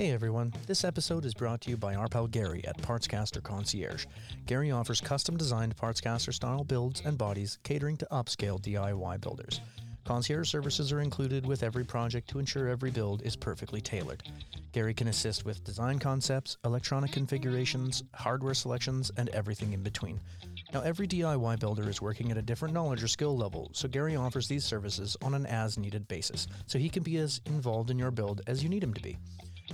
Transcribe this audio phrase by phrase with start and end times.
[0.00, 4.06] Hey everyone, this episode is brought to you by our pal Gary at Partscaster Concierge.
[4.46, 9.60] Gary offers custom designed Partscaster style builds and bodies catering to upscale DIY builders.
[10.06, 14.22] Concierge services are included with every project to ensure every build is perfectly tailored.
[14.72, 20.18] Gary can assist with design concepts, electronic configurations, hardware selections, and everything in between.
[20.72, 24.16] Now, every DIY builder is working at a different knowledge or skill level, so Gary
[24.16, 27.98] offers these services on an as needed basis, so he can be as involved in
[27.98, 29.18] your build as you need him to be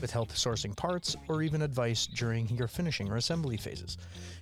[0.00, 3.98] with help sourcing parts or even advice during your finishing or assembly phases.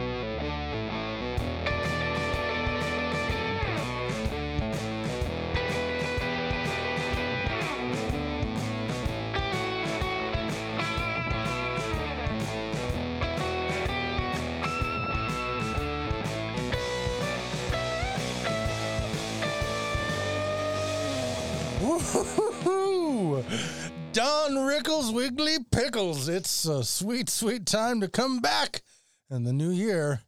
[24.13, 26.29] Don Rickles Wiggly Pickles.
[26.29, 28.83] It's a sweet, sweet time to come back
[29.31, 30.21] in the new year.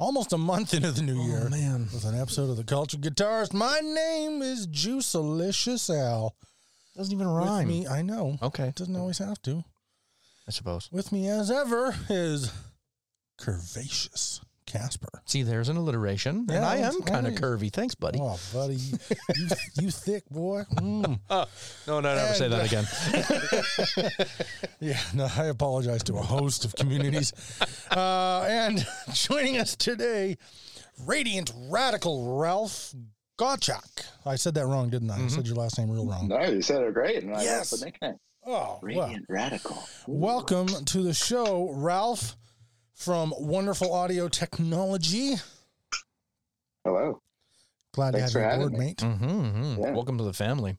[0.00, 1.50] Almost a month into the new oh, year.
[1.50, 1.88] man.
[1.92, 3.52] With an episode of The Culture Guitarist.
[3.52, 6.34] My name is Juicealicious Al.
[6.96, 7.68] Doesn't even With rhyme.
[7.68, 8.38] me, I know.
[8.42, 9.62] Okay, It doesn't always have to.
[10.46, 10.88] I suppose.
[10.90, 12.50] With me as ever is
[13.38, 15.08] Curvaceous Casper.
[15.24, 17.72] See, there's an alliteration, and I am kind of curvy.
[17.72, 18.18] Thanks, buddy.
[18.20, 18.74] Oh, buddy.
[18.74, 18.98] You,
[19.34, 19.48] you,
[19.80, 20.64] you thick boy.
[20.78, 21.18] Mm.
[21.86, 24.28] No, no, never say that uh, again.
[24.80, 27.32] Yeah, no, I apologize to a host of communities.
[27.90, 30.36] Uh, and joining us today,
[31.04, 32.94] Radiant Radical Ralf
[33.40, 34.04] Gottschalk.
[34.24, 35.24] I said that wrong, didn't I?
[35.24, 36.28] I said your last name real wrong.
[36.28, 37.24] No, you said it great.
[37.24, 37.72] And I Yes.
[37.72, 38.14] love the nickname.
[38.46, 38.78] Oh, well.
[38.82, 39.82] Radiant Radical.
[40.06, 42.36] Welcome to the show, Ralph
[42.98, 45.36] from Wonderful Audio Technology.
[46.84, 47.22] Hello.
[47.94, 48.78] Glad Thanks to have you aboard, me.
[48.86, 48.96] mate.
[48.98, 49.92] Mm-hmm, Yeah.
[49.92, 50.76] Welcome to the family.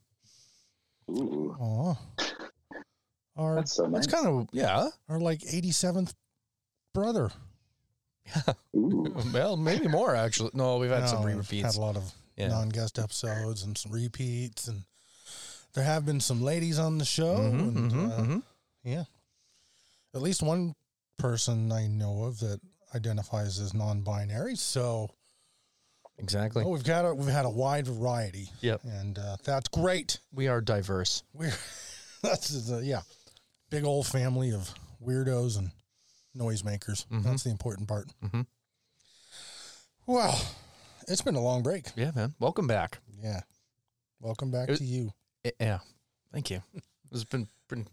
[1.10, 1.94] Ooh, Aw.
[3.36, 4.06] Our, that's so nice.
[4.06, 4.88] That's kind of yeah.
[5.08, 6.12] our like 87th
[6.92, 7.30] brother.
[8.76, 9.06] Ooh.
[9.32, 10.50] Well, maybe more actually.
[10.52, 11.74] No, we've had some No, re we've repeats.
[11.74, 12.48] Had a lot of Yeah.
[12.48, 14.82] non-guest episodes and some repeats, and
[15.72, 17.36] there have been some ladies on the show.
[17.38, 18.42] Mhm, and, mhm, uh, mhm.
[18.84, 19.04] Yeah,
[20.14, 20.74] at least one
[21.20, 22.60] person I know of that
[22.94, 24.56] identifies as non-binary.
[24.56, 25.08] So
[26.18, 26.64] Exactly.
[26.64, 28.50] oh, we've got a, we've had a wide variety.
[28.60, 28.80] Yep.
[28.84, 30.18] and uh, that's great.
[30.32, 31.22] We are diverse.
[31.32, 31.52] We're
[32.22, 33.00] that's the yeah,
[33.70, 34.72] big old family of
[35.02, 35.70] weirdos and
[36.36, 37.06] noisemakers.
[37.08, 37.22] Mhm.
[37.24, 38.06] That's the important part.
[38.22, 38.46] Mhm.
[40.06, 40.38] Well,
[41.08, 41.86] it's been a long break.
[41.96, 42.34] Yeah, man.
[42.38, 42.98] Welcome back.
[43.22, 43.40] Yeah.
[44.20, 45.12] Welcome back It- to you.
[45.46, 45.78] I- yeah.
[46.32, 46.62] Thank you.
[47.12, 47.88] It's been been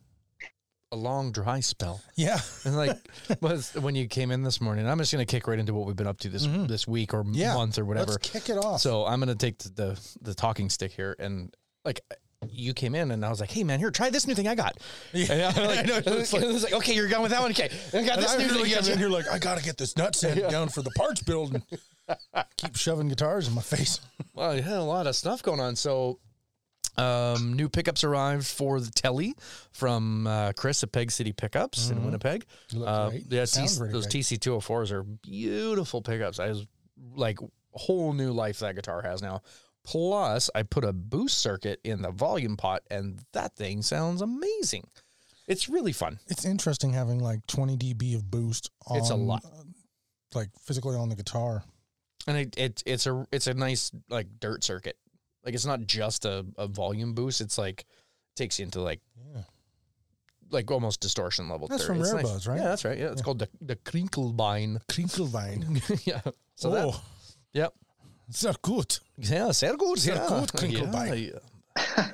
[0.91, 2.01] a long dry spell.
[2.15, 2.39] Yeah.
[2.65, 2.97] And like
[3.41, 5.95] was when you came in this morning, I'm just gonna kick right into what we've
[5.95, 6.67] been up to this Mhm.
[6.67, 7.53] this week or Yeah.
[7.55, 8.11] month or whatever.
[8.11, 8.81] Let's kick it off.
[8.81, 11.53] So I'm gonna take the, the the talking stick here and
[11.83, 12.01] like
[12.49, 14.53] you came in and I was like, hey man, here, try this new thing I
[14.55, 14.77] got.
[15.11, 15.51] Yeah.
[15.55, 17.51] I'm like, I know, it was like, like, okay, you're going with that one.
[17.51, 18.47] Okay, I got this I new thing.
[18.49, 20.49] usually you come got in here like, I got to get this nut sand Yeah.
[20.49, 21.63] down for the parts building.
[22.55, 23.99] keep shoving guitars in my face.
[24.33, 25.75] Well, you had a lot of stuff going on.
[25.75, 26.19] So,
[26.97, 29.35] um, new pickups arrived for the Telly
[29.71, 32.05] from uh, Chris at Peg City Pickups in Mhm.
[32.05, 32.45] Winnipeg.
[32.75, 34.07] Uh, yeah, Sounds TC really those.
[34.07, 36.39] TC two hundred fours are beautiful pickups.
[36.39, 36.65] I was
[37.15, 37.37] like
[37.71, 39.41] whole new life that guitar has now.
[39.83, 44.87] Plus, I put a boost circuit in the volume pot, and that thing sounds amazing.
[45.47, 46.19] It's really fun.
[46.27, 49.45] It's interesting having like 20 dB of boost on It's a lot.
[49.45, 49.63] uh,
[50.35, 51.63] like physically on the guitar.
[52.27, 54.97] and it, it it's a it's a nice like dirt circuit.
[55.47, 57.39] Like it's not just a, a volume boost.
[57.39, 57.85] It's like
[58.35, 58.99] takes you into like
[59.33, 59.43] Yeah.
[60.49, 61.69] like almost distortion level.
[61.69, 61.87] That's dirt.
[61.87, 62.31] from It's Rare nice.
[62.33, 62.57] Buzz, right?
[62.59, 62.97] Yeah, that's right.
[62.97, 63.23] Yeah, it's Yeah.
[63.23, 64.81] called the the Krinkelbein.
[64.89, 66.01] Krinkelwein.
[66.05, 66.19] yeah.
[66.55, 66.99] So oh, that
[67.53, 67.73] yep.
[68.29, 68.99] sehr gut.
[69.17, 69.99] Yeah, sehr gut.
[69.99, 70.27] Sehr yeah.
[70.27, 71.39] gut, Krinkelbein.
[71.95, 72.07] Yeah,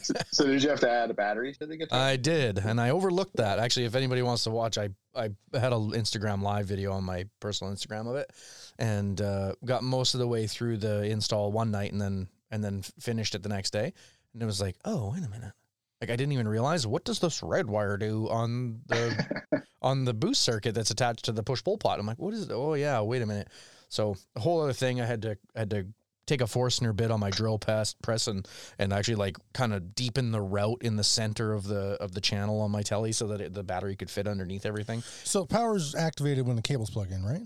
[0.30, 1.98] so did you have to add a battery to the guitar?
[1.98, 3.58] I did, and I overlooked that.
[3.58, 7.26] Actually, if anybody wants to watch, I I had an Instagram live video on my
[7.40, 8.30] personal Instagram of it,
[8.78, 12.62] and uh, got most of the way through the install one night, and then and
[12.62, 13.92] then finished it the next day,
[14.32, 15.52] and it was like, oh wait a minute,
[16.00, 20.14] like I didn't even realize what does this red wire do on the on the
[20.14, 21.98] boost circuit that's attached to the push pull pot.
[21.98, 22.52] I'm like, what is it?
[22.52, 23.48] Oh yeah, wait a minute.
[23.88, 25.86] So a whole other thing, I had to had to
[26.26, 28.46] take a Forstner bit on my drill press press and
[28.78, 32.20] and actually like kind of deepen the route in the center of the of the
[32.20, 35.02] channel on my telly so that it, the battery could fit underneath everything.
[35.24, 37.42] So power's activated when the cables plug in, right?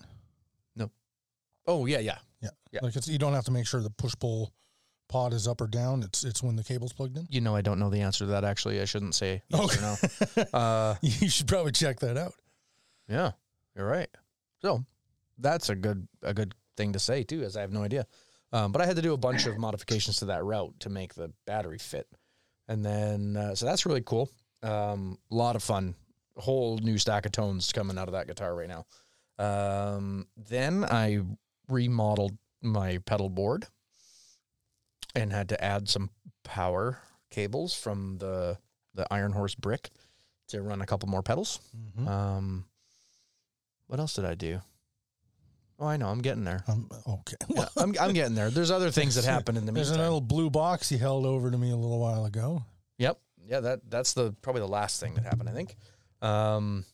[0.77, 0.91] No.
[1.67, 2.51] Oh yeah, yeah, Yeah.
[2.73, 2.81] Yeah.
[2.83, 4.53] Like it's you don't have to make sure the push pull
[5.09, 6.03] pot is up or down.
[6.03, 7.27] It's it's when the cable's plugged in.
[7.31, 8.45] You know, I don't know the answer to that.
[8.45, 9.79] Actually, I shouldn't say yes Okay.
[9.79, 10.45] or no.
[10.59, 12.35] Uh, you should probably check that out.
[13.09, 13.33] yeah,
[13.77, 14.09] you're right.
[14.63, 14.85] So
[15.39, 18.07] that's a good a good thing to say too, as I have no idea.
[18.53, 21.15] Um, but I had to do a bunch of modifications to that route to make
[21.15, 22.07] the battery fit,
[22.69, 24.31] and then uh, so that's really cool.
[24.63, 25.95] Um, a lot of fun.
[26.37, 28.87] Whole new stack of tones coming out of that guitar right now.
[29.39, 31.21] Um, then I
[31.69, 33.67] remodeled my pedal board
[35.15, 36.11] and had to add some
[36.45, 36.99] power
[37.31, 38.59] cables from the
[38.95, 39.91] the Iron Horse brick
[40.49, 41.61] to run a couple more pedals.
[41.99, 42.07] Mhm.
[42.09, 42.65] Um,
[43.89, 44.61] what else did I do?
[45.79, 46.09] Oh, I know.
[46.09, 46.65] I'm getting there.
[46.69, 47.37] Um, okay.
[47.51, 48.49] Yeah, I'm, I'm getting there.
[48.49, 49.85] There's other things that happen in the middle.
[49.85, 50.05] There's a meantime.
[50.07, 52.65] little blue box he held over to me a little while ago.
[52.99, 53.19] Yep.
[53.47, 53.61] Yeah.
[53.61, 55.49] That that's the probably the last thing that happened.
[55.49, 55.77] I think.
[56.23, 56.85] Um,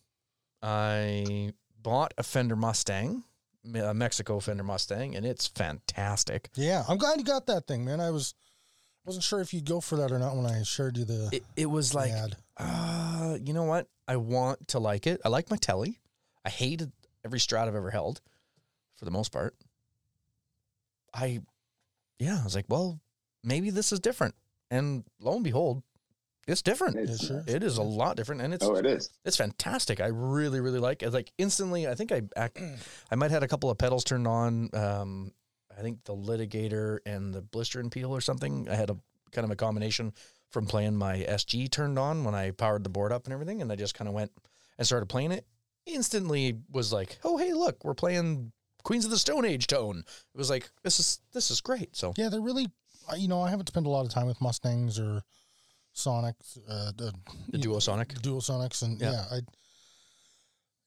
[0.63, 3.23] I bought a Fender Mustang,
[3.75, 6.51] a Mexico Fender Mustang, and it's fantastic.
[6.55, 8.01] Yeah, I'm glad you got that thing, man.
[8.01, 8.35] I was
[9.05, 11.45] wasn't sure if you'd go for that or not when I shared you the It,
[11.57, 12.37] it was like, ad.
[12.57, 13.89] uh, you know what?
[14.07, 15.21] I want to like it.
[15.25, 15.99] I like my telly.
[16.45, 16.93] I hated
[17.25, 18.21] every Strat I've ever held,
[18.97, 19.57] for the most part.
[21.15, 21.41] I,
[22.19, 23.01] yeah, I was like, well,
[23.43, 24.35] maybe this is different,
[24.71, 25.83] and lo and behold,
[26.47, 26.97] it's different.
[26.97, 29.11] Yeah, It's- It is a lot different, and it's Oh, it is.
[29.25, 30.01] it's fantastic.
[30.01, 31.11] I really, really like it.
[31.13, 32.77] Like instantly, I think I ac-
[33.11, 34.71] I might had a couple of pedals turned on.
[34.75, 35.33] Um,
[35.77, 38.69] I think the litigator and the blister and peel or something.
[38.69, 38.97] I had a
[39.31, 40.13] kind of a combination
[40.51, 43.73] from playing my SG turned on when I powered the board up and everything, and
[43.73, 44.31] I just kind of went
[44.77, 45.47] and started playing it.
[45.87, 48.53] Instantly was like, oh hey, look, we're playing
[48.85, 50.05] Queens of the Stone Age tone.
[50.35, 51.97] It was like this is this is great.
[51.97, 52.67] So Yeah, they're really.
[53.17, 55.23] You know, I haven't spent a lot of time with Mustangs or
[55.95, 57.13] Sonics, uh, the,
[57.51, 58.09] the you know, Duosonic.
[58.23, 59.13] Duosonics, and Yeah.
[59.13, 59.25] yeah.
[59.31, 59.41] I,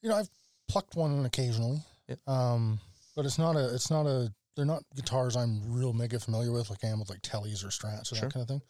[0.02, 0.28] you know, I've
[0.68, 2.18] plucked one occasionally, Yep.
[2.28, 2.80] um,
[3.14, 6.70] but it's not a, it's not a, they're not guitars I'm real mega familiar with,
[6.70, 8.28] like I am with like Tellys or Strats or Sure.
[8.28, 8.62] that kind of thing.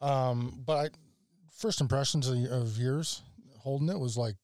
[0.00, 0.88] Um, but I,
[1.56, 3.22] first impressions of, of yours
[3.60, 4.36] holding it was like,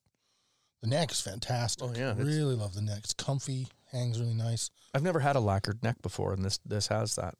[0.81, 1.87] the neck is fantastic.
[1.87, 2.99] Oh, yeah, it's- really love the neck.
[2.99, 4.69] It's comfy, hangs really nice.
[4.93, 7.35] I've never had a lacquered neck before, and this this has that.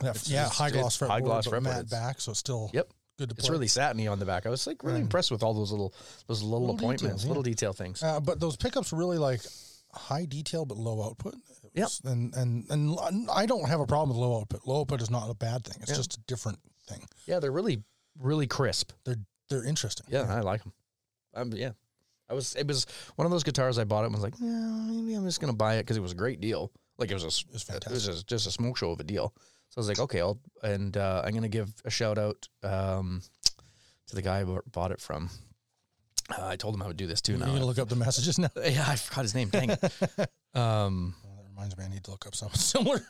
[0.00, 1.62] That, It's yeah, just- high gloss fretboard, high gloss fretboard.
[1.62, 2.90] matte back, so it's still Yep.
[3.18, 3.52] Good to It's play.
[3.54, 4.46] really satiny on the back.
[4.46, 5.02] I was like really Right.
[5.02, 5.94] impressed with all those little
[6.26, 7.28] those little, Little appointments, details, yeah.
[7.28, 8.02] little detail things.
[8.02, 9.40] Uh, but those pickups really like
[9.92, 11.34] high detail but low output.
[11.74, 11.88] Yep.
[12.04, 12.98] And and and
[13.30, 14.66] I don't have a problem with low output.
[14.66, 15.78] Low output is not a bad thing.
[15.82, 15.96] It's Yeah.
[15.96, 16.58] just a different
[16.88, 17.06] thing.
[17.26, 17.82] Yeah, they're really
[18.18, 18.92] really crisp.
[19.04, 19.16] They're
[19.48, 20.06] they're interesting.
[20.10, 20.72] Yeah, I like them.
[21.34, 21.72] Um, yeah,
[22.30, 22.54] I was.
[22.56, 22.86] It was
[23.16, 25.52] one of those guitars I bought it and was like, yeah, maybe I'm just gonna
[25.52, 26.72] buy it because it was a great deal.
[26.98, 27.68] Like it was a It was
[28.08, 29.34] it was just a smoke show of a deal.
[29.70, 33.22] So I was like, okay, I'll and uh, I'm gonna give a shout out um,
[34.08, 35.30] to the guy I bought- it from.
[36.30, 37.32] Uh, I told him I would do this too.
[37.32, 38.48] You're Now, gonna look up the messages now.
[38.56, 39.48] yeah, I forgot his name.
[39.48, 39.80] Dang it.
[40.54, 43.06] Um, Oh, that reminds me, I need to look up something similar.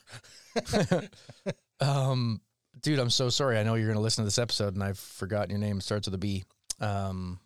[1.80, 2.40] um,
[2.82, 3.56] dude, I'm so sorry.
[3.58, 5.78] I know you're gonna listen to this episode, and I've forgotten your name.
[5.78, 6.44] It starts with a B.
[6.80, 7.38] Um,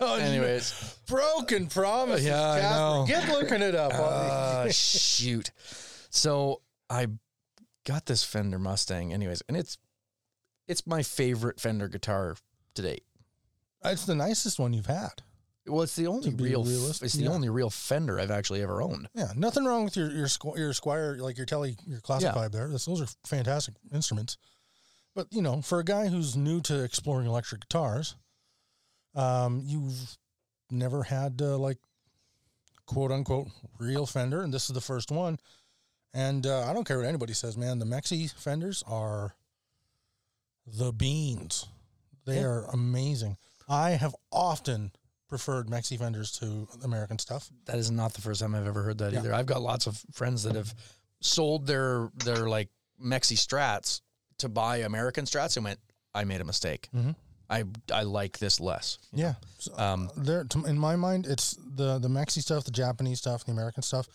[0.00, 2.26] anyways, broken promises.
[2.26, 3.04] Yeah, I know.
[3.06, 3.92] Get looking it up.
[3.94, 5.50] uh, shoot.
[6.10, 6.60] So
[6.90, 7.06] I
[7.84, 9.78] got this Fender Mustang, anyways, and it's
[10.66, 12.36] it's my favorite Fender guitar
[12.74, 13.04] to date.
[13.84, 15.22] it's the nicest one you've had.
[15.66, 16.60] Well, it's the only real.
[16.62, 17.30] f- It's the yeah.
[17.30, 19.08] only real Fender I've actually ever owned.
[19.14, 22.42] Yeah, nothing wrong with your your Squ- your Squier, like your Telly, your classic Yeah.
[22.42, 22.68] vibe there.
[22.68, 24.36] That's, those are fantastic instruments.
[25.14, 28.14] But you know, for a guy who's new to exploring electric guitars,
[29.14, 30.18] um, you've
[30.70, 31.78] never had uh, like
[32.86, 33.48] quote unquote
[33.78, 35.38] real Fender, and this is the first one.
[36.14, 37.78] And uh, I don't care what anybody says, man.
[37.80, 39.34] The Mexi Fenders are
[40.66, 41.66] the beans.
[42.24, 42.44] They Yeah.
[42.46, 43.36] are amazing.
[43.68, 44.92] I have often
[45.28, 47.50] preferred Mexi Fenders to American stuff.
[47.66, 49.18] That is not the first time I've ever heard that Yeah.
[49.18, 49.34] either.
[49.34, 50.74] I've got lots of friends that have
[51.20, 52.68] sold their their like
[53.02, 54.00] Mexi Strats
[54.38, 55.80] to buy American Strats and went,
[56.14, 56.88] I made a mistake.
[56.94, 57.16] Mhm.
[57.50, 58.98] I I like this less.
[59.12, 59.34] Yeah.
[59.58, 63.52] So, Um, there in my mind it's the the Mexi stuff, the Japanese stuff, the
[63.52, 64.08] American stuff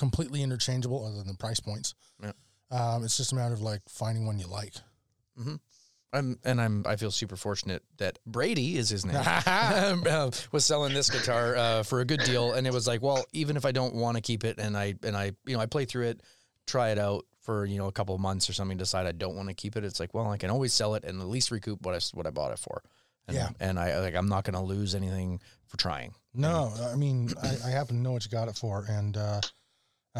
[0.00, 1.94] completely interchangeable other than price points.
[2.22, 2.32] Yeah.
[2.72, 4.74] Um, it's just a matter of like finding one you like.
[6.12, 9.14] I'm and I'm I feel super fortunate that Brady is his name
[9.46, 13.24] uh, was selling this guitar uh, for a good deal, and it was like, well,
[13.32, 15.66] even if I don't want to keep it, and I and I you know I
[15.66, 16.22] play through it,
[16.66, 19.36] try it out for you know a couple of months or something, decide I don't
[19.36, 19.84] want to keep it.
[19.84, 22.26] It's like, well, I can always sell it and at least recoup what I what
[22.26, 22.82] I bought it for.
[23.28, 23.50] And, Yeah.
[23.60, 26.14] and I like I'm not going to lose anything for trying.
[26.34, 29.40] No, I mean I, I happen to know what you got it for, and uh,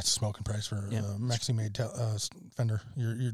[0.00, 1.00] that's a smoking price for Yeah.
[1.00, 2.18] uh, Mexi made tel- uh,
[2.56, 2.80] Fender.
[2.96, 3.32] You're you're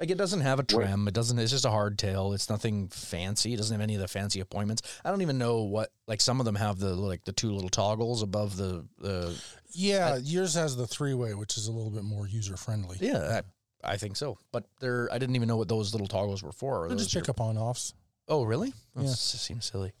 [0.00, 1.06] Like it doesn't have a trim.
[1.06, 1.38] It doesn't.
[1.38, 2.32] It's just a hard tail.
[2.32, 3.54] It's nothing fancy.
[3.54, 4.82] It doesn't have any of the fancy appointments.
[5.04, 5.92] I don't even know what.
[6.08, 8.84] Like some of them have the like the two little toggles above the.
[8.98, 9.40] the
[9.72, 12.96] Yeah, yours has the three way, which is a little bit more user friendly.
[13.00, 13.40] yeah,
[13.84, 14.38] I, I think so.
[14.50, 15.08] But they're.
[15.12, 16.84] I didn't even know what those little toggles were for.
[16.84, 17.94] Are They're just those your- up on offs.
[18.28, 18.72] Oh, really?
[18.96, 19.10] That Yeah.
[19.14, 19.92] seems silly.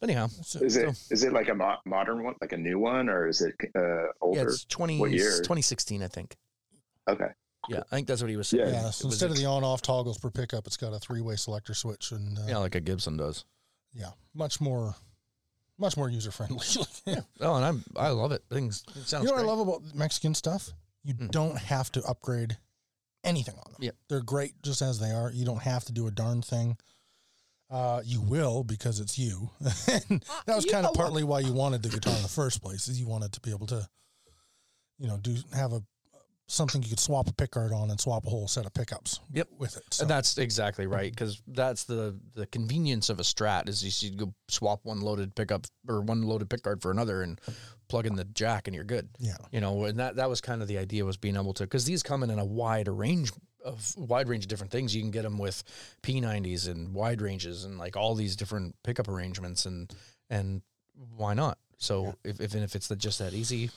[0.00, 2.56] But anyhow, So- Is it is So- it like a mo- modern one, like a
[2.56, 4.48] new one, or is it uh, yeah, older?
[4.48, 6.36] it's 20, What 2016, I think.
[7.08, 7.28] okay.
[7.68, 8.64] Yeah, I think that's what he was saying.
[8.68, 11.00] Yeah, yeah, so was instead of the on off toggles per pickup, it's got a
[11.00, 13.44] three way selector switch and uh, yeah, like a Gibson does.
[13.92, 14.94] yeah, much more,
[15.76, 16.60] much more user friendly.
[17.06, 18.44] you Oh, and I'm I love it.
[18.50, 19.40] Things it sounds know what.
[19.42, 20.70] I love about Mexican stuff?
[21.02, 21.30] You Mm.
[21.32, 22.56] don't have to upgrade
[23.24, 23.80] anything on them.
[23.82, 23.90] Yeah.
[24.08, 25.32] they're great just as they are.
[25.32, 26.76] You don't have to do a darn thing.
[27.68, 29.50] Uh, you will because it's you.
[29.60, 32.62] and that was you kind of partly why you wanted the guitar in the first
[32.62, 32.86] place.
[32.88, 33.86] Is you wanted to be able to,
[34.98, 35.82] you know, do have a
[36.48, 39.20] something you could swap a pickguard on and swap a whole set of pickups.
[39.32, 39.48] Yep.
[39.58, 39.82] with it.
[39.90, 43.90] So And that's exactly right because that's the the convenience of a Strat is you
[43.90, 47.40] see go swap one loaded pickup or one loaded pickguard for another and
[47.88, 49.08] plug in the jack and you're good.
[49.18, 51.64] yeah, You know, and that that was kind of the idea was being able to
[51.64, 53.32] because these come in in a wide range
[53.66, 54.94] of wide range of different things.
[54.94, 55.62] You can get them with
[56.02, 59.92] P90s and wide ranges and like all these different pickup arrangements and
[60.30, 60.62] and
[61.16, 61.58] why not?
[61.78, 63.70] So if if and if it's just that easy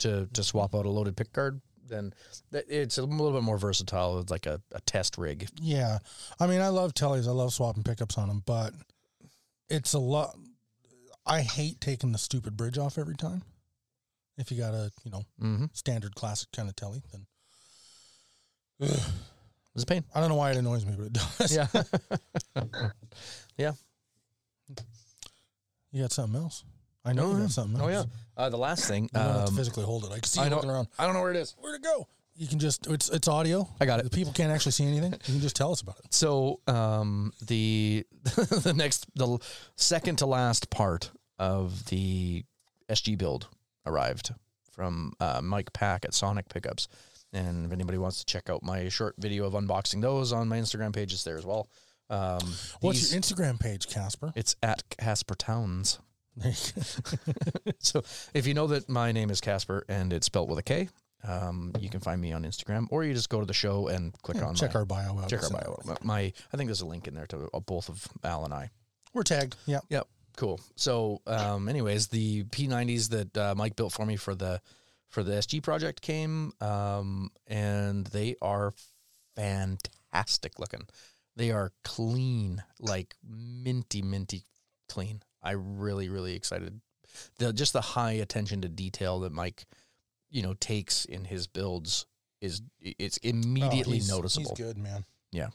[0.00, 2.12] to to swap out a loaded pickguard, then
[2.52, 4.18] it's a little bit more versatile.
[4.18, 5.48] It's like a, a test rig.
[5.60, 5.98] yeah.
[6.40, 7.28] I mean, I love tellies.
[7.28, 8.72] I love swapping pickups on them, but
[9.68, 10.36] it's a lot.
[11.26, 13.42] I hate taking the stupid bridge off every time.
[14.36, 15.66] If you got a you know Mm-hmm.
[15.74, 17.26] standard classic kind of telly, then
[19.74, 20.04] It's a pain.
[20.14, 21.54] I don't know why it annoys me, but it does.
[21.56, 21.66] Yeah.
[23.56, 23.72] Yeah.
[25.92, 26.64] You got something else?
[27.04, 27.88] I know you got something else.
[27.88, 28.04] Oh yeah.
[28.36, 29.04] Uh, the last thing.
[29.04, 30.10] You don't have to Um, physically hold it.
[30.10, 30.88] I can see I you looking around.
[30.98, 31.54] I don't know where it is.
[31.60, 32.08] Where'd it go?
[32.36, 33.68] You can just it's it's audio.
[33.80, 34.04] I got it.
[34.04, 35.12] The people can't actually see anything.
[35.12, 36.12] You can just tell us about it.
[36.12, 39.38] So um, the the next the
[39.76, 42.44] second to last part of the
[42.88, 43.46] SG build
[43.86, 44.32] arrived
[44.72, 46.88] from uh, Mike Pack at Sonic Pickups,
[47.34, 50.58] and if anybody wants to check out my short video of unboxing those on my
[50.58, 51.68] Instagram page, it's there as well.
[52.10, 52.38] Um,
[52.80, 54.32] What's these- your Instagram page, Casper?
[54.36, 55.98] It's at Casper Towns.
[56.36, 56.82] There you
[57.64, 57.72] go.
[57.78, 58.02] so
[58.34, 60.88] if you know that my name is Casper and it's spelled with a K,
[61.26, 64.12] um, you can find me on Instagram, or you just go to the show and
[64.22, 65.28] click Yeah, on check my, our bio out.
[65.30, 65.80] check our bio.
[65.84, 68.52] My, my- I think there's a link in there to uh, both of Al and
[68.52, 68.70] I.
[69.12, 69.56] We're tagged.
[69.66, 69.78] Yeah.
[69.90, 70.08] Yep.
[70.36, 70.60] Cool.
[70.74, 74.60] So, um, anyways, the P90s that uh, Mike built for me for the
[75.14, 78.72] for the SG project came, um, and they are
[79.36, 80.86] fantastic looking.
[81.36, 84.42] They are clean, like minty, minty
[84.88, 85.22] clean.
[85.42, 86.80] I really, really excited.
[87.38, 89.64] The just the high attention to detail that Mike,
[90.30, 92.06] you know, takes in his builds
[92.40, 94.50] is it's Oh, immediately he's- noticeable.
[94.56, 95.04] He's good, man.
[95.30, 95.48] Yeah.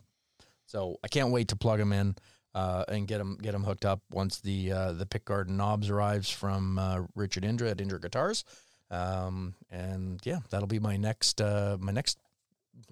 [0.66, 2.16] So I can't wait to plug them in
[2.54, 6.30] uh, and get them get 'em hooked up once the uh, the pickguard knobs arrives
[6.30, 8.44] from uh, Richard Indra at Indra Guitars.
[8.92, 12.18] Um, and yeah, that'll be my next uh, my next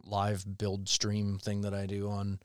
[0.03, 2.39] live build stream thing that I do on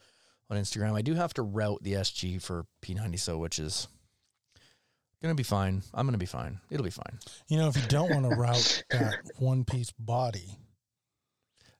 [0.50, 0.94] on Instagram.
[0.94, 3.88] I do have to route the SG for P90 so which is
[5.22, 5.82] gonna be fine.
[5.94, 6.60] I'm gonna be fine.
[6.70, 7.18] It'll be fine.
[7.48, 10.58] You know, if you don't want to route that one piece body,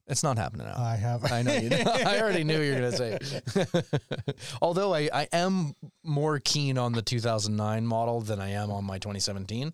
[0.07, 0.75] It's not happening now.
[0.77, 1.31] I have.
[1.33, 1.69] I know you.
[1.71, 1.85] Know.
[1.87, 4.35] I already knew you were going to say.
[4.63, 8.99] Although I, I am more keen on the 2009 model than I am on my
[8.99, 9.73] 2017,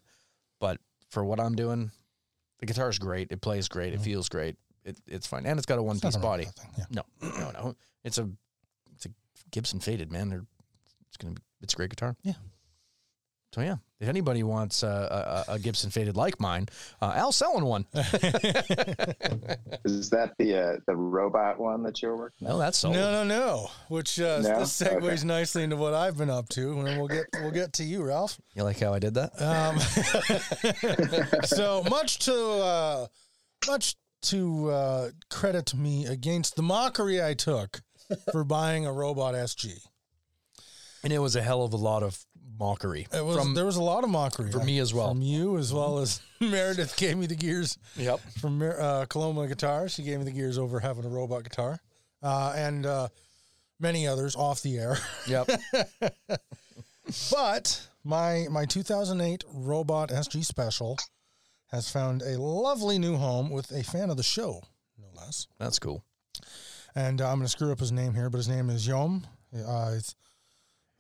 [0.61, 0.79] but
[1.11, 1.91] for what I'm doing,
[2.61, 3.29] the guitar is great.
[3.31, 3.93] It plays great.
[3.95, 4.05] It Mhm.
[4.05, 4.57] feels great.
[4.85, 6.47] It, it's fine, and it's got a one piece body.
[6.47, 7.03] with that thing, Yeah.
[7.23, 7.77] No, no, no.
[8.05, 8.31] It's a
[8.95, 9.11] it's a
[9.51, 10.29] Gibson faded man.
[10.31, 10.47] They're
[11.09, 12.17] it's gonna be it's a great guitar.
[12.23, 12.35] Yeah.
[13.55, 16.67] So yeah, if anybody wants uh, a, a Gibson faded like mine,
[17.03, 17.85] uh, Al's selling one.
[19.85, 22.55] Is that the uh, the robot one that you were working on?
[22.55, 22.95] No, that's sold.
[22.95, 23.71] No, no, no.
[23.89, 24.61] Which uh, No?
[24.61, 25.27] this segues Okay.
[25.27, 28.39] nicely into what I've been up to, and we'll get we'll get to you, Ralf.
[28.55, 29.41] You like how I did that?
[29.41, 29.79] Um,
[31.45, 33.07] so much to uh,
[33.67, 37.81] much to uh, credit me against the mockery I took
[38.33, 39.81] for buying a robot SG.
[41.05, 42.25] And it was a hell of a lot of
[42.59, 45.09] mockery It was from there was a lot of mockery for me as well.
[45.11, 48.21] from you as well as Meredith gave me the gears Yep.
[48.41, 51.79] from uh, Coloma Guitar, She gave me the gears over having a robot guitar,
[52.23, 53.09] uh, and uh,
[53.81, 54.99] many others off the air.
[55.27, 55.49] Yep.
[57.31, 60.99] But my my 2008 Robot SG Special
[61.69, 64.63] has found a lovely new home with a fan of the show,
[64.99, 65.47] no less.
[65.59, 66.05] That's cool.
[66.95, 69.27] And uh, I'm going to screw up his name here, but his name is Yom.
[69.55, 70.15] Uh, it's-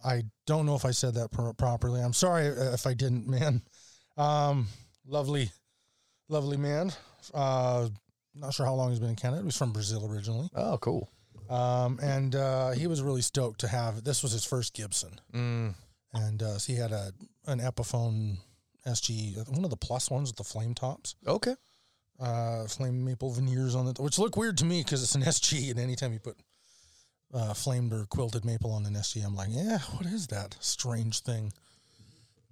[0.05, 2.01] I don't know if I said that pro- properly.
[2.01, 3.63] I'm sorry if I didn't, man.
[4.17, 4.67] Um,
[5.07, 5.51] lovely,
[6.29, 6.93] lovely man.
[7.35, 7.89] Uh,
[8.35, 9.43] not sure how long he's been in Canada.
[9.43, 10.49] He was from Brazil originally.
[10.55, 11.11] Oh, cool.
[11.51, 15.75] Um, and uh, he was really stoked to have this was his first Gibson, Mm.
[16.13, 17.13] and uh, so he had a
[17.47, 18.37] an Epiphone
[18.87, 21.55] SG, one of the plus ones with the flame tops, Okay.
[22.21, 25.71] uh, flame maple veneers on it, which look weird to me because it's an SG,
[25.71, 26.37] and anytime you put
[27.35, 31.21] uh, flamed or quilted maple on an SG, I'm like, yeah, what is that strange
[31.21, 31.53] thing?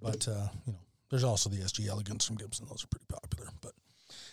[0.01, 0.79] But uh, you know,
[1.09, 3.49] there's also the SG Elegance from Gibson; those are pretty popular.
[3.61, 3.71] But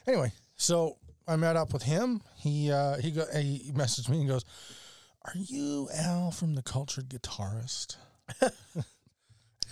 [0.06, 0.96] anyway, so
[1.26, 2.20] I met up with him.
[2.36, 4.44] He uh, he got he messaged me and goes,
[5.22, 7.96] "Are you Al from the Cultured Guitarist?"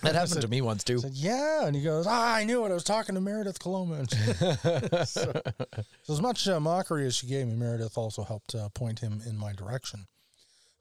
[0.03, 0.99] That happened said- to me once too.
[0.99, 2.71] Said, "Yeah," and he goes, "Ah, I knew it.
[2.71, 4.05] I was talking to Meredith Coloma."
[5.07, 5.33] So,
[6.03, 9.23] so as much uh, mockery as she gave me, Meredith also helped uh, point him
[9.27, 10.07] in my direction.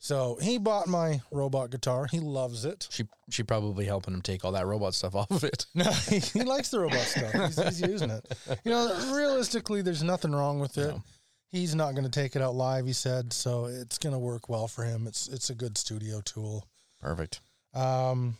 [0.03, 2.07] So he bought my robot guitar.
[2.07, 2.87] He loves it.
[2.89, 5.67] She she probably helping him take all that robot stuff off of it.
[5.75, 7.31] No, he, he likes the robot stuff.
[7.31, 8.25] He's, he's using it.
[8.65, 10.87] You know, realistically, there's nothing wrong with it.
[10.87, 11.03] No.
[11.51, 12.87] He's not going to take it out live.
[12.87, 13.65] He said so.
[13.65, 15.05] It's going to work well for him.
[15.05, 16.65] It's it's a good studio tool.
[16.99, 17.41] Perfect.
[17.75, 18.37] Um,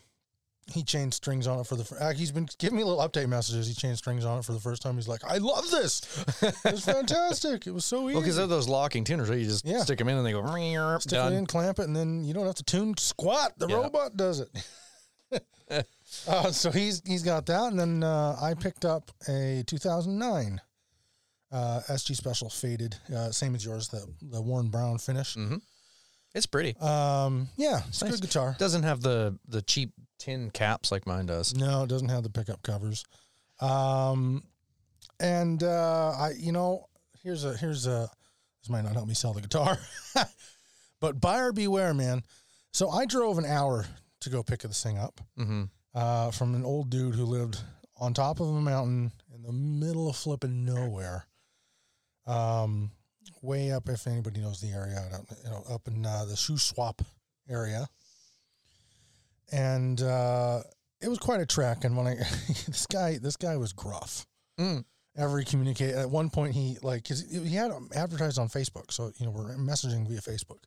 [0.72, 2.14] he changed strings on it for the.
[2.16, 3.68] He's been giving me little update messages.
[3.68, 4.96] He changed strings on it for the first time.
[4.96, 6.02] He's like, "I love this.
[6.42, 7.68] It was fantastic.
[7.68, 9.40] It was so easy." Well, because they're those locking tuners, right?
[9.40, 9.84] You just Yeah.
[9.84, 10.42] stick them in and they go
[11.00, 11.34] Stick done.
[11.34, 13.54] it in, clamp it, and then you don't have to tune squat.
[13.58, 13.76] The Yeah.
[13.76, 14.50] robot does it.
[16.28, 20.62] uh, so he's he's got that, and then uh, I picked up a 2009
[21.52, 25.36] uh, SG Special faded, uh, same as yours, the the worn brown finish.
[25.36, 25.58] Mm-hmm.
[26.34, 26.78] It's pretty.
[26.78, 28.14] Um, yeah, it's a Nice.
[28.16, 28.56] good guitar.
[28.58, 31.54] Doesn't have the the cheap tin caps like mine does.
[31.56, 33.04] No, it doesn't have the pickup covers.
[33.60, 34.44] Um,
[35.20, 36.86] and uh, I, you know,
[37.24, 38.10] here's a here's a
[38.62, 39.78] this might not help me sell the guitar,
[41.00, 42.24] but buyer beware, man.
[42.72, 43.86] So I drove an hour
[44.22, 45.64] to go pick this thing up Mm-hmm.
[45.96, 47.60] uh, from an old dude who lived
[47.98, 51.26] on top of a mountain in the middle of flipping nowhere.
[52.26, 52.92] Um,
[53.42, 55.04] way up, if anybody knows the area,
[55.44, 57.00] you know, up in uh, the Shuswap
[57.50, 57.88] area.
[59.52, 60.62] And uh,
[61.02, 61.84] it was quite a trek.
[61.84, 62.16] And when I,
[62.68, 64.26] this guy, this guy was gruff.
[64.60, 64.86] Mm.
[65.18, 69.26] Every communicate at one point, he like 'cause he had advertised on Facebook, so you
[69.26, 70.64] know we're messaging via Facebook.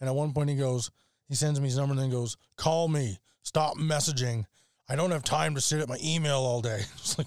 [0.00, 0.92] And at one point, he goes,
[1.28, 3.18] he sends me his number and then goes, "Call me.
[3.42, 4.44] Stop messaging.
[4.88, 7.26] I don't have time to sit at my email all day." It's like,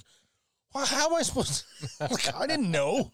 [0.78, 1.66] well, how am I supposed?
[1.98, 2.08] To?
[2.12, 3.12] like, I didn't know.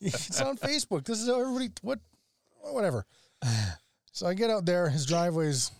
[0.00, 1.04] It's on Facebook.
[1.04, 1.70] This is how everybody.
[1.82, 1.98] What?
[2.60, 3.06] Whatever.
[4.12, 4.88] So I get out there.
[4.88, 5.72] His driveway's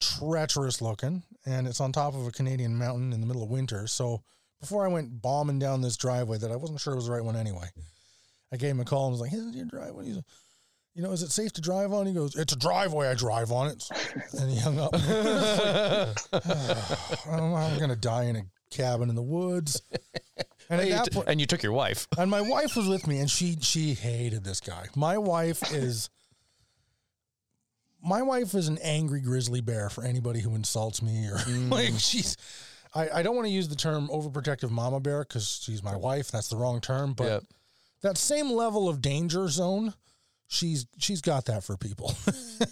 [0.00, 3.86] treacherous looking, and it's on top of a Canadian mountain in the middle of winter.
[3.86, 4.22] So
[4.60, 7.24] before I went bombing down this driveway that I wasn't sure it was the right
[7.24, 7.68] one anyway,
[8.52, 10.26] I gave him a call and was like, "Is your driveway?" He's like,
[10.94, 12.06] you know, is it safe to drive on?
[12.06, 13.08] He goes, "It's a driveway.
[13.08, 13.82] I drive on it."
[14.38, 14.92] And he hung up.
[16.32, 19.80] Like, how I'm gonna die in a cabin in the woods.
[20.70, 22.06] And you, that t- point, and you took your wife.
[22.18, 24.86] and my wife was with me, and she she hated this guy.
[24.96, 26.08] My wife is.
[28.02, 31.70] My wife is an angry grizzly bear for anybody who insults me or mm.
[31.70, 32.36] like she's.
[32.94, 36.30] I, I don't want to use the term overprotective mama bear because she's my wife.
[36.30, 37.12] That's the wrong term.
[37.12, 37.44] But Yep.
[38.02, 39.94] that same level of danger zone,
[40.46, 42.14] she's she's got that for people.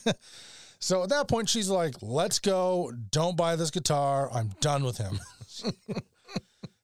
[0.79, 2.93] so at that point, she's like, "Let's go!
[3.11, 4.31] Don't buy this guitar.
[4.33, 5.21] I'm done with him."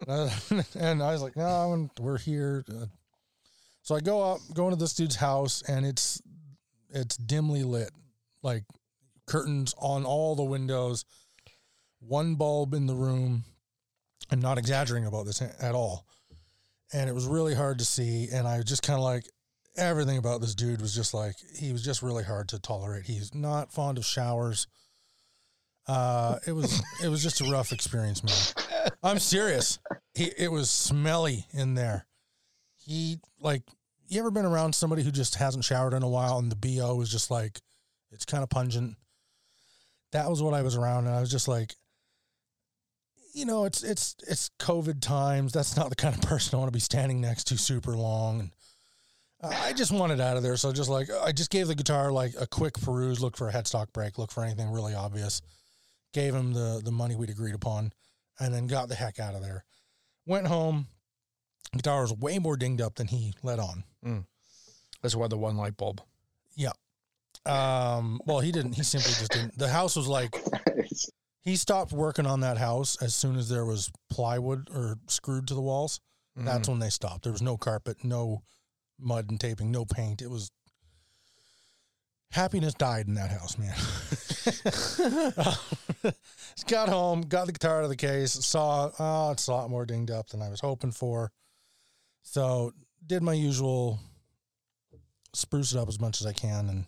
[0.79, 2.87] And I was like, "No, we're here." Uh,
[3.83, 6.21] So I go up, go into this dude's house, and it's
[6.91, 7.91] it's dimly lit,
[8.43, 8.65] like
[9.27, 11.05] curtains on all the windows,
[12.01, 13.45] one bulb in the room.
[14.31, 16.07] I'm not exaggerating about this at all.
[16.93, 18.29] And it was really hard to see.
[18.33, 19.25] And I just kind of like,
[19.77, 23.05] everything about this dude was just like, he was just really hard to tolerate.
[23.05, 24.67] He's not fond of showers.
[25.87, 28.64] Uh, it was, it was just a rough experience, man.
[29.03, 29.79] I'm serious.
[30.15, 32.07] He, it was smelly in there.
[32.77, 33.63] He like,
[34.09, 37.01] you ever been around somebody who just hasn't showered in a while and the BO
[37.01, 37.61] is just like,
[38.11, 38.97] it's kind of pungent.
[40.13, 41.07] That was what I was around.
[41.07, 41.75] And I was just like,
[43.35, 45.53] you know, it's it's it's COVID times.
[45.53, 48.41] That's not the kind of person I want to be standing next to super long.
[48.41, 48.51] And
[49.43, 52.13] uh, I just wanted out of there, so just like I just gave the guitar
[52.13, 55.43] like a quick peruse, look for a headstock break, look for anything really obvious.
[56.13, 57.93] Gave him the the money we'd agreed upon,
[58.39, 59.65] and then got the heck out of there.
[60.27, 60.87] Went home.
[61.77, 63.85] Guitar was way more dinged up than he let on.
[65.03, 66.01] That's why the one light bulb.
[66.57, 66.73] Yeah.
[67.47, 68.73] Um, well, he didn't.
[68.73, 69.59] He simply just didn't.
[69.59, 70.35] The house was like
[71.43, 75.55] he stopped working on that house as soon as there was plywood or screwed to
[75.55, 76.01] the walls.
[76.37, 77.23] That's when they stopped.
[77.25, 78.43] There was no carpet, no
[78.99, 80.23] mud and taping, no paint.
[80.23, 80.51] It was
[82.35, 83.75] happiness died in that house, man.
[86.69, 89.87] got home, got the guitar out of the case, saw oh, it's a lot more
[89.87, 91.31] dinged up than I was hoping for.
[92.23, 92.73] So
[93.07, 93.99] did my usual
[95.35, 96.85] spruce it up as much as I can and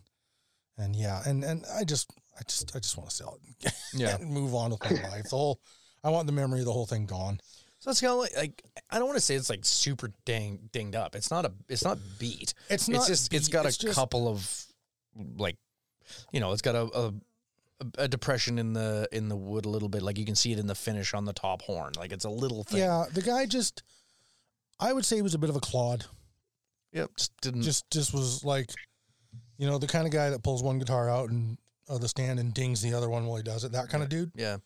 [0.78, 3.72] And yeah, and and I just I just I just want to sell it.
[3.94, 4.16] Yeah.
[4.16, 5.24] and move on with my life.
[5.30, 5.60] The whole
[6.04, 7.40] I want the memory of the whole thing gone.
[7.78, 10.68] So it's kind of like, like I don't want to say it's like super dang
[10.72, 11.14] dinged up.
[11.16, 12.54] It's not a it's not beat.
[12.68, 14.64] It's not it's just it's got it's a just- couple of
[15.36, 15.56] like
[16.32, 17.14] you know, it's got a, a
[17.98, 20.02] a depression in the in the wood a little bit.
[20.02, 21.92] Like you can see it in the finish on the top horn.
[21.98, 22.78] Like it's a little thing.
[22.78, 23.82] Yeah, the guy just
[24.78, 26.04] I would say he was a bit of a clod.
[26.92, 27.10] Yep.
[27.16, 28.70] Just didn't Just just was like
[29.58, 31.56] you know, the kind of guy that pulls one guitar out and
[31.88, 33.72] of the stand and dings the other one while he does it.
[33.72, 34.32] That kind of dude.
[34.34, 34.58] yeah.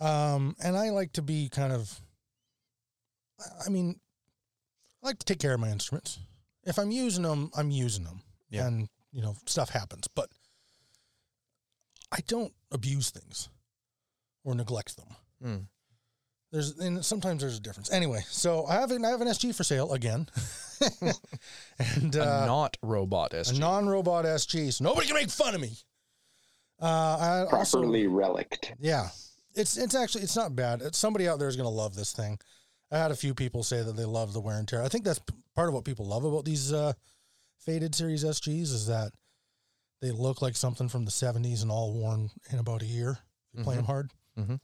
[0.00, 2.00] Um, and I like to be kind of,
[3.64, 4.00] I mean,
[5.02, 6.18] I like to take care of my instruments.
[6.64, 8.22] If I'm using them, I'm using them.
[8.48, 8.66] Yeah.
[8.66, 10.08] And, you know, stuff happens.
[10.08, 10.30] But
[12.12, 13.48] I don't abuse things
[14.44, 15.08] or neglect them.
[15.44, 15.66] Mm.
[16.52, 17.92] There's and sometimes there's a difference.
[17.92, 20.26] Anyway, so I have an I have an SG for sale again,
[21.78, 23.60] and a uh, not robot a SG.
[23.60, 25.72] non-robot SG, so nobody can make fun of me.
[26.82, 28.72] Uh, I also Properly relict.
[28.80, 29.10] yeah,
[29.54, 30.82] it's it's actually it's not bad.
[30.82, 32.38] It's, somebody out there is going to love this thing.
[32.90, 34.82] I had a few people say that they love the wear and tear.
[34.82, 36.94] I think that's p- part of what people love about these uh,
[37.64, 39.12] faded series SGs is that
[40.02, 43.18] they look like something from the '70s and all worn in about a year.
[43.52, 44.10] If you play them hard.
[44.38, 44.60] Mhm.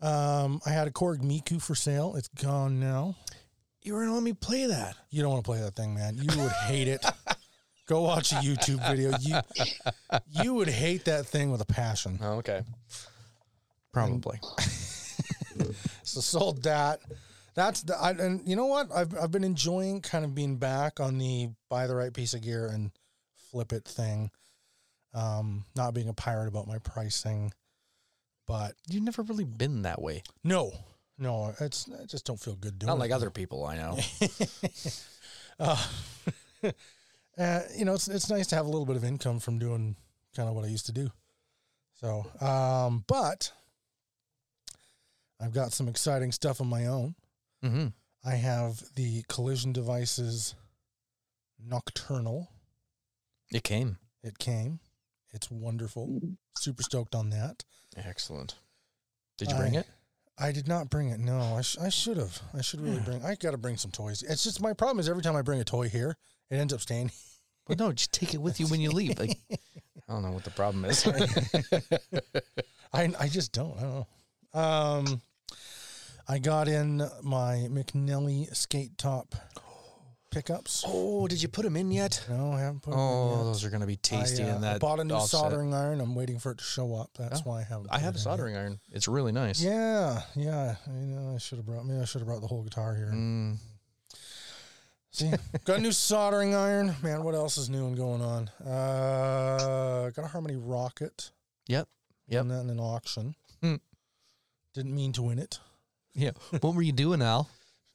[0.00, 2.14] Um, I had a Korg Miku for sale.
[2.16, 3.16] It's gone now.
[3.82, 4.96] you were gonna let me play that.
[5.10, 6.16] You don't want to play that thing, man.
[6.18, 7.04] You would hate it.
[7.86, 9.16] Go watch a YouTube video.
[9.20, 9.40] You
[10.42, 12.18] you would hate that thing with a passion.
[12.20, 12.62] Oh, okay.
[13.92, 14.40] Probably.
[16.04, 17.00] So sold that.
[17.58, 18.86] That's the I, and you know what?
[18.94, 22.42] I've I've been enjoying kind of being back on the buy the right piece of
[22.42, 22.92] gear and
[23.50, 24.30] flip it thing.
[25.12, 27.52] Um, not being a pirate about my pricing,
[28.46, 30.22] but You've never really been that way.
[30.44, 30.72] no,
[31.18, 33.00] no, it's I just don't feel good doing Not it.
[33.00, 33.98] like other people I know.
[35.58, 35.86] uh,
[37.38, 39.96] uh, you know, it's it's nice to have a little bit of income from doing
[40.36, 41.10] kind of what I used to do.
[42.00, 43.50] So, um, but
[45.40, 47.16] I've got some exciting stuff of my own.
[47.64, 47.86] Mm-hmm.
[48.24, 50.54] I have the Collision Devices
[51.64, 52.48] Nocturnal.
[53.50, 53.98] It came.
[54.22, 54.80] It came.
[55.32, 56.20] It's wonderful.
[56.56, 57.64] Super stoked on that.
[57.96, 58.54] Excellent.
[59.36, 59.86] Did you bring I- it?
[60.40, 61.18] I did not bring it.
[61.18, 62.40] No, I, sh- I should have.
[62.54, 63.24] I should really bring.
[63.24, 64.22] I got to bring some toys.
[64.22, 66.16] It's just my problem is every time I bring a toy here,
[66.48, 67.10] it ends up staying.
[67.66, 69.18] Well, no, just take it with you when you leave.
[69.18, 69.56] Like, I
[70.12, 71.04] don't know what the problem is.
[72.92, 73.76] I I just don't.
[73.76, 74.06] I don't
[74.54, 74.60] know.
[74.60, 75.22] Um,
[76.28, 79.34] I got in my McNelly skate top
[80.30, 80.84] pickups.
[80.86, 82.22] oh, did you put them in yet?
[82.28, 83.12] No, I haven't put them in yet.
[83.38, 84.80] Oh, those are going to be tasty I, uh, in I that.
[84.80, 85.40] bought a new offset.
[85.40, 86.02] soldering iron.
[86.02, 87.10] I'm waiting for it to show up.
[87.18, 87.88] That's Oh, why I haven't.
[87.90, 88.78] I put have it a in soldering iron.
[88.92, 89.62] It's really nice.
[89.62, 90.76] Yeah, yeah.
[90.86, 91.34] I know.
[91.34, 91.86] I should have brought.
[91.86, 93.10] Maybe I should have brought the whole guitar here.
[93.12, 93.56] Mm,
[95.10, 95.30] See,
[95.64, 96.94] got a new soldering iron.
[97.02, 98.48] Man, what else is new and going on?
[98.64, 101.30] Uh, got a Harmony Rocket.
[101.68, 101.88] Yep,
[102.28, 102.40] yep.
[102.44, 103.34] Won that in an auction.
[103.62, 103.76] Hmm.
[104.74, 105.58] Didn't mean to win it.
[106.18, 106.32] Yeah.
[106.60, 107.48] What were you doing, Al?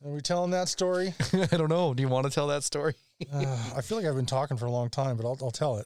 [0.05, 1.13] Are we telling that story?
[1.33, 1.93] I don't know.
[1.93, 2.95] Do you want to tell that story?
[3.31, 5.77] Uh, I feel like I've been talking for a long time, but I'll, I'll tell
[5.77, 5.85] it.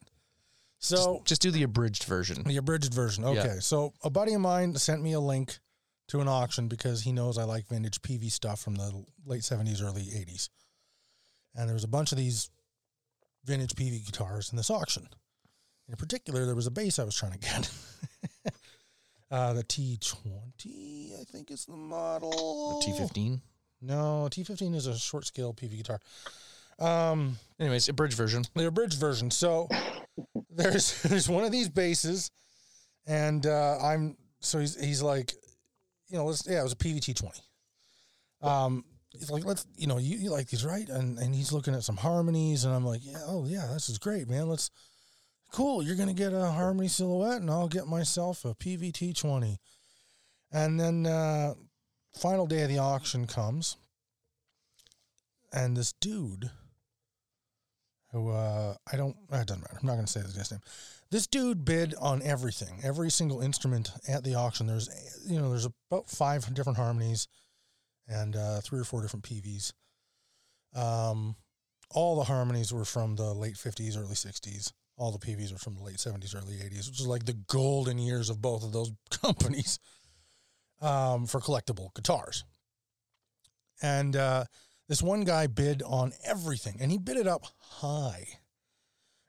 [0.80, 2.44] So just, just do the abridged version.
[2.44, 3.24] the abridged version.
[3.24, 3.30] Yeah.
[3.42, 3.58] Okay.
[3.60, 5.58] So a buddy of mine sent me a link
[6.10, 9.82] to an auction because he knows I like vintage Peavey stuff from the late seventies,
[9.82, 10.50] early eighties.
[11.56, 12.50] And there was a bunch of these
[13.44, 15.08] vintage Peavey guitars in this auction.
[15.90, 17.72] In particular, there was a bass I was trying to get.
[19.32, 22.82] uh, the T20, I think is the model.
[22.82, 23.42] The T15.
[23.82, 26.00] No, T15 is a short scale Peavey guitar.
[26.80, 28.46] Um, Anyways, abridged version.
[28.56, 29.32] the abridged version.
[29.32, 29.68] So
[30.50, 32.32] there's there's one of these basses,
[33.06, 35.34] and uh, I'm so he's he's like,
[36.08, 37.42] you know, let's yeah, it was a Peavey T twenty.
[38.42, 40.88] Um, he's like, let's you know, you, you like these right?
[40.88, 43.98] And and he's looking at some harmonies, and I'm like, yeah, oh yeah, this is
[43.98, 44.48] great, man.
[44.48, 44.70] Let's
[45.52, 45.82] cool.
[45.84, 49.60] You're gonna get a harmony silhouette, and I'll get myself a Peavey T twenty.
[50.52, 51.56] And then uh,
[52.20, 53.78] final day of the auction comes,
[55.52, 56.52] and this dude
[58.12, 59.16] who uh, I don't.
[59.32, 59.78] uh, It doesn't matter.
[59.82, 60.62] I'm not going to say this guy's name.
[61.12, 64.68] This dude bid on everything, every single instrument at the auction.
[64.68, 64.90] There's,
[65.26, 67.28] you know, there's about five different harmonies,
[68.08, 69.72] and uh, three or four different Peaveys.
[70.76, 71.36] Um,
[71.92, 74.72] all the harmonies were from the late 50s, early 60s.
[74.98, 78.00] All the Peaveys were from the late 70s, early 80s, which is like the golden
[78.00, 79.80] years of both of those companies
[80.82, 82.44] um, for collectible guitars.
[83.82, 84.46] And uh,
[84.88, 88.28] this one guy bid on everything and he bid it up high.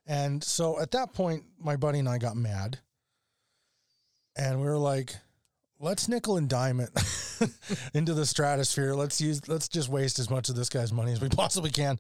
[0.06, 2.78] And so at that point, my buddy and I got mad.
[4.36, 5.14] And we were like,
[5.80, 6.90] let's nickel and dime it
[7.94, 8.94] into the stratosphere.
[8.94, 11.98] Let's use, let's just waste as much of this guy's money as we possibly can.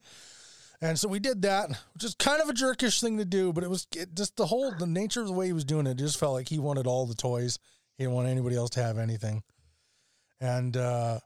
[0.80, 3.64] And so we did that, which is kind of a jerkish thing to do, but
[3.64, 5.92] it was it just the whole the nature of the way he was doing it.
[5.92, 7.58] it just felt like he wanted all the toys.
[7.96, 9.42] He didn't want anybody else to have anything.
[10.40, 11.18] And uh,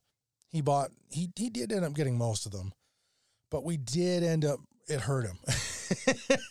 [0.48, 2.72] he bought he he did end up getting most of them,
[3.50, 5.38] but we did end up it hurt him.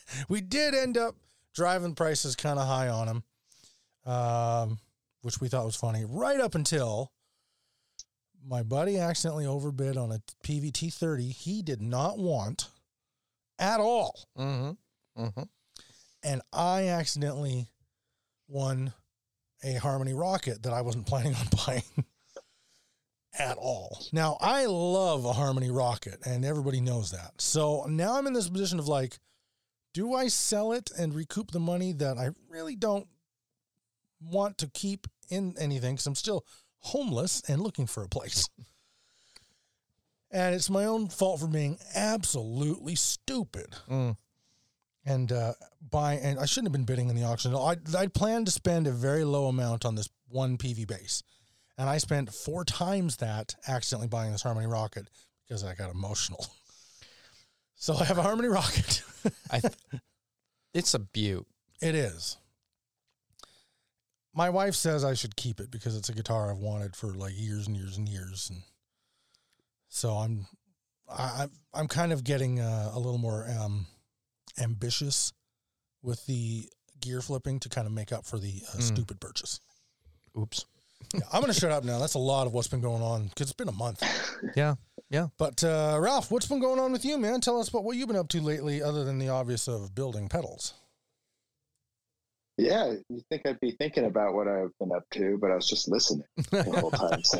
[0.30, 1.16] we did end up
[1.56, 4.80] driving prices kind of high on him, um,
[5.24, 6.06] which we thought was funny.
[6.08, 7.12] Right up until
[8.48, 11.30] my buddy accidentally overbid on a Peavey T thirty.
[11.30, 12.70] He did not want
[13.62, 14.28] at all.
[14.38, 15.24] Mm-hmm.
[15.24, 15.44] Mm-hmm.
[16.24, 17.68] And I accidentally
[18.48, 18.94] won
[19.64, 21.84] a Harmony Rocket that I wasn't planning on buying
[23.38, 24.04] at all.
[24.12, 27.34] Now, I love a Harmony Rocket, and everybody knows that.
[27.40, 29.20] So now I'm in this position of like,
[29.94, 33.08] do I sell it and recoup the money that I really don't
[34.22, 36.46] want to keep in anything because I'm still
[36.80, 38.50] homeless and looking for a place?
[40.32, 43.76] and it's my own fault for being absolutely stupid.
[43.90, 44.18] Mm.
[45.06, 45.54] And uh,
[45.90, 47.56] buy, and I shouldn't have been bidding in the auction.
[47.56, 51.24] I I planned to spend a very low amount on this one Peavey bass,
[51.78, 55.08] and I spent four times that accidentally buying this Harmony Rocket
[55.48, 56.46] because I got emotional.
[57.82, 59.02] So I have a Harmony Rocket.
[59.50, 59.74] I th-
[60.72, 61.48] it's a beaut.
[61.82, 62.38] It is.
[64.36, 67.34] My wife says I should keep it because it's a guitar I've wanted for like
[67.36, 68.62] years and years and years, and
[69.94, 70.48] so I'm,
[71.08, 73.86] I, I'm I'm kind of getting uh, a little more um,
[74.60, 75.34] ambitious
[76.02, 76.68] with the
[77.00, 78.82] gear flipping to kind of make up for the uh, Mm.
[78.82, 79.60] stupid purchase.
[80.40, 80.66] Oops.
[81.14, 81.98] Yeah, I'm going to shut up now.
[82.00, 84.02] That's a lot of what's been going on because it's been a month.
[84.56, 84.76] Yeah.
[85.12, 85.28] Yeah.
[85.38, 87.42] But uh, Ralf, what's been going on with you, man?
[87.42, 90.28] Tell us about what you've been up to lately, other than the obvious of building
[90.30, 90.74] pedals.
[92.62, 95.68] Yeah, you think I'd be thinking about what I've been up to, but I was
[95.68, 97.24] just listening the whole time.
[97.24, 97.40] So,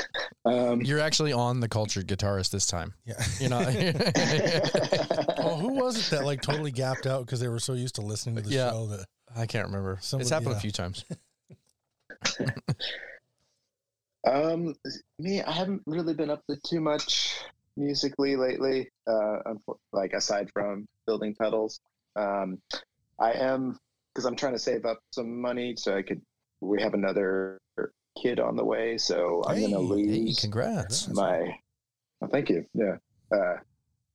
[0.46, 2.94] um, You're actually on the cultured guitarist this time.
[3.04, 3.22] Yeah.
[3.38, 3.60] you know.
[3.60, 3.74] not.
[5.44, 8.00] Oh, who was it that like totally gapped out because they were so used to
[8.00, 8.70] listening to the Yeah.
[8.70, 9.04] show that
[9.36, 9.98] I can't remember.
[10.00, 10.56] Somebody- it's happened yeah.
[10.56, 11.04] a few times.
[14.26, 14.74] um,
[15.18, 17.34] me, I haven't really been up to too much
[17.76, 18.88] musically lately.
[19.06, 19.36] Uh,
[19.92, 21.78] like aside from building pedals,
[22.16, 22.58] um,
[23.20, 23.78] I am
[24.12, 26.20] because I'm trying to save up some money so I could.
[26.60, 27.58] We have another
[28.20, 31.08] kid on the way, so I'm gonna hey, Hey, lose congrats.
[31.08, 31.56] my.
[32.22, 32.64] Oh, thank you.
[32.74, 32.96] Yeah.
[33.34, 33.60] Uh, a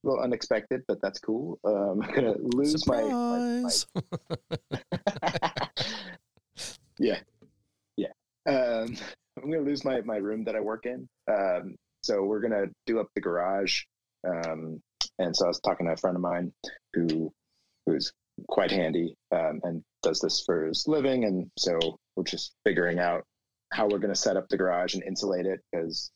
[0.04, 1.60] little unexpected, but that's cool.
[1.66, 3.72] Um, I'm gonna lose my, my, my
[7.00, 7.20] yeah,
[7.98, 8.12] yeah.
[8.46, 8.96] Um,
[9.42, 11.08] I'm gonna lose my my room that I work in.
[11.30, 13.82] Um, so we're gonna do up the garage.
[14.28, 14.82] Um,
[15.20, 16.54] and so I was talking to a friend of mine
[16.94, 17.32] who
[17.86, 18.12] who's
[18.48, 21.78] quite handy um, and does this for his living, and so
[22.16, 23.24] we're just figuring out
[23.74, 26.12] how we're gonna set up the garage and insulate it because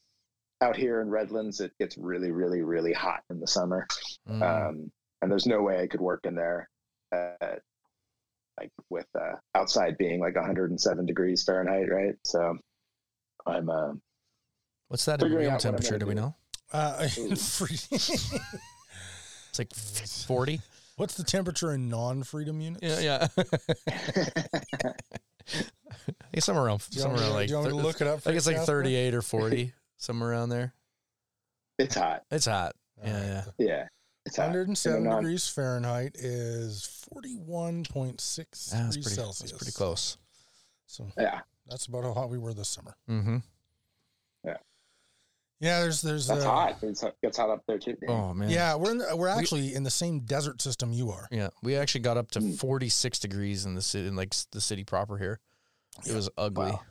[0.61, 3.87] out here in Redlands it gets really, really, really hot in the summer
[4.29, 4.41] Mm.
[4.43, 6.69] um, and there's no way I could work in there,
[7.11, 7.55] uh,
[8.59, 12.13] like with uh, outside being like 107 degrees Fahrenheit, right?
[12.25, 12.57] So
[13.47, 13.93] I'm uh,
[14.89, 15.97] What's that in room out what I'm temperature?
[15.97, 16.35] Do gonna we know?
[16.73, 17.07] uh,
[19.49, 20.61] It's like 40.
[21.01, 23.01] What's the temperature in non-freedom units?
[23.01, 23.43] Yeah, yeah.
[26.33, 27.83] hey, somewhere around, Do you want somewhere me around like, do you want me to
[27.87, 28.17] look it up?
[28.17, 30.73] I think it's like 38 or 40, somewhere around there.
[31.77, 32.23] it's hot.
[32.31, 32.75] It's hot.
[33.03, 33.43] All Yeah, right.
[33.57, 33.65] yeah.
[33.67, 33.87] Yeah,
[34.25, 39.51] it's 107 And non- degrees Fahrenheit is 41.6 That's degrees pretty, Celsius.
[39.51, 40.17] that's pretty close.
[40.87, 42.95] So Yeah, that's about how hot we were this summer.
[43.09, 43.37] Mm-hmm.
[45.61, 46.77] Yeah, there's there's that's uh, hot.
[46.81, 47.95] It's, it gets hot up there too.
[48.07, 48.49] Oh, man.
[48.49, 51.27] Yeah, we're in the, we're actually in the same desert system you are.
[51.31, 52.57] Yeah, we actually got up to Mm.
[52.57, 55.39] 46 degrees in the city, in like the city proper here.
[55.99, 56.15] It Yeah.
[56.15, 56.81] was ugly, Wow.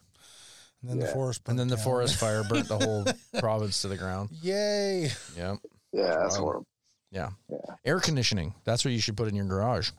[0.83, 1.12] And then the Yeah.
[1.12, 1.42] forest.
[1.46, 3.04] and then burnt the forest fire burnt the whole
[3.40, 4.30] province to the ground.
[4.40, 5.11] Yay!
[5.37, 5.56] Yeah,
[5.92, 6.38] Yeah, that's wild.
[6.38, 6.66] horrible.
[7.11, 7.30] yeah.
[7.48, 7.74] Yeah.
[7.85, 8.54] Air conditioning.
[8.64, 9.90] That's what you should put in your garage.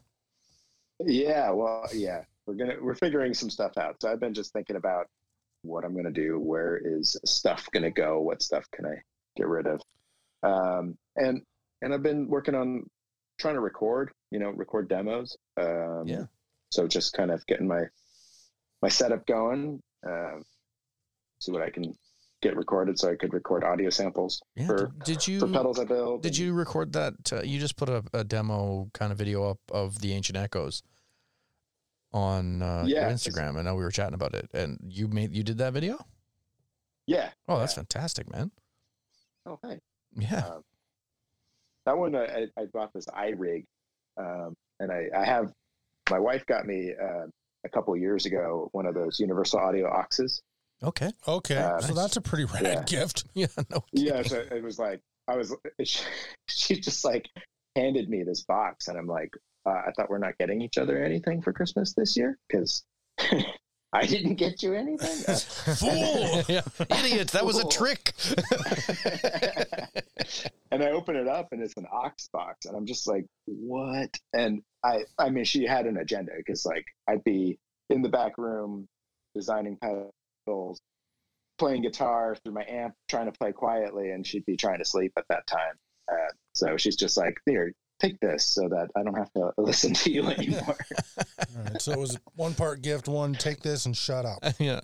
[1.04, 3.98] Yeah, well, yeah, we're gonna we're figuring some stuff out.
[4.02, 5.08] So I've been just thinking about
[5.64, 6.40] what I'm gonna do.
[6.40, 8.20] Where is stuff gonna go?
[8.22, 8.96] What stuff can I
[9.38, 9.82] get rid of?
[10.44, 11.42] Um, and
[11.82, 12.84] and I've been working on
[13.40, 14.12] trying to record.
[14.32, 15.36] You know, record demos.
[15.58, 16.24] Um, Yeah.
[16.72, 17.84] So just kind of getting my
[18.82, 19.82] my setup going.
[20.08, 20.44] Um,
[21.40, 21.94] see what I can
[22.42, 24.66] get recorded, so I could record audio samples Yeah.
[24.68, 26.24] for did, did you for pedals I build.
[26.24, 27.14] did and- you record that?
[27.32, 30.82] Uh, you just put a, a demo kind of video up of the Ancient Echoes
[32.14, 33.58] on uh, your Yeah, it's- Instagram.
[33.58, 35.98] I know we were chatting about it, and you made you did that video.
[37.08, 37.32] Yeah.
[37.48, 37.78] Oh, that's Yeah.
[37.84, 38.52] fantastic, man.
[39.46, 39.80] Oh, hey.
[40.16, 40.46] Yeah.
[40.46, 40.64] Um,
[41.86, 43.66] that one I, I- I bought this iRig,
[44.18, 45.52] um, and I, I have
[46.10, 47.26] my wife got me uh,
[47.64, 50.42] a couple years ago one of those Universal Audio Oxes.
[50.84, 51.12] Okay.
[51.28, 52.84] Okay, Uh, so that's a pretty rad Yeah.
[52.84, 53.26] gift.
[53.34, 53.48] Yeah.
[53.70, 53.84] No.
[53.94, 55.56] Yeah, so it was like I was.
[55.84, 56.04] She,
[56.48, 57.30] she's just like
[57.76, 59.34] handed me this box, and I'm like,
[59.66, 62.84] uh, I thought we're not getting each other anything for Christmas this year because
[63.94, 65.24] I didn't get you anything.
[65.28, 65.36] Uh,
[65.76, 66.44] Fool!
[66.48, 66.62] yeah.
[66.90, 68.14] Idiot, that was a trick.
[70.72, 74.10] and I open it up and it's an ox box, and I'm just like, what?
[74.34, 78.38] And I, I mean, she had an agenda because like I'd be in the back
[78.38, 78.88] room
[79.36, 80.80] designing pedals,
[81.60, 85.12] playing guitar through my amp, trying to play quietly, and she'd be trying to sleep
[85.18, 85.76] at that time.
[86.12, 89.94] Uh, so she's just like, here, take this so that I don't have to listen
[89.94, 90.78] to you anymore.
[91.18, 94.44] All right, so it was one part gift, one take this and shut up.
[94.60, 94.82] yeah.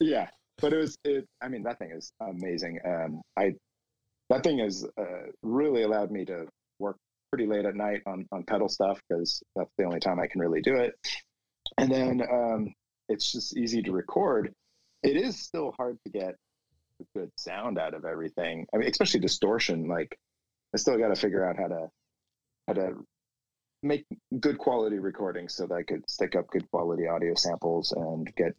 [0.00, 0.28] yeah
[0.60, 3.52] but it was it i mean that thing is amazing um i
[4.30, 6.46] that thing has uh, really allowed me to
[6.78, 6.96] work
[7.30, 10.40] pretty late at night on on pedal stuff because that's the only time i can
[10.40, 10.94] really do it
[11.78, 12.74] and then um
[13.08, 14.52] it's just easy to record
[15.02, 16.34] it is still hard to get
[17.00, 20.16] a good sound out of everything i mean especially distortion like
[20.74, 21.88] i still got to figure out how to
[22.66, 22.92] how to
[23.82, 24.06] make
[24.40, 28.52] good quality recordings so that i could stick up good quality audio samples and get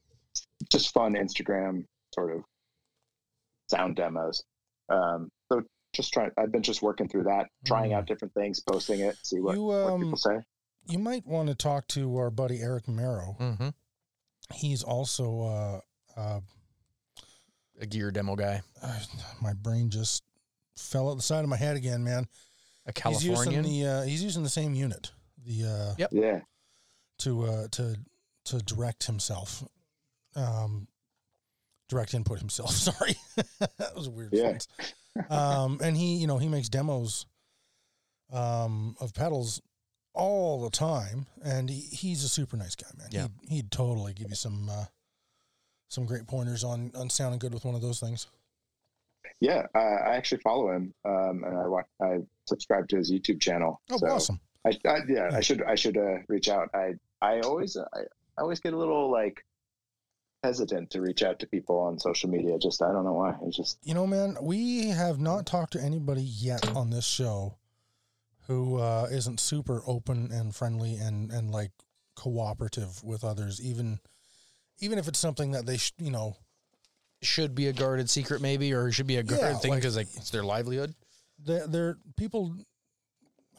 [0.71, 2.43] just fun Instagram sort of
[3.69, 4.43] sound demos.
[4.89, 5.61] Um, so
[5.93, 7.95] just trying, I've been just working through that, trying Mm.
[7.95, 10.39] out different things, posting it, see what, You, what um, people say.
[10.87, 13.35] You might want to talk to our buddy Eric Marrow.
[13.39, 13.69] Mm-hmm.
[14.53, 16.39] He's also uh, uh,
[17.79, 18.61] A gear demo guy.
[18.81, 18.99] uh,
[19.41, 20.23] my brain just
[20.77, 22.27] fell out the side of my head again, man.
[22.85, 23.35] A Californian.
[23.35, 25.11] He's using the uh, he's using the same unit,
[25.45, 26.09] the uh, Yep.
[26.13, 26.39] Yeah.
[27.19, 27.95] to uh, to
[28.45, 29.63] to direct himself,
[30.35, 30.87] um,
[31.89, 32.71] direct input himself.
[32.75, 34.33] Sorry, that was a weird.
[34.33, 34.57] Yeah.
[35.29, 37.25] Um, and he, you know, he makes demos
[38.31, 39.61] um, of pedals
[40.13, 43.07] all the time, and he, he's a super nice guy, man.
[43.11, 43.27] Yeah.
[43.47, 44.85] He'd, he'd totally give you some uh,
[45.89, 48.27] some great pointers on on sounding good with one of those things.
[49.39, 49.65] Yeah.
[49.75, 50.93] Uh, I actually follow him.
[51.03, 53.81] Um, and I watch, I subscribe to his YouTube channel.
[53.91, 54.39] Oh, so awesome!
[54.65, 55.29] I, I, yeah.
[55.33, 56.69] I should, I should, uh, reach out.
[56.73, 57.99] I, I always, I,
[58.37, 59.45] I always get a little like
[60.43, 62.57] hesitant to reach out to people on social media.
[62.59, 63.35] Just, I don't know why.
[63.45, 67.57] It's just, You know, man, we have not talked to anybody yet on this show
[68.47, 71.71] who uh, isn't super open and friendly and and like
[72.15, 73.99] cooperative with others, even
[74.79, 76.35] even if it's something that they, sh- you know,
[77.25, 80.07] should be a guarded secret, maybe, or should be a guarded Yeah, thing because like
[80.15, 80.93] it's their livelihood.
[81.43, 82.55] they're, they're people.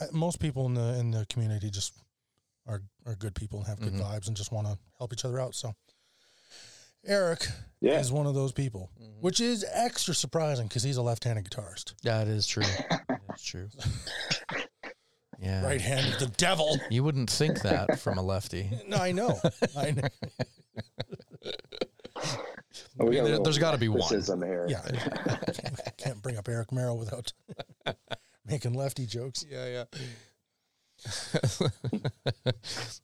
[0.00, 1.92] uh, Most people in the in the community just
[2.66, 4.02] are are good people and have good Mhm.
[4.02, 5.55] vibes and just want to help each other out.
[5.55, 5.74] So,
[7.05, 7.46] Eric
[7.81, 8.00] yeah.
[8.00, 11.94] is one of those people, which is extra surprising because he's a left-handed guitarist.
[12.02, 12.64] That is true.
[13.29, 13.68] That's true.
[15.38, 15.62] Yeah.
[15.66, 16.79] Right hand of the devil.
[16.88, 18.70] You wouldn't think that from a lefty.
[18.88, 19.38] No, I know.
[19.76, 20.09] I know.
[23.00, 24.00] Oh, we there, there's got to be one.
[24.00, 24.66] criticism here.
[24.68, 24.80] Yeah.
[24.82, 27.32] Can't- Can't bring up Eric Merrill without
[28.46, 29.44] making lefty jokes.
[29.48, 31.60] Yeah, yeah.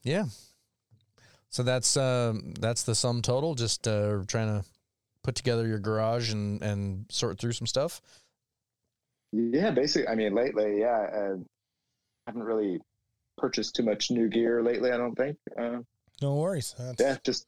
[0.03, 0.25] yeah.
[1.51, 3.55] So that's um that's the sum total.
[3.55, 4.65] Just uh, trying to
[5.23, 8.01] put together your garage and and sort through some stuff.
[9.33, 10.09] Yeah, basically.
[10.09, 11.37] I mean, lately, yeah, uh,
[12.27, 12.81] haven't really
[13.39, 14.91] purchased too much new gear lately.
[14.93, 15.37] I don't think.
[15.59, 15.79] Uh,
[16.21, 16.75] No worries.
[16.79, 17.47] That's, yeah, just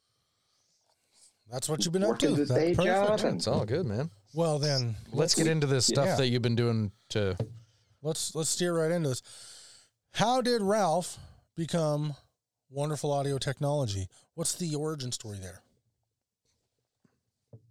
[1.50, 2.28] that's what you've been up to.
[2.28, 3.24] The That's day perfect.
[3.24, 4.10] and- It's all good, man.
[4.34, 6.16] Well, then Let's get into this stuff Yeah.
[6.16, 7.36] that you've been doing to.
[8.02, 9.22] let's let's steer right into this.
[10.14, 11.18] How did Ralf
[11.56, 12.14] become
[12.70, 14.08] Wonderful Audio Technology?
[14.34, 15.62] What's the origin story there?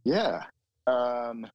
[0.04, 0.44] yeah.
[0.88, 1.48] Um,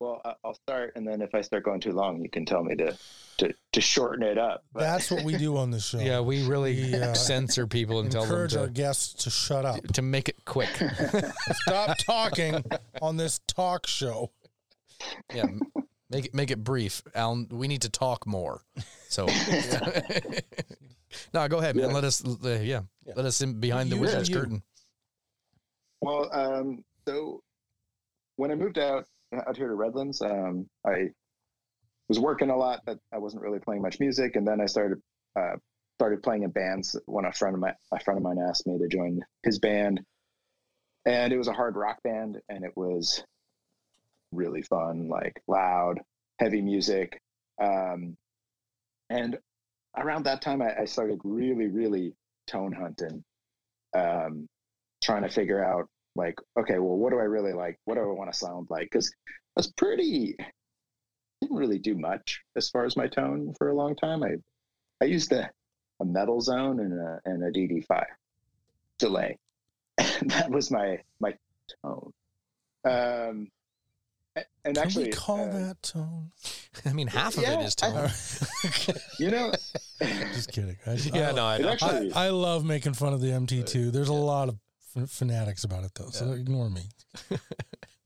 [0.00, 2.62] well, I- I'll start, and then if I start going too long, you can tell
[2.62, 2.96] me to
[3.38, 4.64] to, to shorten it up.
[4.72, 6.00] But- That's what we do on the show.
[6.00, 9.30] Yeah, we really We, uh, censor people and tell them Encourage our to, guests to
[9.30, 9.80] shut up.
[9.92, 10.70] to make it quick.
[11.52, 12.64] Stop talking
[13.00, 14.32] on this talk show.
[15.32, 15.44] yeah,
[16.10, 17.02] make it make it brief.
[17.14, 18.62] Alan, we need to talk more.
[19.08, 19.26] So,
[21.32, 21.88] no, go ahead, man.
[21.90, 21.94] Yeah.
[21.94, 23.12] Let us, uh, yeah, Yeah.
[23.16, 24.62] let us in behind the wizard's curtain.
[26.00, 27.42] Well, um, so
[28.36, 31.10] when I moved out out here to Redlands, um, I
[32.08, 34.36] was working a lot, but I wasn't really playing much music.
[34.36, 35.00] And then I started
[35.36, 35.56] uh,
[35.98, 36.96] started playing in bands.
[37.06, 40.00] When a friend of my a friend of mine asked me to join his band,
[41.04, 43.22] and it was a hard rock band, and it was
[44.32, 46.00] really fun, like loud,
[46.38, 47.20] heavy music.
[47.62, 48.16] Um,
[49.10, 49.38] and
[49.96, 52.14] around that time, I, I started really, really
[52.46, 53.24] tone hunting.
[53.94, 54.48] Um,
[55.02, 55.88] trying to figure out
[56.18, 58.84] like okay well what do i really like what do i want to sound like
[58.90, 59.10] because
[59.56, 60.36] i was pretty
[61.40, 64.32] didn't really do much as far as my tone for a long time i
[65.00, 65.48] i used a,
[66.00, 68.04] a metal zone and a, and a dd5
[68.98, 69.38] delay
[70.26, 71.32] that was my my
[71.84, 72.12] tone
[72.84, 73.48] um
[74.64, 76.30] and Can actually we call uh, that tone?
[76.84, 78.94] I mean, half of it Yeah, is I- tone.
[79.18, 79.50] you know
[80.32, 80.76] Just kidding.
[80.86, 83.90] I, yeah, I, no, I actually I, I love making fun of the MT2.
[83.90, 84.56] There's a lot of
[84.96, 86.34] f- fanatics about it though, so Yeah.
[86.40, 86.82] ignore me.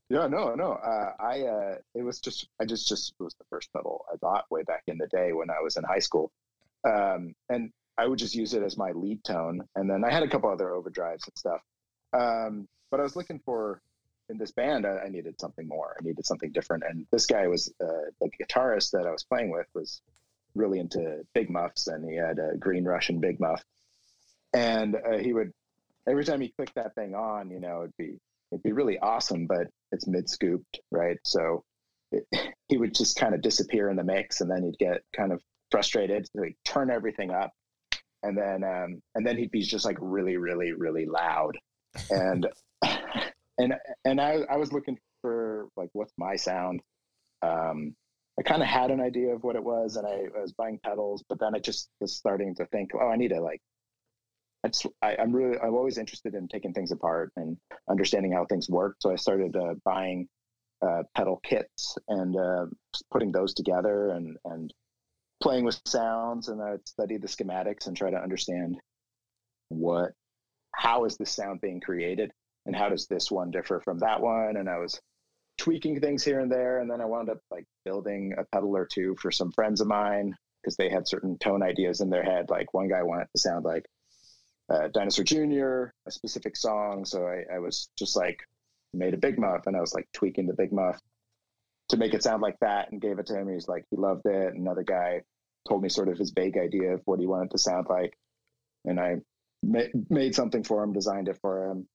[0.09, 0.73] Yeah, no, no.
[0.73, 4.17] Uh, I uh, it was just I just just it was the first pedal I
[4.17, 6.31] bought way back in the day when I was in high school,
[6.83, 10.21] um, and I would just use it as my lead tone, and then I had
[10.21, 11.61] a couple other overdrives and stuff.
[12.11, 13.81] Um, but I was looking for
[14.29, 15.95] in this band I, I needed something more.
[15.99, 19.49] I needed something different, and this guy was uh, the guitarist that I was playing
[19.49, 20.01] with was
[20.53, 23.63] really into big muffs, and he had a green Russian big muff,
[24.53, 25.53] and uh, he would
[26.07, 28.17] every time he click that thing on, you know, it'd be
[28.51, 31.17] it'd be really awesome, but it's mid scooped, right?
[31.25, 31.63] So
[32.11, 32.25] it,
[32.67, 35.41] he would just kind of disappear in the mix, and then he'd get kind of
[35.71, 36.27] frustrated.
[36.33, 37.51] He'd turn everything up,
[38.21, 41.57] and then um, and then he'd be just like really, really, really loud,
[42.09, 42.47] and
[43.57, 43.73] and
[44.05, 46.81] and I I was looking for like what's my sound.
[47.41, 47.95] Um,
[48.39, 50.79] I kind of had an idea of what it was, and I, I was buying
[50.83, 53.61] pedals, but then I just was starting to think, oh, I need to like
[54.63, 57.57] I just, I, I'm really, I'm always interested in taking things apart and
[57.89, 58.95] understanding how things work.
[58.99, 60.27] So I started uh, buying
[60.81, 62.65] uh, pedal kits and uh,
[63.11, 64.73] putting those together and and
[65.41, 66.47] playing with sounds.
[66.47, 68.77] And I would study the schematics and try to understand
[69.69, 70.11] what,
[70.73, 72.31] how is this sound being created,
[72.65, 74.55] and how does this one differ from that one.
[74.55, 74.99] And I was
[75.57, 78.85] tweaking things here and there, and then I wound up like building a pedal or
[78.85, 82.49] two for some friends of mine because they had certain tone ideas in their head.
[82.49, 83.85] Like one guy wanted to sound like
[84.73, 87.05] uh, Dinosaur Jr., a specific song.
[87.05, 88.39] So I, I was just like
[88.93, 90.99] made a big muff and I was like tweaking the big muff
[91.89, 93.47] to make it sound like that and gave it to him.
[93.53, 94.53] He's like, he loved it.
[94.53, 95.21] Another guy
[95.67, 98.13] told me sort of his vague idea of what he wanted to sound like.
[98.85, 99.17] And I
[99.63, 101.87] ma- made something for him, designed it for him.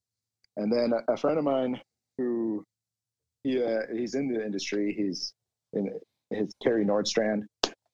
[0.57, 1.79] And then a, a friend of mine
[2.17, 2.63] who
[3.43, 4.93] he uh, he's in the industry.
[4.97, 5.33] He's
[5.73, 5.89] in
[6.29, 7.43] his Kerry Nordstrand.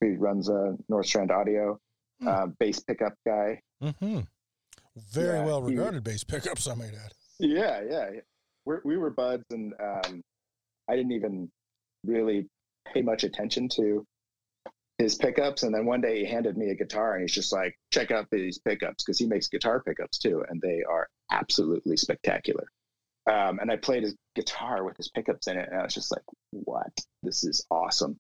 [0.02, 1.80] He runs uh, Nordstrand Audio,
[2.22, 2.28] Hmm.
[2.28, 3.60] uh, bass pickup guy.
[3.84, 4.22] Mm-hmm.
[4.96, 7.12] Very Yeah, well regarded bass pickups, I might add.
[7.40, 8.10] Yeah, yeah.
[8.66, 10.22] We're, we were buds, and um,
[10.90, 11.50] I didn't even
[12.06, 12.48] really
[12.94, 14.06] pay much attention to
[14.98, 15.64] his pickups.
[15.64, 18.28] And then one day he handed me a guitar, and he's just like, "Check out
[18.32, 22.66] these pickups," because he makes guitar pickups too, and they are absolutely spectacular.
[23.28, 26.12] Um, and I played his guitar with his pickups in it, and I was just
[26.12, 26.92] like, "What?
[27.22, 28.18] This is awesome!"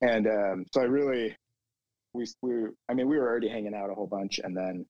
[0.00, 1.36] And um, so I really,
[2.14, 4.86] we we, I mean, we were already hanging out a whole bunch, and then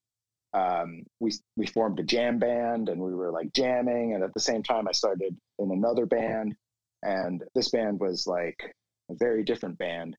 [0.54, 4.40] um, we we formed a jam band and we were like jamming and at the
[4.40, 6.54] same time i started in another band
[7.02, 8.74] and this band was like
[9.10, 10.16] a very different band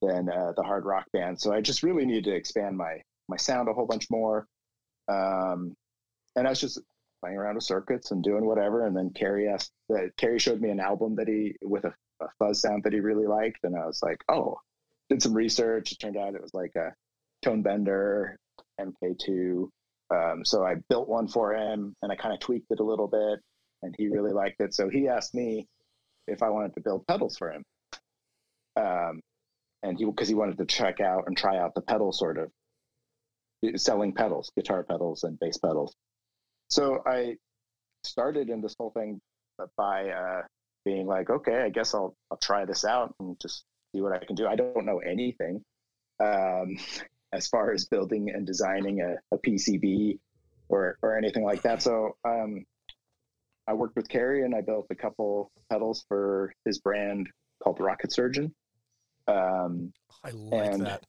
[0.00, 2.96] than uh, the hard rock band so i just really needed to expand my
[3.28, 4.46] my sound a whole bunch more
[5.08, 5.74] um,
[6.36, 6.80] and i was just
[7.22, 10.70] playing around with circuits and doing whatever and then Kerry asked uh, Kerry showed me
[10.70, 13.86] an album that he with a, a fuzz sound that he really liked and i
[13.86, 14.56] was like oh
[15.08, 16.94] did some research it turned out it was like a
[17.42, 18.38] tone bender
[18.80, 19.68] MK2.
[20.14, 23.08] Um, so I built one for him and I kind of tweaked it a little
[23.08, 23.40] bit
[23.82, 24.74] and he really liked it.
[24.74, 25.66] So he asked me
[26.26, 27.64] if I wanted to build pedals for him.
[28.76, 29.20] Um,
[29.82, 32.50] and he, cause he wanted to check out and try out the pedal sort of
[33.80, 35.94] selling pedals, guitar pedals and bass pedals.
[36.70, 37.36] So I
[38.02, 39.20] started in this whole thing
[39.76, 40.42] by, uh,
[40.84, 43.64] being like, okay, I guess I'll, I'll try this out and just
[43.94, 44.46] see what I can do.
[44.46, 45.62] I don't know anything.
[46.22, 46.76] Um,
[47.34, 50.18] as far as building and designing a, a PCB
[50.68, 51.82] or or anything like that.
[51.82, 52.64] So um,
[53.66, 57.28] I worked with Kerry and I built a couple pedals for his brand
[57.62, 58.54] called Rocket Surgeon.
[59.26, 61.04] Um, I like that.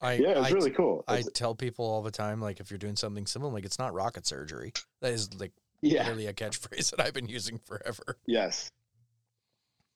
[0.00, 1.04] I, yeah, it was I, really cool.
[1.06, 3.78] I It's- tell people all the time, like, if you're doing something similar, like, it's
[3.78, 4.72] not rocket surgery.
[5.00, 6.08] That is, like, yeah.
[6.08, 8.18] really a catchphrase that I've been using forever.
[8.26, 8.72] Yes.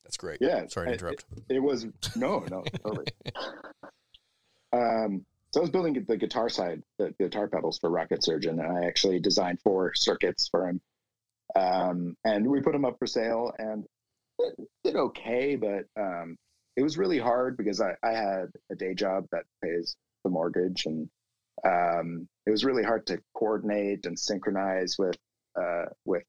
[0.04, 0.38] That's great.
[0.40, 0.66] Yeah.
[0.68, 1.24] Sorry to It- interrupt.
[1.48, 3.07] It was no, no, totally.
[4.76, 8.78] Um, so I was building the guitar side, the guitar pedals for Rocket Surgeon, and
[8.78, 10.80] I actually designed four circuits for him.
[11.54, 13.86] Um, and we put them up for sale, and
[14.84, 16.36] did okay, but um,
[16.76, 20.84] it was really hard because I, I had a day job that pays the mortgage,
[20.86, 21.08] and
[21.64, 25.16] um, it was really hard to coordinate and synchronize with
[25.58, 26.24] uh, with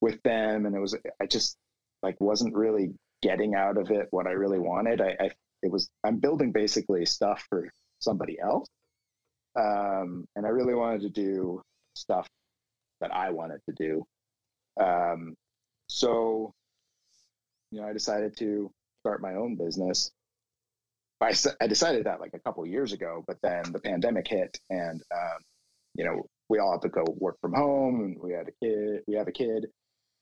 [0.00, 1.56] with them, and it was I just
[2.02, 5.00] like wasn't really getting out of it what I really wanted.
[5.00, 5.30] I, I
[5.62, 7.68] it was I'm building basically stuff for
[8.00, 8.68] somebody else,
[9.56, 11.62] um, and I really wanted to do
[11.94, 12.28] stuff
[13.00, 14.04] that I wanted to do.
[14.82, 15.34] Um,
[15.88, 16.52] so,
[17.70, 20.10] you know, I decided to start my own business.
[21.20, 25.02] I, I decided that like a couple years ago, but then the pandemic hit, and
[25.12, 25.38] um,
[25.94, 29.02] you know, we all had to go work from home, and we had a kid.
[29.08, 29.66] We have a kid,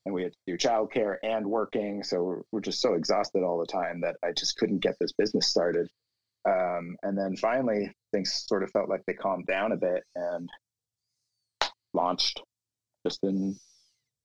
[0.06, 2.02] and we had to do childcare and working.
[2.02, 5.12] So we're, we're just so exhausted all the time that I just couldn't get this
[5.12, 5.88] business started.
[6.48, 10.48] Um, and then finally, things sort of felt like they calmed down a bit and
[11.92, 12.40] launched
[13.04, 13.56] just in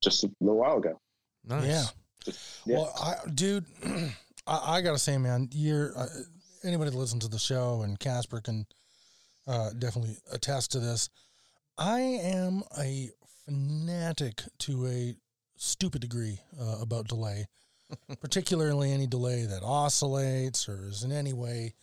[0.04, 1.00] just a little while ago.
[1.44, 1.66] Nice.
[1.66, 2.34] Yeah.
[2.66, 2.78] Yeah.
[2.78, 3.66] Well, I, dude,
[4.48, 6.06] I, I gotta say, man, you're uh,
[6.64, 8.68] anybody that listens to the show, and Casper can
[9.48, 11.10] uh, definitely attest to this.
[11.80, 13.10] I am a
[13.46, 15.16] fanatic to a
[15.62, 17.48] stupid degree uh, about delay,
[18.20, 21.74] particularly any delay that oscillates or is in any way,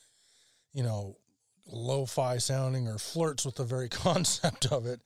[0.73, 1.17] you know,
[1.71, 5.01] lo-fi sounding or flirts with the very concept of it.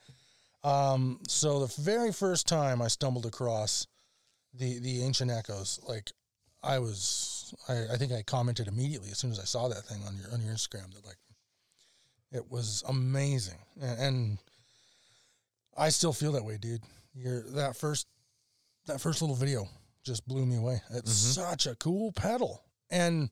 [0.64, 3.86] Um, so the very first time I stumbled across
[4.54, 6.12] the the ancient echoes, like
[6.62, 10.00] I was, I, I think I commented immediately as soon as I saw that thing
[10.06, 11.16] on your on your Instagram that like
[12.30, 14.38] it was amazing, and, and
[15.76, 16.82] I still feel that way, dude.
[17.14, 18.06] You're that first
[18.86, 19.68] that first little video
[20.04, 20.80] just blew me away.
[20.90, 21.34] It's Mhm.
[21.34, 23.30] such a cool pedal, and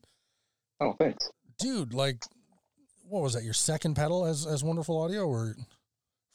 [0.79, 1.29] Oh, thanks.
[1.59, 2.23] dude, like,
[3.07, 3.43] what was that?
[3.43, 5.55] Your second pedal as as wonderful audio, or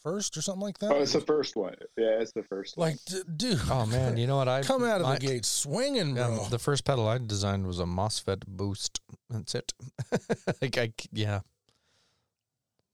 [0.03, 0.93] first, or something like that?
[0.93, 1.75] Oh, it's the first one.
[1.97, 2.91] Yeah, it's the first one.
[2.91, 4.47] like, d- dude, Oh man, you know what?
[4.49, 6.43] I come out of my- the gate swinging, bro.
[6.43, 9.01] Yeah, the first pedal I designed was a MOSFET boost.
[9.31, 9.73] That's it.
[10.63, 11.41] like I yeah.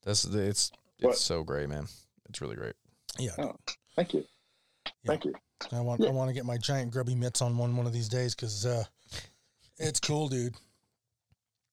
[0.03, 1.17] That's the it's it's What?
[1.17, 1.87] so great, man.
[2.29, 2.75] It's really great.
[3.19, 3.55] yeah, Oh.
[3.95, 4.25] Thank you.
[5.05, 5.33] Thank you.
[5.71, 8.09] I want I want to get my giant grubby mitts on one one of these
[8.09, 8.83] days because uh,
[9.77, 10.55] it's cool, dude.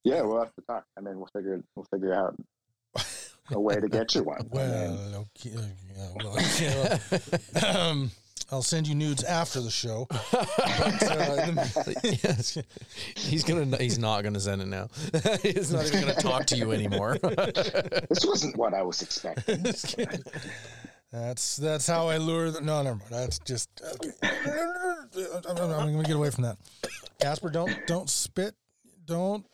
[0.05, 0.85] Yeah, we'll have to talk.
[0.97, 2.37] I mean, we'll figure we'll figure out
[3.51, 4.39] a way to get you one.
[4.41, 5.63] I Well, mean, okay, uh,
[5.97, 6.99] yeah, well,
[7.61, 7.79] yeah.
[7.91, 8.11] um,
[8.53, 10.07] I'll send you nudes after the show.
[10.11, 11.55] But, uh,
[12.03, 12.59] yes.
[13.17, 13.77] He's gonna.
[13.77, 14.89] He's not gonna send it now.
[15.43, 17.17] he's not even gonna talk to you anymore.
[17.19, 19.65] this wasn't what I was expecting.
[21.13, 22.51] That's that's how I lure.
[22.53, 23.11] The, no, never mind.
[23.11, 24.11] That's just okay.
[24.23, 24.31] I'm,
[25.59, 26.57] I'm- I'm gonna get away from that.
[27.21, 28.55] Casper, don't don't spit,
[29.07, 29.45] don't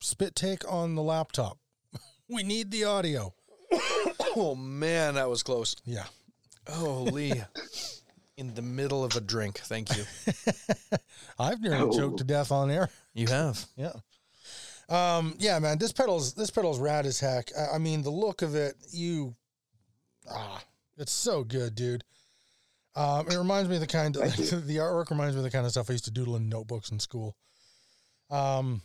[0.00, 1.58] spit take on the laptop.
[2.28, 3.34] We need the audio.
[4.36, 5.74] oh man, that was close.
[5.84, 6.04] Yeah.
[6.68, 7.42] Holy.
[8.36, 9.58] In the middle of a drink.
[9.58, 10.04] Thank you.
[11.40, 11.90] I've nearly Oh.
[11.90, 12.88] choked to death on air.
[13.14, 13.66] You have.
[13.76, 13.92] Yeah.
[14.88, 17.50] Um, yeah, man, this pedal's this pedal's rad as heck.
[17.58, 19.34] I, I mean, the look of it, you,
[20.30, 20.62] ah,
[21.00, 22.04] it's so good, dude.
[22.94, 24.36] Um, it reminds me of the kind of Thank
[24.66, 26.90] the artwork reminds me of the kind of stuff I used to doodle in notebooks
[26.90, 27.36] in school.
[28.30, 28.82] Um,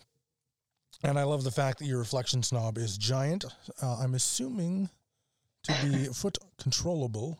[1.03, 3.45] and I love the fact that your reflection snob is giant.
[3.81, 4.89] Uh, I'm assuming
[5.63, 7.39] to be foot controllable.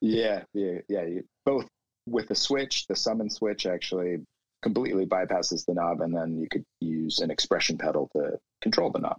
[0.00, 1.04] Yeah, yeah, yeah.
[1.04, 1.66] You, both
[2.06, 4.18] with the switch, the summon switch actually
[4.62, 8.98] completely bypasses the knob, and then you could use an expression pedal to control the
[8.98, 9.18] knob.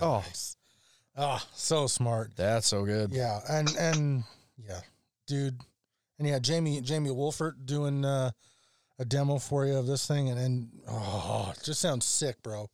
[0.00, 0.24] Oh,
[1.16, 2.32] Ah, so smart.
[2.36, 3.10] that's so good.
[3.12, 4.24] Yeah, and and
[4.56, 4.80] yeah,
[5.26, 5.58] dude,
[6.18, 8.30] and yeah, Jamie Jamie Wolfert doing uh,
[8.98, 12.68] a demo for you of this thing, and and oh, it just sounds sick, bro.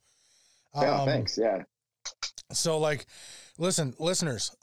[0.75, 1.37] Oh, Um, thanks.
[1.37, 1.63] Yeah,
[2.53, 3.07] So like,
[3.59, 4.55] listen, listeners,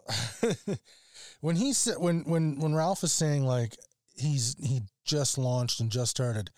[1.42, 3.76] when he said when when when Ralf is saying like
[4.16, 6.50] he's he just launched and just started,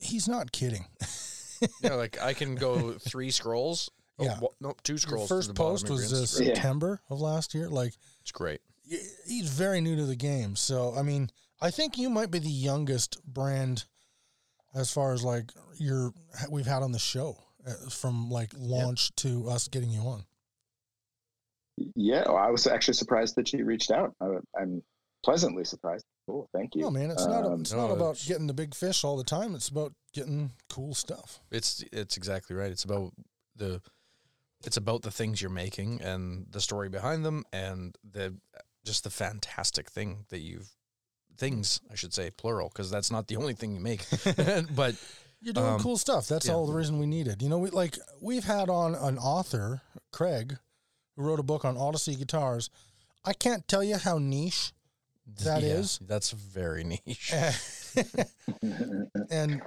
[0.00, 0.86] he's not kidding.
[1.80, 3.88] Yeah, like I can go three scrolls.
[4.22, 4.38] Oh, Yeah.
[4.40, 5.28] wha- no, two scrolls.
[5.28, 6.46] to first the post of was Instagram.
[6.46, 6.54] Yeah.
[6.54, 7.68] September of last year.
[7.68, 8.60] Like It's great.
[9.26, 10.56] he's very new to the game.
[10.56, 13.84] So I mean, I think you might be the youngest brand
[14.74, 16.12] as far as like your
[16.50, 20.24] we've had on the show uh, from like launch to us getting you on.
[21.94, 22.24] yeah.
[22.26, 24.14] well, I was actually surprised that you reached out.
[24.20, 24.26] I,
[24.58, 24.82] I'm
[25.24, 26.04] pleasantly surprised.
[26.26, 26.48] Cool.
[26.52, 26.82] Thank you.
[26.82, 29.16] No man, it's not Um, it's no, not about it's- getting the big fish all
[29.16, 29.54] the time.
[29.54, 31.40] It's about getting cool stuff.
[31.50, 32.70] It's it's exactly right.
[32.70, 33.12] It's about
[33.56, 33.80] the
[34.64, 38.34] it's about the things you're making and the story behind them and the
[38.84, 40.68] just the fantastic thing that you've
[41.38, 44.04] things I should say plural because that's not the only thing you make.
[44.74, 44.94] but
[45.40, 46.28] You're doing Um, cool stuff.
[46.28, 46.54] That's yeah.
[46.54, 47.42] all the reason we needed.
[47.42, 49.82] You know, we like we've had on an author,
[50.12, 50.58] Craig,
[51.16, 52.70] who wrote a book on Odyssey guitars.
[53.24, 54.72] I can't tell you how niche
[55.44, 57.32] That yeah, is- that's very niche.
[59.30, 59.62] and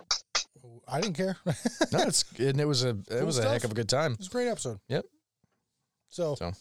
[0.88, 1.38] I didn't care.
[1.46, 3.90] it no, it's and it was a it Cool was a heck of a good
[3.90, 4.16] time.
[4.18, 4.80] was a great episode.
[4.90, 5.06] Yep.
[6.10, 6.52] So, So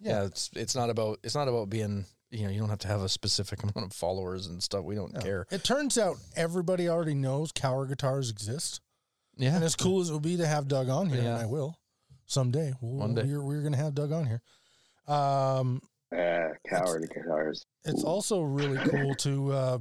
[0.00, 0.20] Yeah.
[0.20, 0.24] yeah.
[0.24, 3.02] it's it's not about it's not about being you know you don't have to have
[3.02, 4.84] a specific amount of followers and stuff.
[4.84, 5.20] We don't no.
[5.20, 5.46] care.
[5.50, 8.80] it turns out everybody already knows Kauer guitars exist.
[9.36, 11.46] Yeah, And as cool as it would be to have Doug on here, and I
[11.46, 11.76] will
[12.26, 12.72] someday.
[12.80, 13.24] We'll, One day.
[13.24, 14.42] We're, we're going to have Doug on here.
[15.08, 17.66] Um, uh, Kauer guitars.
[17.84, 19.78] it's also really cool to uh,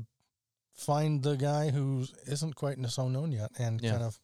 [0.83, 3.91] find the guy who isn't quite so known yet and Yeah.
[3.91, 4.19] kind of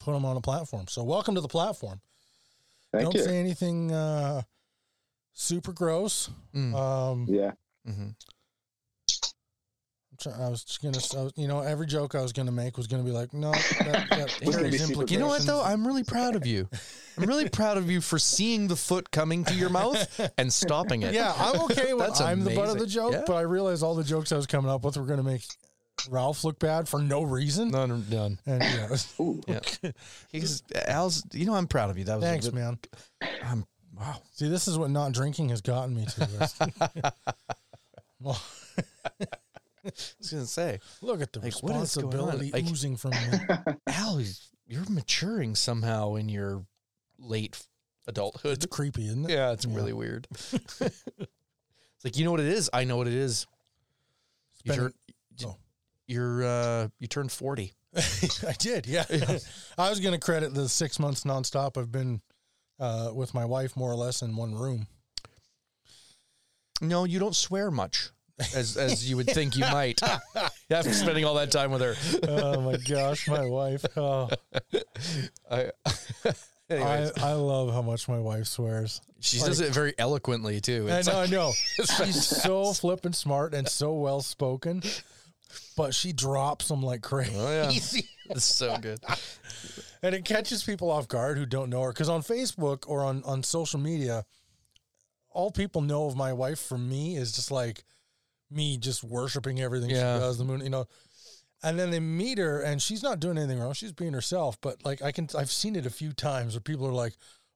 [0.00, 0.86] put him on a platform.
[0.88, 2.00] So, welcome to the platform.
[2.92, 3.22] Thank Don't you.
[3.24, 4.42] say anything uh,
[5.34, 6.30] super gross.
[6.54, 6.74] Mm.
[6.74, 7.52] Um, yeah.
[7.84, 8.08] hmm
[10.26, 12.88] I was just gonna, I was, you know, every joke I was gonna make was
[12.88, 15.62] gonna be like, no, that, that carries be super You know what though?
[15.62, 16.68] I'm really proud of you.
[17.16, 21.02] I'm really proud of you for seeing the foot coming to your mouth and stopping
[21.02, 21.14] it.
[21.14, 23.22] Yeah, I'm okay with That's I'm the butt of the joke, Yeah.
[23.28, 25.44] but I realized all the jokes I was coming up with were gonna make
[26.10, 27.70] Ralf look bad for no reason.
[27.70, 28.38] None done.
[28.46, 29.40] And yeah, Ooh.
[29.46, 29.60] Yeah.
[30.32, 31.24] He's Al's.
[31.32, 32.04] You know, I'm proud of you.
[32.04, 32.78] That was a thanks, good- man.
[33.44, 33.66] I'm
[33.98, 34.16] wow.
[34.32, 36.20] See, this is what not drinking has gotten me to.
[36.20, 36.58] This.
[38.20, 38.40] well,
[39.20, 39.26] I
[39.84, 42.38] was gonna say, look at the Like, what is going on?
[42.38, 43.74] responsibility Like- oozing from me.
[43.88, 44.20] Al,
[44.66, 46.64] you're maturing somehow in your
[47.18, 47.60] late
[48.06, 48.52] adulthood.
[48.58, 49.32] It's creepy, isn't it?
[49.32, 49.74] Yeah, it's Yeah.
[49.76, 50.26] really weird.
[50.30, 50.80] it's
[52.04, 52.70] like you know what it is.
[52.72, 53.46] I know what it is.
[54.64, 54.94] You Spending-
[55.46, 55.56] oh.
[56.08, 57.74] You're uh, you turned forty.
[57.96, 59.04] I did, yeah.
[59.78, 62.20] I was going to credit the six months nonstop I've been
[62.80, 64.86] uh, with my wife, more or less, in one room.
[66.80, 68.10] No, you don't swear much,
[68.54, 70.00] as as you would think you might.
[70.70, 71.94] After spending all that time with her.
[72.28, 73.84] oh my gosh, my wife.
[73.96, 74.28] Oh,
[75.50, 75.70] I,
[76.70, 79.00] I, I love how much my wife swears.
[79.20, 80.86] she does it very eloquently too.
[80.90, 81.52] I know, like- I know.
[81.96, 84.82] She's so flippant smart and so well spoken,
[85.76, 87.32] but she drops them like crazy.
[87.36, 87.70] Oh yeah,
[88.30, 89.00] it's so good.
[90.02, 93.22] and it catches people off guard who don't know her because on facebook or on,
[93.24, 94.24] on social media
[95.30, 97.82] all people know of my wife from me is just like
[98.50, 100.16] me just worshiping everything Yeah.
[100.16, 100.86] she does the moon you know
[101.62, 104.84] and then they meet her and she's not doing anything wrong she's being herself but
[104.84, 107.14] like i can i've seen it a few times where people are like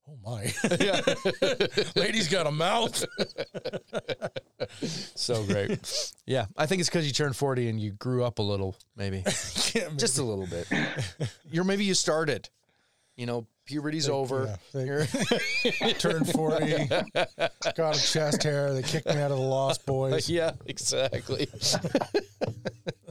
[0.09, 0.53] oh my
[1.97, 3.05] lady's got a mouth
[5.15, 6.13] So great.
[6.27, 9.23] Yeah, I think it's because you turned forty and you grew up a little, maybe
[9.57, 10.67] Can't just a little bit.
[11.51, 12.49] You're maybe you started.
[13.17, 14.57] You know, puberty's over.
[14.75, 15.05] yeah,
[15.81, 16.89] they turned 40
[17.77, 21.47] got a chest hair they kicked me out of the lost boys yeah, exactly.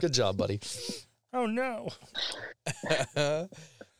[0.00, 0.60] Good job, buddy.
[1.32, 1.88] oh no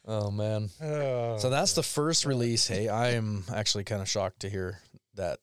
[0.07, 0.68] Oh man.
[0.82, 1.38] Oh.
[1.38, 2.66] So that's the first release.
[2.66, 4.78] Hey, I am actually kind of shocked to hear
[5.14, 5.38] that.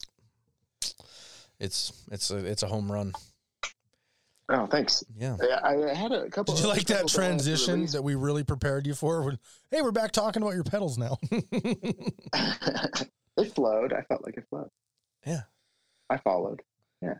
[1.60, 3.14] It's it's a it's a home run.
[4.52, 5.04] Oh, thanks.
[5.16, 5.38] Yeah.
[5.64, 6.56] I, I had a couple.
[6.56, 9.22] Did you like that pedals I wanted to transition that we really prepared you for?
[9.22, 9.38] When,
[9.70, 11.18] hey, we're back talking about your pedals now.
[11.32, 12.12] it
[13.54, 13.94] flowed.
[13.94, 14.70] I felt like it flowed.
[15.26, 15.42] Yeah.
[16.10, 16.62] I followed.
[17.02, 17.14] Yeah,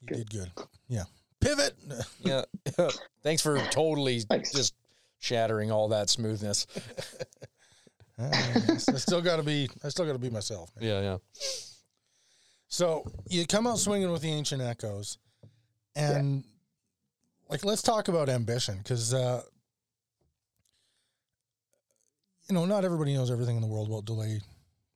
[0.00, 0.16] you Good.
[0.16, 0.50] did good.
[0.88, 1.04] Yeah.
[1.40, 1.74] Pivot.
[2.20, 2.42] Yeah.
[3.22, 4.52] Thanks for totally Thanks.
[4.52, 4.74] just
[5.18, 6.66] shattering all that smoothness.
[8.18, 9.68] I still got to be.
[9.84, 10.70] I still got to be myself.
[10.76, 10.88] man.
[10.88, 11.16] Yeah, yeah.
[12.68, 15.18] So you come out swinging with the ancient echoes,
[15.94, 16.44] and
[17.48, 19.42] like let's talk about ambition because uh,
[22.48, 24.40] you know not everybody knows everything in the world about delay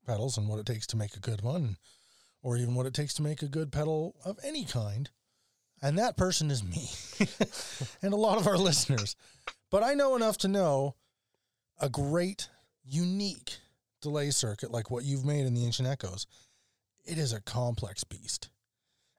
[0.06, 1.76] pedals and what it takes to make a good one,
[2.42, 5.10] or even what it takes to make a good pedal of any kind.
[5.80, 6.90] And that person is me,
[8.02, 9.16] and a lot of our listeners.
[9.72, 10.96] But I know enough to know
[11.80, 12.48] a great,
[12.84, 13.56] unique
[14.02, 16.26] delay circuit like what you've made in the Ancient Echoes.
[17.06, 18.50] It is a complex beast.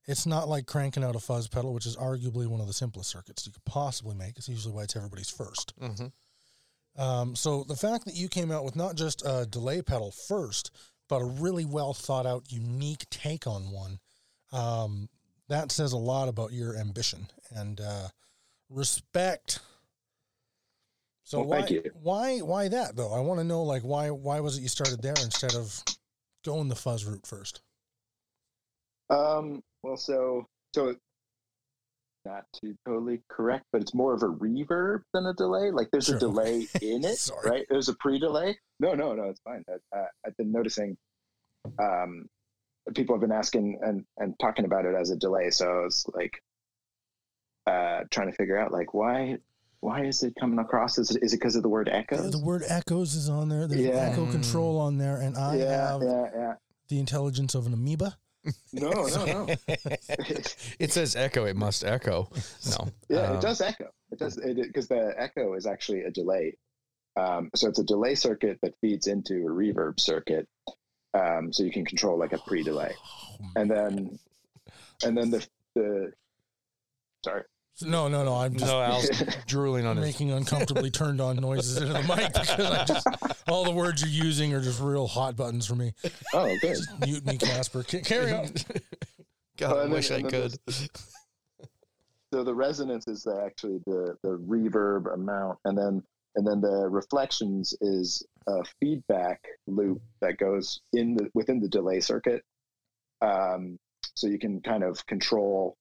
[0.05, 3.09] It's not like cranking out a fuzz pedal, which is arguably one of the simplest
[3.09, 4.37] circuits you could possibly make.
[4.37, 5.73] It's usually why it's everybody's first.
[5.81, 7.01] Mm-hmm.
[7.01, 10.69] Um, so the fact that you came out with not just a delay pedal first,
[11.09, 13.97] but a really well thought out, unique take on one,
[14.51, 15.09] um,
[15.49, 18.09] that says a lot about your ambition and uh,
[18.69, 19.59] respect.
[21.23, 21.91] So Well, why, thank you.
[22.01, 23.11] why, why that though?
[23.13, 25.81] I want to know like why, why was it you started there instead of
[26.43, 27.61] going the fuzz route first?
[29.09, 29.61] Um.
[29.83, 30.95] Well, so so
[32.25, 35.71] not to totally correct, but it's more of a reverb than a delay.
[35.71, 36.15] Like there's Sure.
[36.15, 37.49] a delay in it, Sorry.
[37.49, 37.65] right?
[37.69, 38.57] There's a pre-delay.
[38.79, 39.63] No, no, no, it's fine.
[39.69, 40.97] I, I, I've been noticing.
[41.79, 42.27] Um,
[42.95, 45.49] people have been asking and and talking about it as a delay.
[45.49, 46.41] So I was like
[47.67, 49.37] uh trying to figure out like why
[49.83, 52.31] why is it coming across as is it because of the word The, echoes?
[52.31, 53.67] the word echoes is on there.
[53.67, 54.09] There's Yeah.
[54.11, 56.53] echo control on there, and I yeah, have yeah, yeah.
[56.87, 58.17] the intelligence of an amoeba.
[58.73, 59.47] No, no, no.
[60.79, 61.45] it says echo.
[61.45, 62.29] It must echo.
[62.69, 62.89] No.
[63.07, 63.89] Yeah, Um, it does echo.
[64.11, 66.57] It does because the echo is actually a delay.
[67.15, 70.47] Um, so it's a delay circuit that feeds into a reverb circuit.
[71.13, 74.19] Um, so you can control like a pre-delay, Oh, and then
[75.05, 76.11] and then the the
[77.23, 77.43] sorry.
[77.81, 78.35] No, no, no.
[78.35, 79.09] I'm just No, Al's
[79.47, 80.05] drooling on his.
[80.05, 83.07] making uncomfortably turned on noises into the mic because I just
[83.47, 85.93] all the words you're using are just real hot buttons for me.
[86.33, 86.75] Oh, good.
[86.77, 87.83] Just mute me, Casper.
[87.83, 88.45] Ca- Carry on.
[89.57, 90.55] God, Oh, I and then- wish I could.
[92.33, 96.01] So the resonance is the, actually the the reverb amount, and then
[96.35, 101.99] and then the reflections is a feedback loop that goes in the within the delay
[101.99, 102.43] circuit.
[103.21, 103.77] Um,
[104.15, 105.77] so you can kind of control.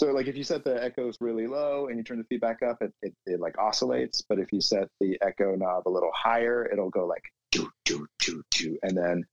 [0.00, 2.78] So like if you set the echoes really low and you turn the feedback up,
[2.80, 4.22] it, it, it like oscillates.
[4.26, 8.06] But if you set the echo knob a little higher, it'll go like doo doo
[8.18, 9.26] doo doo, and then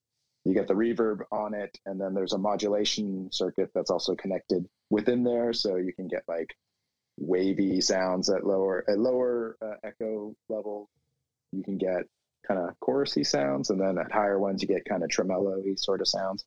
[0.43, 4.67] you get the reverb on it, and then there's a modulation circuit that's also connected
[4.89, 6.53] within there, so you can get like
[7.17, 10.89] wavy sounds at lower at lower uh, echo level.
[11.53, 12.03] You can get
[12.45, 16.01] kind of chorusy sounds, and then at higher ones you get kind of tremolo-y sort
[16.01, 16.43] of sounds.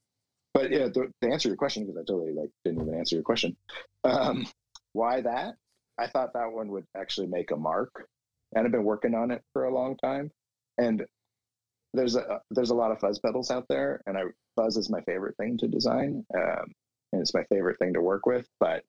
[0.53, 3.23] But yeah, to, to answer your question, because I totally like didn't even answer your
[3.23, 3.57] question,
[4.05, 4.47] um,
[4.93, 5.55] why that?
[5.99, 8.07] I thought that one would actually make a mark,
[8.55, 10.31] and I've been working on it for a long time.
[10.79, 11.05] And
[11.93, 14.23] there's a there's a lot of fuzz pedals out there, and I
[14.57, 16.73] fuzz is my favorite thing to design, um,
[17.13, 18.47] and it's my favorite thing to work with.
[18.59, 18.83] But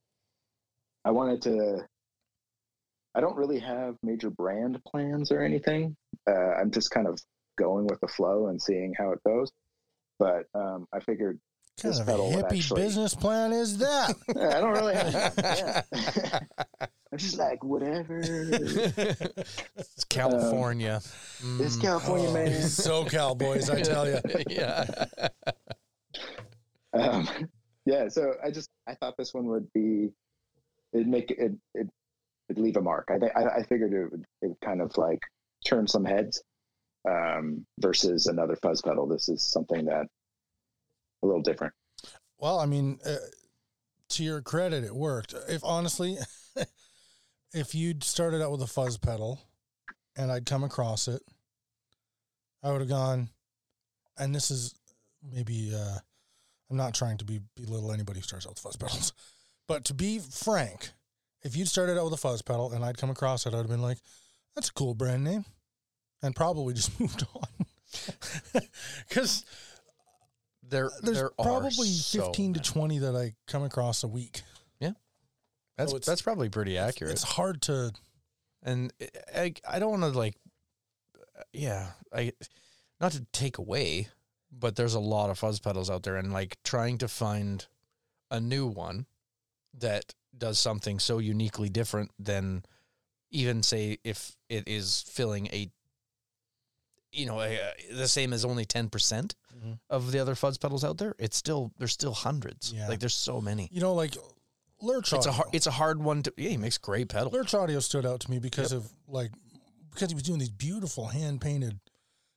[1.05, 1.85] I wanted to.
[3.13, 5.95] I don't really have major brand plans or anything.
[6.29, 7.19] Uh, I'm just kind of
[7.57, 9.51] going with the flow and seeing how it goes.
[10.17, 11.37] But um, I figured
[11.83, 14.15] What kind of a would hippie actually- business plan is that?
[14.29, 15.33] I don't really have.
[15.37, 16.39] Yeah.
[17.13, 18.21] I'm just like whatever.
[18.23, 21.01] It's California.
[21.59, 21.81] It's Mm.
[21.81, 22.61] California, Oh, man.
[22.61, 24.19] So cowboys, I tell you.
[24.49, 24.85] yeah.
[26.93, 27.27] Um,
[27.85, 30.11] yeah, so I just I thought this one would be
[30.93, 31.87] it'd make it it
[32.49, 33.09] it'd leave a mark.
[33.09, 35.19] I think I, I figured it would it would kind of like
[35.65, 36.41] turn some heads
[37.09, 39.07] um, versus another fuzz pedal.
[39.07, 40.05] This is something that
[41.23, 41.73] a little different.
[42.37, 43.15] Well, I mean, uh,
[44.09, 45.33] to your credit, it worked.
[45.47, 46.17] If honestly,
[47.53, 49.39] if you'd started out with a fuzz pedal
[50.15, 51.21] and I'd come across it,
[52.63, 53.29] I would have gone,
[54.17, 54.75] and this is
[55.33, 55.97] maybe, uh,
[56.69, 59.13] I'm not trying to be belittle anybody who starts out with fuzz pedals,
[59.67, 60.91] but to be frank,
[61.43, 63.67] if you'd started out with a fuzz pedal and I'd come across it, I'd have
[63.67, 63.97] been like,
[64.55, 65.45] that's a cool brand name,
[66.21, 67.67] and probably just moved on.
[69.07, 69.43] Because
[70.71, 74.07] There, uh, there's there are probably so 15 to 20 that I come across a
[74.07, 74.41] week.
[74.79, 74.93] Yeah.
[75.77, 77.13] That's So that's probably pretty accurate.
[77.13, 77.91] It's hard to
[78.63, 78.93] and
[79.35, 80.35] I, I don't want to like,
[81.17, 82.33] uh, yeah, I,
[82.99, 84.07] not to take away,
[84.51, 87.65] but there's a lot of fuzz pedals out there, and like trying to find
[88.29, 89.05] a new one
[89.77, 92.63] that does something so uniquely different than
[93.31, 95.69] even say if it is filling a,
[97.11, 97.59] you know, a,
[97.91, 99.79] the same as only ten percent Mhm.
[99.89, 101.13] of the other fuzz pedals out there.
[101.19, 102.71] It's still there's still hundreds.
[102.73, 102.87] Yeah.
[102.87, 103.69] Like there's so many.
[103.71, 104.15] you know like
[104.81, 105.31] Lurch It's a Audio.
[105.33, 106.33] hard it's a hard one to.
[106.37, 107.33] Yeah, he makes great pedals.
[107.33, 109.31] Lurch Audio stood out to me because of like
[109.91, 111.79] because he was doing these beautiful hand painted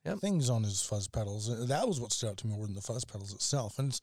[0.05, 0.19] Yep.
[0.19, 1.49] things on his fuzz pedals.
[1.49, 3.79] Uh, That was what stood out to me more than the fuzz pedals itself.
[3.79, 4.01] And it's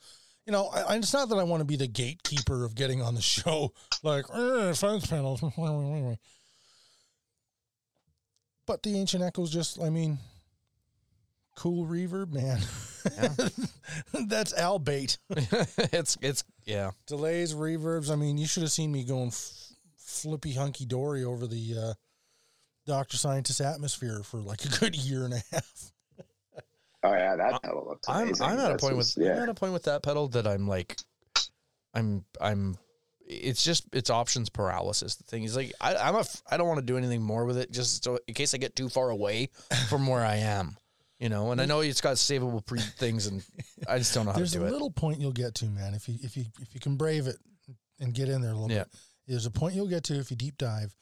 [0.48, 3.04] you know, I, I- it's not that I want to be the gatekeeper of getting
[3.04, 5.42] on the show, like "Eh, fuzz pedals.
[8.66, 10.18] but the ancient echoes just, I mean,
[11.62, 12.60] cool reverb, man.
[14.28, 15.20] That's Al bait.
[15.30, 16.92] it's it's yeah.
[17.06, 18.12] delays, reverbs.
[18.12, 21.94] I mean, you should have seen me going f- flippy hunky dory over the uh,
[22.88, 25.92] Doctor Scientist atmosphere for like a good year and a half.
[27.04, 28.46] Oh yeah, that pedal looks I'm amazing.
[28.46, 29.42] I'm at a point is- with I'm yeah.
[29.42, 30.98] at a point with that pedal that I'm like
[31.96, 32.78] I'm I'm
[33.26, 35.16] it's just it's options paralysis.
[35.16, 37.46] The thing is like I I'm a f- I don't want to do anything more
[37.46, 39.50] with it just so in case I get too far away
[39.90, 40.78] from where I am.
[41.22, 43.44] You know, and I know it's got savable pre things and
[43.88, 44.64] I just don't know how There's to do it.
[44.64, 45.94] There's a little point you'll get to, man.
[45.94, 47.38] If you if you if you can brave it
[48.00, 48.86] and get in there a little Yeah.
[48.86, 48.96] bit,
[49.28, 50.96] there's a point you'll get to if you deep dive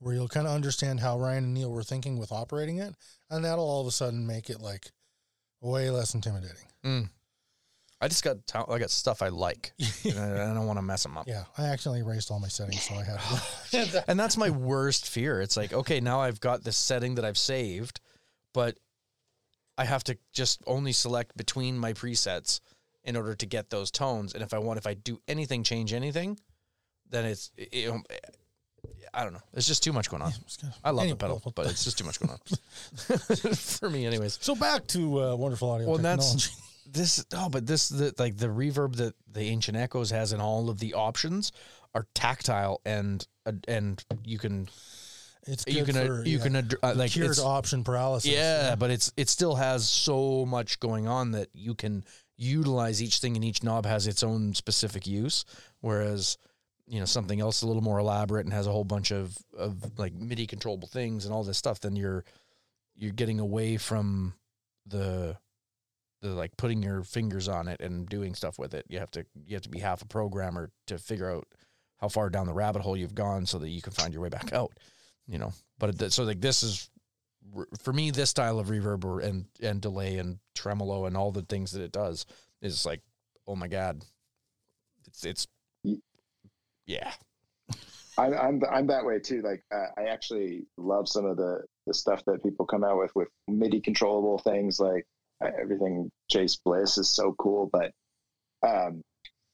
[0.00, 2.94] where you'll kind of understand how Ryan and Neil were thinking with operating it,
[3.30, 4.90] and that'll all of a sudden make it like
[5.62, 6.66] way less intimidating.
[6.84, 7.08] Mm.
[8.02, 9.72] I just got ta- I got stuff I like.
[10.04, 11.26] and I, I don't want to mess them up.
[11.26, 13.18] Yeah, I accidentally erased all my settings, so I had.
[13.70, 15.40] to- And that's my worst fear.
[15.40, 18.00] It's like, okay, now I've got this setting that I've saved,
[18.52, 18.76] but
[19.76, 22.60] I have to just only select between my presets
[23.02, 24.32] in order to get those tones.
[24.34, 26.38] And if I want, if I do anything, change anything,
[27.10, 27.92] then it's, it, it-
[29.12, 29.40] I don't know.
[29.52, 30.32] There's just too much going on.
[30.82, 32.38] I love Anyway, the pedal, but it's just too much going on
[33.54, 34.38] for me, anyways.
[34.40, 36.22] So back to uh, wonderful audio Well, technology.
[36.32, 36.60] that's
[36.90, 37.24] this.
[37.32, 40.80] Oh, but this the like the reverb that the Ancient Echoes has in all of
[40.80, 41.52] the options
[41.94, 44.68] are tactile and uh, and you can
[45.46, 48.30] It's you can uh, for, you yeah, can ad- uh, like cured it's, option paralysis.
[48.30, 52.04] yeah, but it's it still has so much going on that you can
[52.36, 55.44] utilize each thing and each knob has its own specific use.
[55.80, 56.38] Whereas
[56.86, 59.98] you know something else a little more elaborate and has a whole bunch of of
[59.98, 62.24] like MIDI controllable things and all this stuff, then you're
[62.96, 64.34] you're getting away from
[64.86, 65.36] the
[66.20, 68.86] the like putting your fingers on it and doing stuff with it.
[68.88, 71.46] You have to you have to be half a programmer to figure out
[71.98, 74.28] how far down the rabbit hole you've gone so that you can find your way
[74.28, 74.72] back out.
[75.26, 76.90] You know, but it, so like this is
[77.82, 81.42] for me this style of reverb or, and and delay and tremolo and all the
[81.42, 82.26] things that it does
[82.60, 83.00] is like
[83.46, 84.02] oh my god,
[85.06, 85.46] it's it's
[86.86, 87.12] Yeah.
[88.16, 89.42] I'm I'm I'm that way too.
[89.42, 93.10] Like uh, I actually love some of the the stuff that people come out with
[93.14, 94.78] with MIDI controllable things.
[94.78, 95.04] Like
[95.44, 97.68] uh, everything Chase Bliss is so cool.
[97.72, 97.90] But
[98.66, 99.02] um,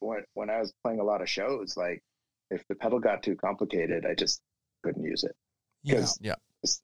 [0.00, 2.02] when when I was playing a lot of shows, like
[2.50, 4.40] if the pedal got too complicated, I just
[4.82, 5.34] couldn't use it.
[5.84, 6.34] Because Yeah.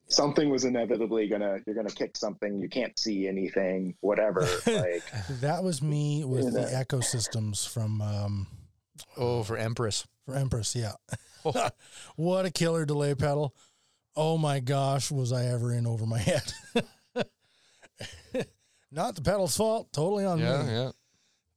[0.09, 2.59] something was inevitably gonna you're gonna kick something.
[2.59, 3.95] You can't see anything.
[4.01, 4.41] Whatever.
[4.67, 5.03] like
[5.41, 6.83] That was me with the Yeah.
[6.85, 8.47] Echosystems from um,
[9.17, 10.07] Oh, for Empress.
[10.25, 10.75] for Empress.
[10.75, 10.93] Yeah.
[11.45, 11.69] Oh.
[12.17, 13.55] what a killer delay pedal.
[14.17, 16.53] Oh my gosh, was I ever in over my head?
[18.91, 20.73] Not the pedal's fault, totally on Yeah, me.
[20.73, 20.91] yeah.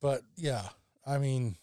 [0.01, 0.63] But yeah,
[1.05, 1.55] I mean,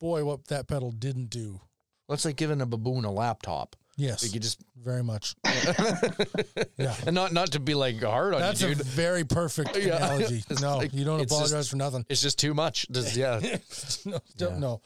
[0.00, 1.60] boy, what that pedal didn't do.
[2.06, 3.76] Well, it's like giving a baboon a laptop.
[3.98, 5.34] Yes, you just very much.
[6.78, 6.94] Yeah.
[7.06, 8.46] and not not to be like hard on you.
[8.46, 9.96] That's you, a very perfect Yeah.
[9.96, 10.44] analogy.
[10.60, 12.04] No, like- you don't apologize just- for nothing.
[12.10, 12.86] It's just too much.
[12.90, 13.40] Just, yeah.
[14.04, 14.58] no, Yeah.
[14.58, 14.82] no.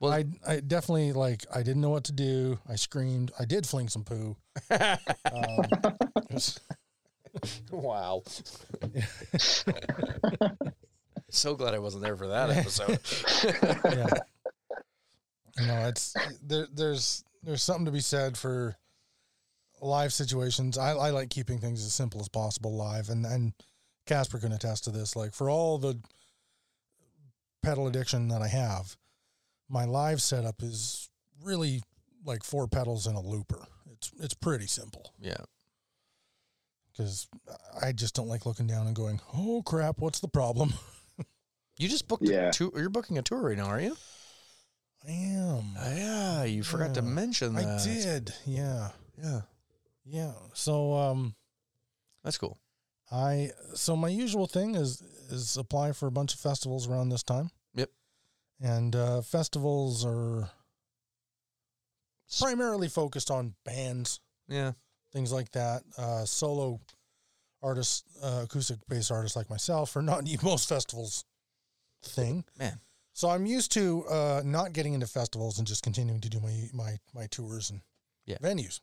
[0.00, 2.58] Well- I I definitely like I didn't know what to do.
[2.68, 3.30] I screamed.
[3.38, 4.36] I did fling some poo.
[4.70, 5.66] Um,
[6.30, 6.58] was-
[7.70, 8.22] wow.
[11.30, 12.98] so glad I wasn't there for that episode.
[13.92, 14.06] yeah.
[15.66, 16.66] Know, it's there.
[16.72, 18.76] There's there's something to be said for
[19.80, 20.78] live situations.
[20.78, 23.52] I, I like keeping things as simple as possible live, and and
[24.06, 25.16] Casper can attest to this.
[25.16, 25.98] Like for all the
[27.62, 28.96] pedal addiction that I have,
[29.68, 31.08] my live setup is
[31.42, 31.82] really
[32.24, 33.66] like four pedals and a looper.
[33.92, 35.36] It's it's pretty simple yeah.
[36.92, 37.28] because
[37.82, 40.74] I just don't like looking down and going, "Oh crap, what's the problem?"
[41.76, 42.50] You just booked Yeah.
[42.50, 42.70] a tour.
[42.76, 43.96] You're booking a tour right now, are you?
[45.06, 45.76] I am.
[45.96, 46.44] yeah.
[46.44, 47.80] You forgot to mention that.
[47.80, 48.34] I did.
[48.46, 48.90] Yeah.
[49.22, 49.40] Yeah.
[50.04, 50.32] Yeah.
[50.54, 51.34] So um
[52.22, 52.58] That's cool.
[53.10, 57.22] I so my usual thing is is apply for a bunch of festivals around this
[57.22, 57.50] time.
[57.74, 57.90] Yep.
[58.60, 60.50] And uh festivals are
[62.40, 64.72] primarily focused on bands, Yeah.
[65.12, 65.82] things like that.
[65.96, 66.80] Uh solo
[67.62, 71.24] artists, uh, acoustic bass artists like myself are not the most festivals
[72.02, 72.44] thing.
[72.58, 72.80] Man.
[73.14, 76.68] So I'm used to uh not getting into festivals and just continuing to do my
[76.74, 77.80] my my tours and
[78.26, 78.38] Yeah.
[78.42, 78.80] venues.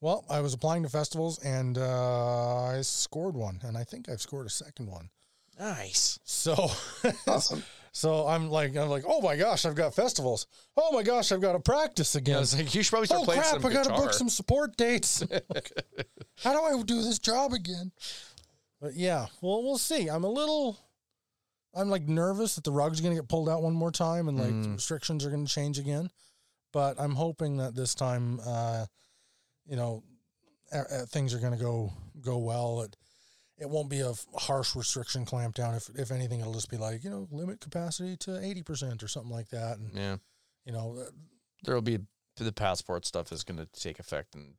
[0.00, 4.22] Well, I was applying to festivals and uh, I scored one, and I think I've
[4.22, 5.10] scored a second one.
[5.58, 6.18] Nice.
[6.24, 6.54] So,
[7.26, 7.62] awesome.
[7.92, 10.46] so I'm like, I'm like, oh my gosh, I've got festivals.
[10.74, 12.38] Oh my gosh, I've got to practice Yeah, again.
[12.42, 14.30] it's like you should probably start oh playing crap, some I got to book some
[14.30, 15.22] support dates.
[16.42, 17.92] How do I do this job again?
[18.80, 20.08] But yeah, well, we'll see.
[20.08, 20.78] I'm a little,
[21.74, 24.38] I'm like nervous that the rug's going to get pulled out one more time and
[24.38, 24.74] like Mm.
[24.74, 26.10] restrictions are going to change again.
[26.72, 28.86] But I'm hoping that this time, uh,
[29.66, 30.02] you know,
[31.08, 32.82] things are going to go go well.
[32.82, 32.96] It
[33.58, 35.76] it won't be a f- harsh restriction clampdown.
[35.76, 39.08] If if anything, it'll just be like you know limit capacity to eighty percent or
[39.08, 39.78] something like that.
[39.78, 40.16] And Yeah.
[40.64, 41.10] you know, uh,
[41.64, 41.98] There'll be
[42.36, 44.54] the passport stuff is going to take effect and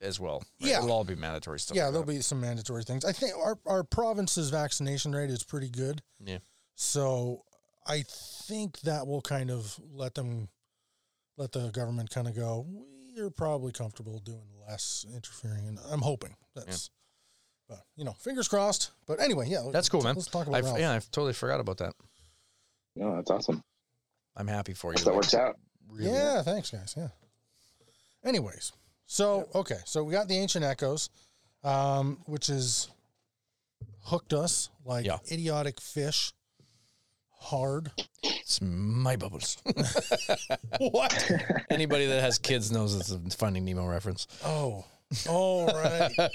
[0.00, 0.44] as well.
[0.60, 0.70] right?
[0.70, 0.78] Yeah.
[0.78, 1.76] It'll all be mandatory stuff.
[1.76, 2.12] yeah, like there'll that.
[2.12, 3.04] be some mandatory things.
[3.04, 6.02] I think our our province's vaccination rate is pretty good.
[6.24, 6.38] Yeah.
[6.74, 7.44] So
[7.86, 10.48] I think that will kind of let them
[11.36, 12.66] let the government kind of go.
[13.16, 16.90] We're probably comfortable doing less interfering, and I'm hoping that's.
[17.68, 18.92] But you know, fingers crossed.
[19.06, 20.14] But anyway, yeah, That's cool, man.
[20.14, 21.92] Let's talk about I've, yeah, I've totally forgot about that.
[22.96, 23.62] No, that's awesome.
[24.36, 25.04] I'm happy for you.
[25.04, 25.56] That works out.
[25.90, 26.10] Really.
[26.12, 26.94] Yeah, thanks, guys.
[26.96, 27.08] Yeah.
[28.24, 28.72] Anyways,
[29.08, 31.10] so okay, so we got the ancient echoes,
[31.64, 32.88] um, which is
[34.04, 35.18] hooked us like Yeah.
[35.32, 36.32] idiotic fish,
[37.40, 37.90] hard.
[38.22, 39.56] It's my bubbles.
[40.78, 41.30] what?
[41.70, 44.26] Anybody that has kids knows it's a Finding Nemo reference.
[44.44, 44.84] Oh,
[45.28, 46.12] oh, right.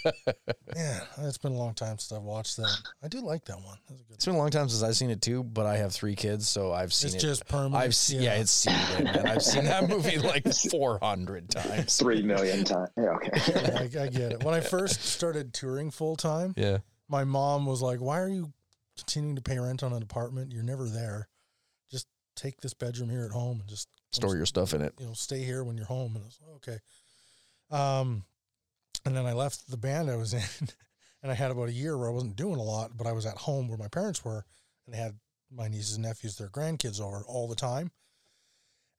[0.76, 2.76] yeah, it's been a long time since I've watched that.
[3.04, 3.78] I do like that one.
[3.88, 4.14] That's a good.
[4.16, 6.48] It's been a long time since I've seen it too, but I have three kids,
[6.50, 7.28] so I've seen It's it.
[7.28, 7.76] just permanent.
[7.76, 8.34] I've seen, yeah.
[8.36, 9.28] it's seen it, man.
[9.28, 11.98] I've seen that movie like 400 times.
[11.98, 12.90] Three million times.
[12.98, 13.32] Yeah, okay.
[13.48, 14.44] Yeah, I, I get it.
[14.44, 16.80] When I first started touring full time, Yeah.
[17.08, 18.52] my mom was like, "Why are you
[18.98, 20.52] continuing to pay rent on an apartment?
[20.52, 21.28] You're never there.
[21.92, 24.94] Just take this bedroom here at home and just Store your stuff in it.
[25.00, 26.80] you know stay here when you're home." And I was like, okay.
[27.72, 28.24] Um,
[29.06, 30.42] and then I left the band I was in,
[31.24, 33.26] and I had about a year where I wasn't doing a lot, but I was
[33.26, 34.46] at home where my parents were,
[34.86, 35.18] and I had
[35.52, 37.92] my nieces and nephews, their grandkids over all the time.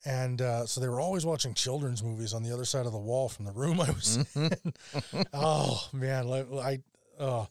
[0.06, 2.98] And uh, so they were always watching children's movies on the other side of the
[2.98, 5.16] wall from the room I was Mm-hmm.
[5.16, 5.24] in.
[5.32, 6.80] oh man, like I,
[7.18, 7.46] uh,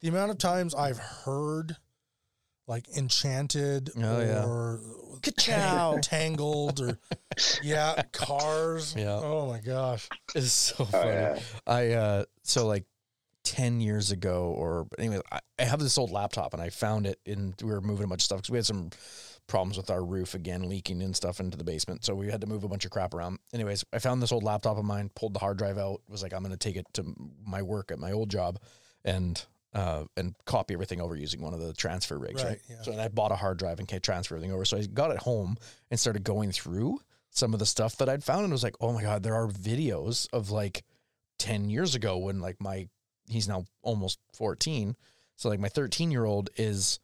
[0.00, 1.76] the amount of times I've heard
[2.68, 4.44] like Enchanted Oh, yeah.
[4.44, 4.80] or
[5.22, 5.98] Ka-chow.
[6.02, 6.98] Tangled or
[7.62, 8.94] yeah, Cars.
[8.96, 9.20] Yeah.
[9.22, 10.08] Oh my gosh.
[10.34, 11.10] It's so Oh, funny.
[11.10, 11.38] yeah.
[11.66, 12.84] I uh so like
[13.44, 17.20] 10 years ago or anyway I, I have this old laptop and i found it
[17.24, 18.90] in we were moving a bunch of stuff because we had some
[19.46, 22.48] problems with our roof again leaking and stuff into the basement so we had to
[22.48, 25.32] move a bunch of crap around anyways i found this old laptop of mine pulled
[25.32, 27.04] the hard drive out was like i'm going to take it to
[27.46, 28.58] my work at my old job
[29.04, 29.46] and
[29.76, 32.82] uh, and copy everything over using one of the transfer rigs right, Right, yeah.
[32.82, 34.64] so and i bought a hard drive and can transfer everything over.
[34.64, 35.56] So i got it home
[35.90, 37.00] and started going through
[37.30, 39.46] some of the stuff that i'd found and was like oh my god there are
[39.48, 40.82] videos of like
[41.38, 42.88] 10 years ago when like my
[43.28, 44.96] he's now almost 14
[45.36, 46.98] so like my 13 year old is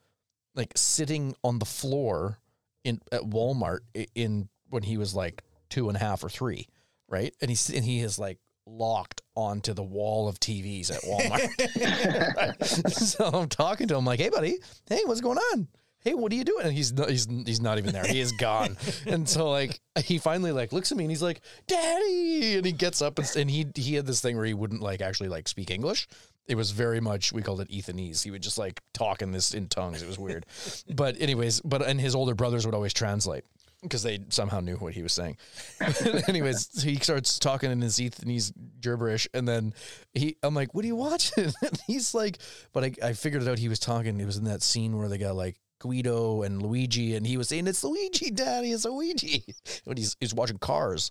[0.54, 2.38] like sitting on the floor
[2.84, 3.80] in at walmart
[4.14, 6.66] in when he was like two and a half or three
[7.12, 7.34] right?
[7.42, 12.64] And he's and he is like locked onto the wall of tvs at walmart.
[12.92, 14.58] So i'm talking to him like hey buddy.
[14.88, 15.68] Hey what's going on?
[16.00, 16.66] Hey what are you doing?
[16.66, 18.04] And he's not he's, he's not even there.
[18.04, 18.76] He is gone.
[19.06, 22.56] And so like he finally like looks at me and he's like daddy!
[22.56, 25.00] And he gets up and, and he he had this thing where he wouldn't like
[25.00, 26.06] actually like speak english.
[26.46, 28.22] It was very much we called it ethanese.
[28.24, 30.02] He would just like talk in this in tongues.
[30.02, 30.46] It was weird.
[30.94, 33.44] But anyways but and his older brothers would always translate
[33.82, 35.36] because they somehow knew what he was saying.
[36.28, 39.74] Anyways, he starts talking in his Ethanese gibberish, and then
[40.14, 42.38] he, I'm like, "What are you watching?" And he's like,
[42.72, 43.58] "But I, I figured it out.
[43.58, 44.20] He was talking.
[44.20, 47.48] It was in that scene where they got like Guido and Luigi, and he was
[47.48, 49.44] saying, "It's Luigi, Daddy, it's Luigi."
[49.86, 51.10] But he's he's watching Cars,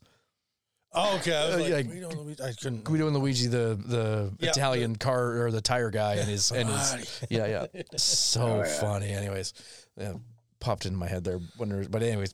[0.93, 1.35] Oh, okay.
[1.35, 1.93] I was Uh, like, yeah.
[1.93, 2.25] we don't.
[2.25, 2.83] We, I couldn't.
[2.83, 6.67] Guido and Luigi, the the Yeah, Italian car or the tire guy, and his and
[6.69, 7.45] his yeah,
[7.75, 7.81] yeah.
[7.97, 8.79] So Oh, yeah.
[8.79, 9.09] funny.
[9.11, 9.53] Anyways,
[9.97, 10.13] yeah,
[10.59, 11.39] popped into my head there.
[11.57, 12.33] When there, but anyways,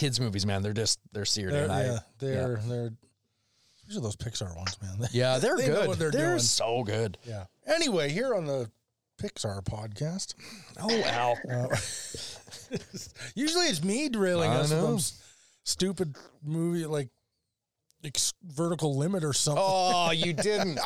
[0.00, 1.70] kids movies, man, they're just they're seared They're, in.
[1.70, 2.90] I, yeah, they're they're.
[3.86, 5.08] These are those Pixar ones, man.
[5.12, 5.90] yeah, they're They good.
[5.98, 6.38] they're they're doing.
[6.38, 7.18] so good.
[7.24, 7.44] yeah.
[7.66, 8.70] Anyway, here on the
[9.22, 10.34] Pixar podcast,
[10.80, 11.38] Oh, Al.
[11.50, 11.76] uh,
[13.34, 14.86] usually it's me drilling I us know.
[14.86, 14.98] from
[15.64, 17.08] stupid movie like
[18.04, 19.62] ex- Vertical Limit or something.
[19.66, 20.78] Oh, you didn't.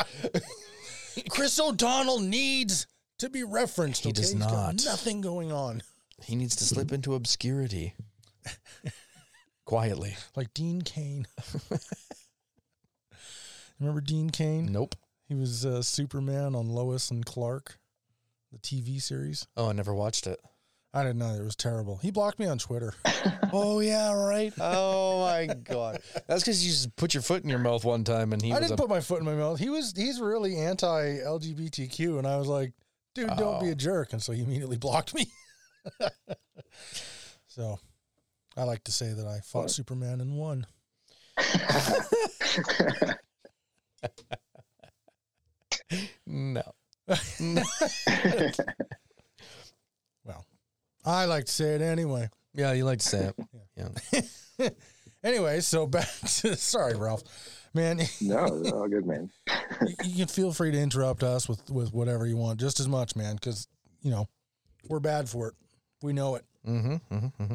[1.30, 2.86] Chris O'Donnell needs
[3.18, 4.02] to be referenced.
[4.02, 4.20] He okay?
[4.22, 4.84] does not.
[4.84, 5.82] nothing going on.
[6.24, 7.94] he needs to slip into obscurity.
[9.64, 10.16] Quietly.
[10.36, 11.26] Like Dean Cain.
[13.80, 14.66] Remember Dean Cain?
[14.70, 14.94] Nope.
[15.28, 17.78] He was uh, Superman on Lois and Clark,
[18.52, 19.46] the TV series.
[19.56, 20.38] Oh, I never watched it.
[20.92, 21.34] I didn't know.
[21.34, 21.96] It was terrible.
[21.96, 22.94] He blocked me on Twitter.
[23.52, 24.52] Oh yeah, right.
[24.60, 26.00] Oh my god.
[26.26, 28.58] That's because you just put your foot in your mouth one time, and he I
[28.58, 29.58] didn't a put my foot in my mouth.
[29.60, 32.72] He was he's really anti LGBTQ, and I was like,
[33.14, 33.72] dude, don't be Oh.
[33.72, 34.12] a jerk.
[34.12, 35.26] And so he immediately blocked me.
[37.46, 37.78] so
[38.56, 40.66] I like to say that I fought Superman and won.
[46.26, 46.62] no.
[50.26, 50.46] Well,
[51.04, 52.30] I like to say it anyway.
[52.54, 53.36] Yeah, you like to say it.
[53.76, 54.70] Yeah.
[55.24, 57.22] Anyway, so back to sorry, Ralf.
[57.72, 59.30] Man, no, they're all good, man.
[59.80, 62.86] you, you can feel free to interrupt us with with whatever you want, just as
[62.86, 63.66] much, man, because
[64.02, 64.28] you know
[64.88, 65.54] we're bad for it.
[66.02, 66.44] We know it.
[66.68, 67.14] Mm-hmm.
[67.14, 67.42] Mm-hmm.
[67.42, 67.54] mm-hmm.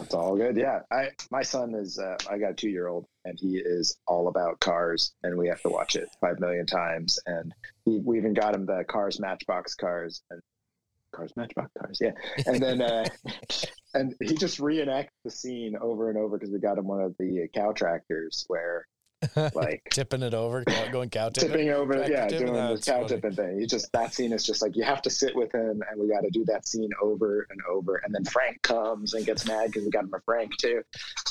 [0.00, 0.56] It's all good.
[0.56, 0.80] Yeah.
[0.90, 4.28] I my son is uh, I got a two year old and he is all
[4.28, 7.52] about cars and we have to watch it five million times and
[7.84, 10.40] he, we even got him the cars matchbox cars and
[11.14, 12.12] cars matchbox cars yeah
[12.46, 13.04] and then uh,
[13.94, 17.14] and he just reenacts the scene over and over because we got him one of
[17.18, 18.86] the cow tractors where
[19.54, 20.62] like Tipping it over,
[20.92, 21.50] going cow tipping.
[21.50, 23.08] tipping over Tractor yeah tipping, doing the cow funny.
[23.08, 25.82] tipping thing You just that scene is just like you have to sit with him
[25.90, 29.26] and we got to do that scene over and over and then frank comes and
[29.26, 30.82] gets mad because we got him a frank too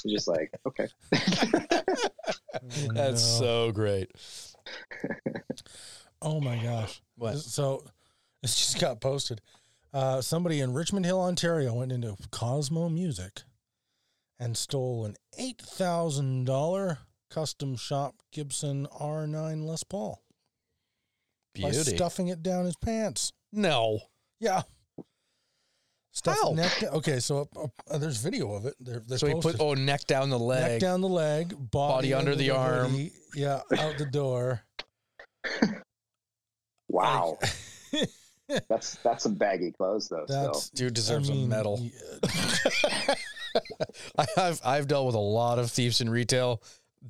[0.03, 0.87] He's just like okay
[2.93, 3.39] That's No.
[3.39, 4.11] so great.
[6.21, 7.01] Oh my gosh.
[7.15, 7.37] What?
[7.37, 7.85] So
[8.41, 9.41] this just got posted.
[9.93, 13.43] Uh, somebody in Richmond Hill, Ontario went into Cosmo Music
[14.39, 16.97] and stole an $8,000
[17.29, 20.21] custom shop Gibson R9 Les Paul
[21.61, 23.33] by stuffing it down his pants.
[23.51, 23.99] No.
[24.39, 24.61] Yeah.
[26.13, 26.51] Stuff How?
[26.53, 28.73] neck da- okay, so uh, uh, there's video of it.
[28.79, 29.61] They're, they're So he put posted.
[29.61, 30.63] oh neck down the leg.
[30.71, 32.89] neck down the leg, body, Body under the arm.
[32.91, 34.61] hoodie, yeah, out the door.
[36.89, 37.37] wow
[38.69, 41.79] that's that's some baggy clothes though still That's Dude deserves I mean, a medal.
[41.81, 43.15] yeah,
[44.17, 46.61] I have I've dealt with a lot of thieves in retail.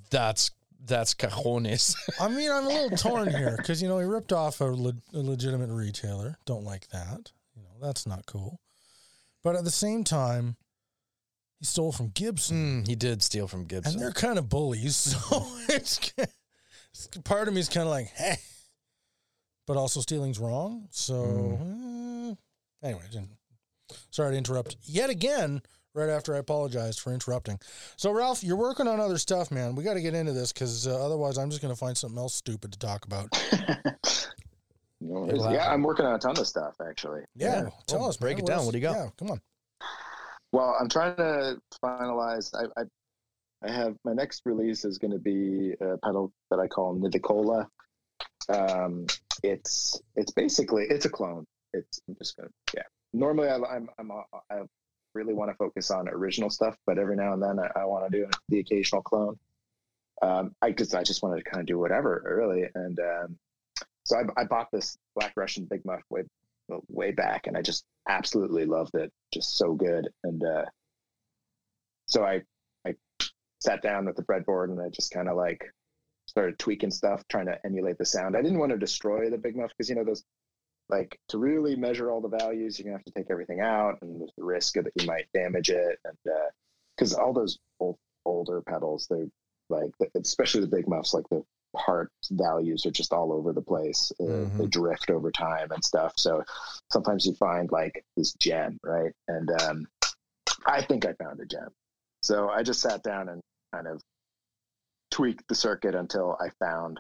[0.09, 0.51] That's
[0.85, 1.95] that's cajones.
[2.21, 4.93] I mean, I'm a little torn here because you know he ripped off a, le-
[5.13, 6.37] a legitimate retailer.
[6.45, 7.31] Don't like that.
[7.55, 8.59] You know that's not cool.
[9.43, 10.55] But at the same time,
[11.59, 13.93] he stole from Gibson, Mm, he did steal from Gibson.
[13.93, 14.95] and they're kind of bullies.
[15.29, 16.11] So it's,
[16.93, 18.37] it's part of me is kind of like, hey,
[19.67, 20.87] but also stealing's wrong.
[20.91, 21.13] So
[21.61, 22.31] Mm.
[22.31, 23.03] eh, anyway,
[24.11, 25.61] sorry to interrupt yet again,
[25.97, 27.59] right after I apologized for interrupting.
[27.97, 29.75] So, Ralf, you're working on other stuff, man.
[29.75, 32.17] We got to get into this because uh, otherwise, I'm just going to find something
[32.19, 33.29] else stupid to talk about.
[34.99, 37.21] No yeah, I'm working on a ton of stuff actually.
[37.35, 37.69] Yeah, Yeah.
[37.85, 38.17] tell Well, us.
[38.17, 38.43] break man.
[38.43, 38.57] it down.
[38.57, 38.95] else- What do you got?
[38.95, 39.41] Yeah, come on.
[40.51, 42.51] Well, I'm trying to finalize.
[42.55, 42.85] I I,
[43.63, 47.67] I have my next release is going to be a pedal that I call Nidicola.
[48.49, 49.05] Um,
[49.43, 51.45] it's it's basically it's a clone.
[51.73, 52.81] It's I'm just gonna yeah.
[53.13, 54.61] Normally, I, I'm I'm a- I
[55.17, 58.09] really want to focus on original stuff, but every now and then I, I want
[58.09, 59.37] to do the occasional clone.
[60.21, 63.37] Um, I just I just wanted to kind of do whatever really, and um,
[64.05, 66.23] so I, I bought this Black Russian Big Muff way
[66.89, 69.11] way back, and I just absolutely loved it.
[69.33, 70.65] Just so good, and uh,
[72.07, 72.41] so I
[72.85, 72.95] I
[73.59, 75.63] sat down with the breadboard and I just kind of like
[76.25, 78.35] started tweaking stuff, trying to emulate the sound.
[78.35, 80.23] I didn't want to destroy the Big Muff because you know those
[80.89, 84.19] like to really measure all the values, you're gonna have to take everything out, and
[84.21, 86.17] there's the risk of that you might damage it, and
[86.95, 89.27] because all those old older pedals, they're
[89.69, 91.43] like especially the Big Muffs, like the
[91.75, 94.11] part values are just all over the place.
[94.19, 94.57] Uh, Mhm.
[94.57, 96.13] They drift over time and stuff.
[96.17, 96.43] So
[96.91, 99.13] sometimes you find like this gem, right?
[99.27, 99.87] And um,
[100.65, 101.69] I think I found a gem.
[102.23, 103.41] So I just sat down and
[103.73, 104.01] kind of
[105.11, 106.99] tweaked the circuit until I found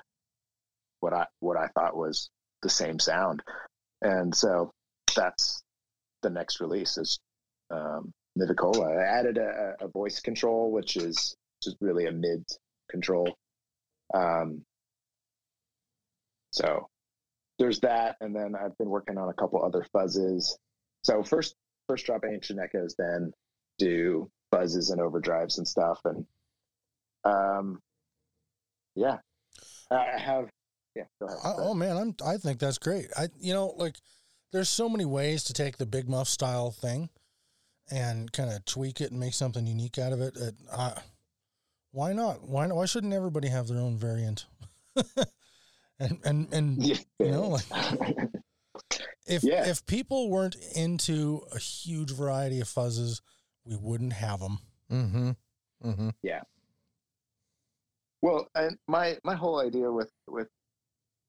[0.99, 2.29] what I what I thought was
[2.61, 3.41] the same sound.
[4.01, 4.71] And so
[5.15, 5.61] that's
[6.21, 7.19] the next release is
[7.71, 8.87] um, Nidicola.
[8.87, 12.43] I added a, a voice control, which is just really a mid
[12.89, 13.35] control.
[14.13, 14.63] Um,
[16.51, 16.87] so
[17.59, 20.51] there's that, and then I've been working on a couple other fuzzes.
[21.03, 21.55] So first,
[21.87, 23.31] first drop ancient echoes, then
[23.77, 26.25] do buzzes and overdrives and stuff, and
[27.23, 27.79] um,
[28.95, 29.17] yeah,
[29.91, 30.49] I have.
[30.97, 31.39] Yeah, go ahead.
[31.43, 32.15] I, oh man, I'm.
[32.25, 33.07] I think that's great.
[33.15, 33.97] I, you know, like,
[34.51, 37.09] there's so many ways to take the Big Muff style thing,
[37.91, 40.35] and kind of tweak it and make something unique out of it.
[40.37, 40.95] it uh,
[41.91, 42.47] why not?
[42.47, 44.47] Why Why shouldn't everybody have their own variant?
[45.99, 46.97] and and and yeah.
[47.19, 47.65] you know, like
[49.27, 49.69] if Yeah.
[49.69, 53.21] if people weren't into a huge variety of fuzzes,
[53.65, 54.59] we wouldn't have them.
[54.91, 55.31] Mm-hmm.
[55.85, 56.09] Mm-hmm.
[56.23, 56.41] Yeah.
[58.21, 60.47] Well, and my my whole idea with with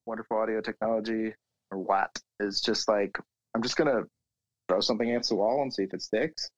[0.09, 1.35] wonderful audio technology
[1.71, 3.19] or what is just like
[3.55, 4.03] I'm just gonna
[4.69, 6.51] throw something against the wall and see if it sticks.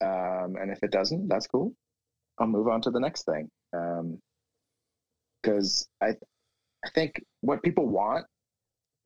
[0.00, 1.74] Um, and if it doesn't, that's cool.
[2.38, 3.48] I'll move on to the next thing.
[5.42, 6.10] Because I
[6.84, 8.26] I think what people want,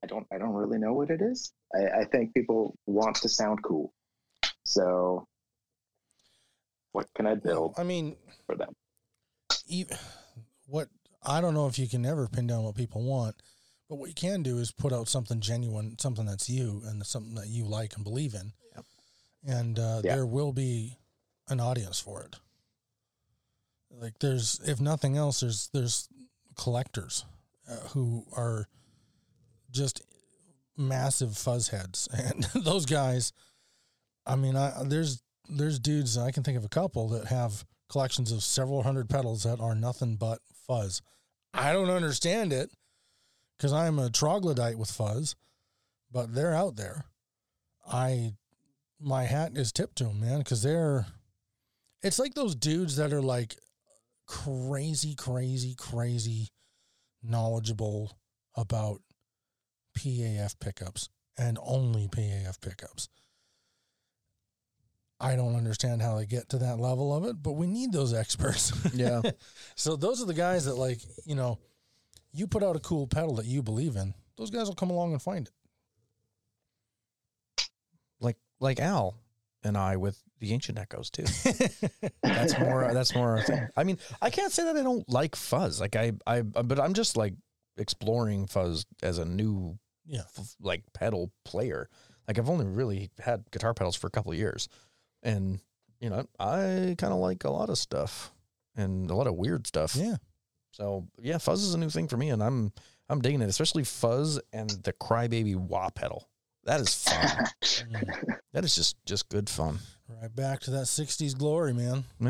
[0.04, 1.52] I don't I don't really know what it is.
[1.74, 3.92] I, I think people want to sound cool.
[4.64, 5.26] So
[6.92, 8.74] what can I build I mean, for them?
[9.68, 9.86] e-
[10.66, 10.88] what
[11.26, 13.36] I don't know if you can ever pin down what people want,
[13.88, 17.34] but what you can do is put out something genuine, something that's you and something
[17.34, 18.84] that you like and believe in, Yep.
[19.46, 20.14] and uh, Yeah.
[20.16, 20.96] there will be
[21.48, 22.36] an audience for it.
[23.90, 26.08] Like there's, if nothing else, there's there's
[26.56, 27.24] collectors
[27.68, 28.68] uh, who are
[29.70, 30.02] just
[30.76, 33.32] massive fuzz heads, and those guys.
[34.26, 38.32] I mean, I, there's there's dudes I can think of a couple that have collections
[38.32, 41.00] of several hundred pedals that are nothing but fuzz.
[41.56, 42.70] I don't understand it
[43.56, 45.34] because I'm a troglodyte with fuzz,
[46.12, 47.06] but they're out there.
[47.90, 48.34] I
[49.00, 51.06] my hat is tipped to them, man, because they're.
[52.02, 53.56] It's like those dudes that are like
[54.26, 56.48] crazy, crazy, crazy
[57.22, 58.18] knowledgeable
[58.54, 59.00] about
[59.98, 63.08] PAF pickups and only PAF pickups.
[65.18, 68.12] I don't understand how they get to that level of it, but we need those
[68.12, 68.72] experts.
[68.94, 69.22] Yeah.
[69.74, 71.58] so those are the guys that like, you know,
[72.32, 75.12] you put out a cool pedal that you believe in, those guys will come along
[75.12, 75.52] and find it.
[78.20, 79.18] like like Al
[79.64, 81.24] and I with the ancient echoes too.
[82.22, 82.92] That's more.
[82.92, 83.38] That's more.
[83.38, 83.68] Our thing.
[83.76, 85.80] I mean, I can't say that I don't like fuzz.
[85.80, 87.34] Like I, I, but I'm just like
[87.78, 90.22] exploring fuzz as a new, Yeah.
[90.38, 91.88] f- like pedal player.
[92.28, 94.68] Like I've only really had guitar pedals for a couple of years,
[95.26, 95.60] and
[96.00, 98.32] you know, I kind of like a lot of stuff
[98.76, 99.96] and a lot of weird stuff.
[99.96, 100.16] Yeah.
[100.70, 102.72] So yeah, fuzz is a new thing for me, and I'm
[103.08, 106.28] I'm digging it, especially fuzz and the crybaby wah pedal.
[106.64, 107.46] That is fun.
[108.52, 109.80] That is just just good fun.
[110.08, 112.04] right back to that 60s glory, man.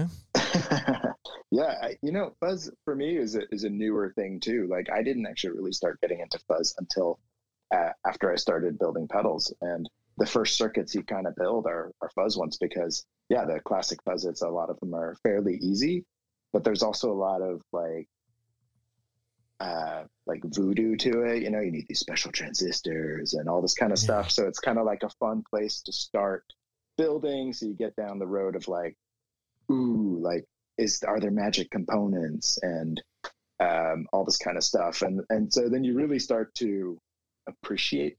[1.52, 4.66] yeah, I, you know, fuzz for me is a, is a newer thing too.
[4.68, 7.20] Like I didn't actually really start getting into fuzz until
[7.72, 11.92] uh, after I started building pedals, and the first circuits you kind of build are,
[12.00, 16.04] are fuzz ones because yeah, the classic fuzzes, a lot of them are fairly easy,
[16.52, 18.06] but there's also a lot of like
[19.60, 23.72] uh like voodoo to it you know you need these special transistors and all this
[23.72, 24.04] kind of Yeah.
[24.04, 26.44] stuff so it's kind of like a fun place to start
[26.96, 27.52] building.
[27.52, 28.96] So you get down the road of like,
[29.70, 30.44] ooh, like
[30.78, 33.02] is are there magic components and
[33.60, 36.98] um, all this kind of stuff, and and so then you really start to
[37.48, 38.18] appreciate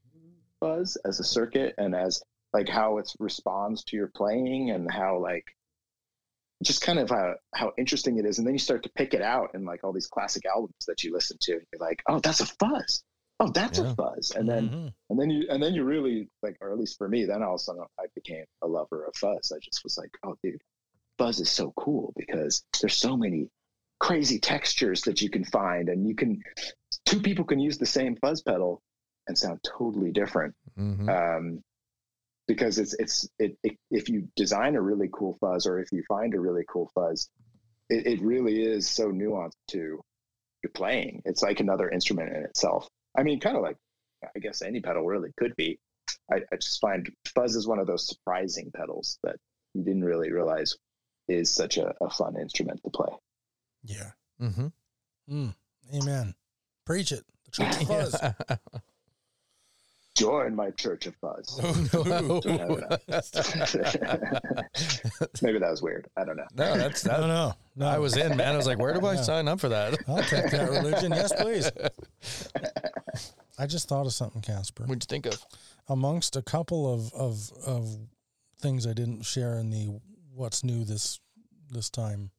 [0.60, 2.22] fuzz as a circuit and as
[2.54, 5.46] like how it responds to your playing and how like
[6.64, 9.22] just kind of how, how interesting it is and then you start to pick it
[9.22, 12.20] out in like all these classic albums that you listen to and you're like oh
[12.20, 13.04] that's a fuzz
[13.40, 13.92] oh that's Yeah.
[13.92, 14.94] a fuzz and then Mhm.
[15.12, 17.54] and then you and then you really like or at least for me then all
[17.56, 20.62] of a sudden i became a lover of fuzz i just was like oh dude
[21.20, 23.50] fuzz is so cool because there's so many
[24.00, 26.42] crazy textures that you can find and you can
[27.06, 28.82] two people can use the same fuzz pedal
[29.28, 31.10] and sound totally different Mhm.
[31.10, 31.64] um,
[32.48, 36.04] because it's it's it, it if you design a really cool fuzz or if you
[36.08, 37.30] find a really cool fuzz
[37.90, 40.02] it, it really is so nuanced to
[40.64, 42.88] your playing it's like another instrument in itself
[43.18, 43.78] i mean kind of like
[44.36, 45.78] i guess any pedal really could be
[46.32, 49.36] I, I just find fuzz is one of those surprising pedals that
[49.74, 50.76] you didn't really realize
[51.28, 53.14] is such a, a fun instrument to play
[53.84, 54.12] Yeah.
[54.42, 54.72] Mhm.
[55.30, 55.54] Mm.
[55.94, 56.36] Amen.
[56.86, 57.26] Preach it.
[57.46, 58.60] The church of fuzz.
[60.18, 62.42] Join my church of fuzz oh, no,
[65.42, 67.20] maybe that was weird i don't know no, that's that.
[67.22, 67.86] no, no.
[67.88, 68.54] I was in, man.
[68.54, 69.22] I was like, where do I Yeah.
[69.22, 69.96] sign up for that?
[70.08, 71.12] I'll take that religion.
[71.12, 71.70] Yes, please.
[73.60, 74.84] I just thought of something, Casper.
[74.86, 75.46] What'd you think of?
[75.88, 77.96] Amongst a couple of, of of
[78.60, 80.00] things I didn't share in the
[80.34, 81.20] what's new this
[81.70, 82.32] this time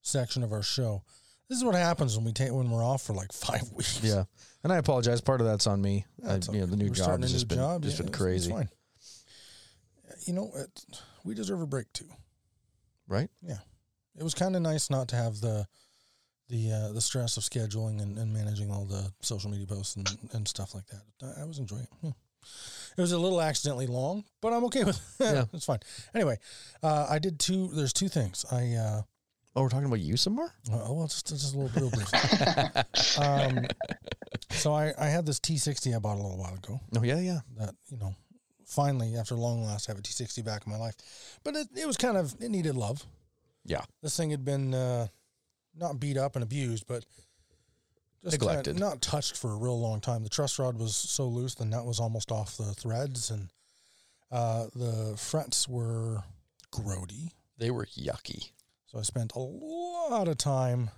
[0.00, 1.02] section of our show.
[1.48, 4.00] This is what happens when we take when we're off for like five weeks.
[4.02, 4.24] Yeah,
[4.62, 5.20] and I apologize.
[5.20, 6.04] Part of that's on me.
[6.24, 7.82] I, That's you know, the new We're job has just been job.
[7.82, 8.68] just Yeah, been crazy, It's fine.
[10.26, 10.84] You know, it,
[11.24, 12.08] we deserve a break too.
[13.08, 13.28] right?
[13.42, 13.58] Yeah,
[14.18, 15.66] it was kind of nice not to have the
[16.48, 20.08] the uh, the stress of scheduling and, and managing all the social media posts and,
[20.32, 21.02] and stuff like that.
[21.38, 21.88] I, I was enjoying it.
[22.00, 22.10] Hmm.
[22.96, 25.24] It was a little accidentally long, but I'm okay with it.
[25.34, 25.44] Yeah.
[25.54, 25.78] it's fine.
[26.14, 26.36] Anyway,
[26.82, 27.68] uh, I did two.
[27.72, 28.44] There's two things.
[28.50, 29.02] I uh,
[29.56, 30.52] Oh, we're talking about you some more.
[30.72, 33.18] oh well, just just a little real brief.
[33.18, 33.66] um,
[34.50, 36.80] so I I had this T60 I bought a little while ago.
[36.96, 37.40] Oh yeah, yeah.
[37.58, 38.14] That you know,
[38.66, 40.96] finally after long last, I have a T60 back in my life.
[41.44, 43.04] But it it was kind of it needed love.
[43.64, 43.82] Yeah.
[44.02, 45.06] This thing had been uh,
[45.76, 47.04] not beat up and abused, but
[48.24, 48.78] just Neglected.
[48.78, 50.22] not touched for a real long time.
[50.22, 53.50] The truss rod was so loose, the nut was almost off the threads, and
[54.32, 56.22] uh, the frets were
[56.72, 57.30] grody.
[57.58, 58.50] They were yucky.
[58.94, 60.88] So I spent a lot of time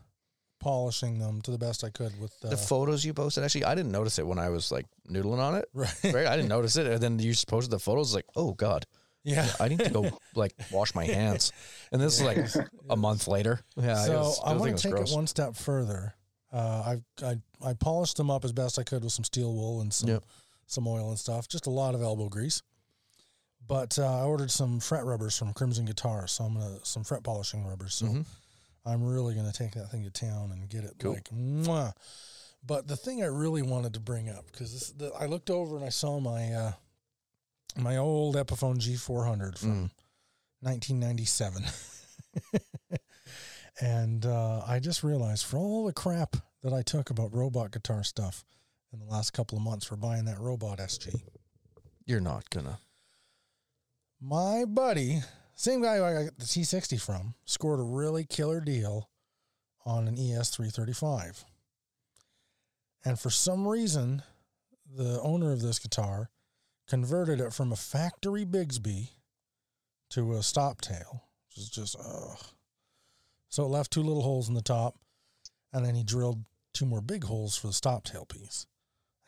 [0.60, 3.74] polishing them to the best I could with uh, The photos you posted, actually, I
[3.74, 5.64] didn't notice it when I was like noodling on it.
[5.72, 5.94] right.
[6.04, 8.14] Right, I didn't notice it, and then you just posted the photos.
[8.14, 8.84] Like, oh god,
[9.24, 9.48] Yeah.
[9.58, 11.52] I need to go like wash my hands.
[11.90, 12.38] And this is like
[12.90, 13.60] a month later.
[13.76, 15.10] Yeah, so was, I was to take gross.
[15.12, 16.14] it one step further.
[16.52, 19.80] Uh, I, I I polished them up as best I could with some steel wool
[19.80, 20.24] and some Yep.
[20.66, 21.48] some oil and stuff.
[21.48, 22.60] Just a lot of elbow grease.
[23.68, 27.24] But uh, I ordered some fret rubbers from Crimson Guitar, so I'm gonna some fret
[27.24, 27.94] polishing rubbers.
[27.94, 28.26] So Mhm.
[28.84, 31.14] I'm really gonna take that thing to town and get it Cool.
[31.14, 31.92] like mwah.
[32.64, 35.88] But the thing I really wanted to bring up because I looked over and I
[35.88, 36.72] saw my uh,
[37.76, 39.90] my old Epiphone G400 from Mm.
[40.60, 41.64] 1997.
[43.80, 48.02] and uh, I just realized for all the crap that I took about robot guitar
[48.02, 48.44] stuff
[48.92, 51.20] in the last couple of months for buying that robot SG,
[52.06, 52.78] You're not gonna.
[54.20, 55.20] My buddy,
[55.54, 59.08] same guy who I got the T60 from, scored a really killer deal
[59.84, 61.44] on an E ES335.
[63.04, 64.22] And for some reason,
[64.94, 66.30] the owner of this guitar
[66.88, 69.10] converted it from a factory Bigsby
[70.10, 72.38] to a stop tail, which is just, ugh.
[73.48, 74.96] So it left two little holes in the top,
[75.72, 78.66] and then he drilled two more big holes for the stop tail piece.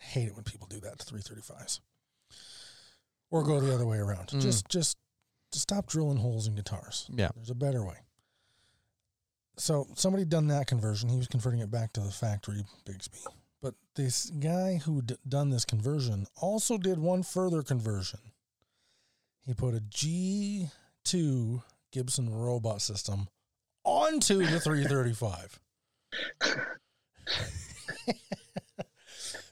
[0.00, 1.80] I hate it when people do that to 335s.
[3.30, 4.28] Or go the other way around.
[4.28, 4.40] Mm.
[4.40, 4.96] Just, just,
[5.52, 7.06] just stop drilling holes in guitars.
[7.12, 7.28] Yeah.
[7.34, 7.96] There's a better way.
[9.56, 11.08] So somebody done that conversion.
[11.08, 13.24] He was converting it back to the factory Bigsby.
[13.60, 18.20] But this guy who d- done this conversion also did one further conversion.
[19.44, 23.28] He put a G2 Gibson robot system
[23.82, 25.58] onto the 335.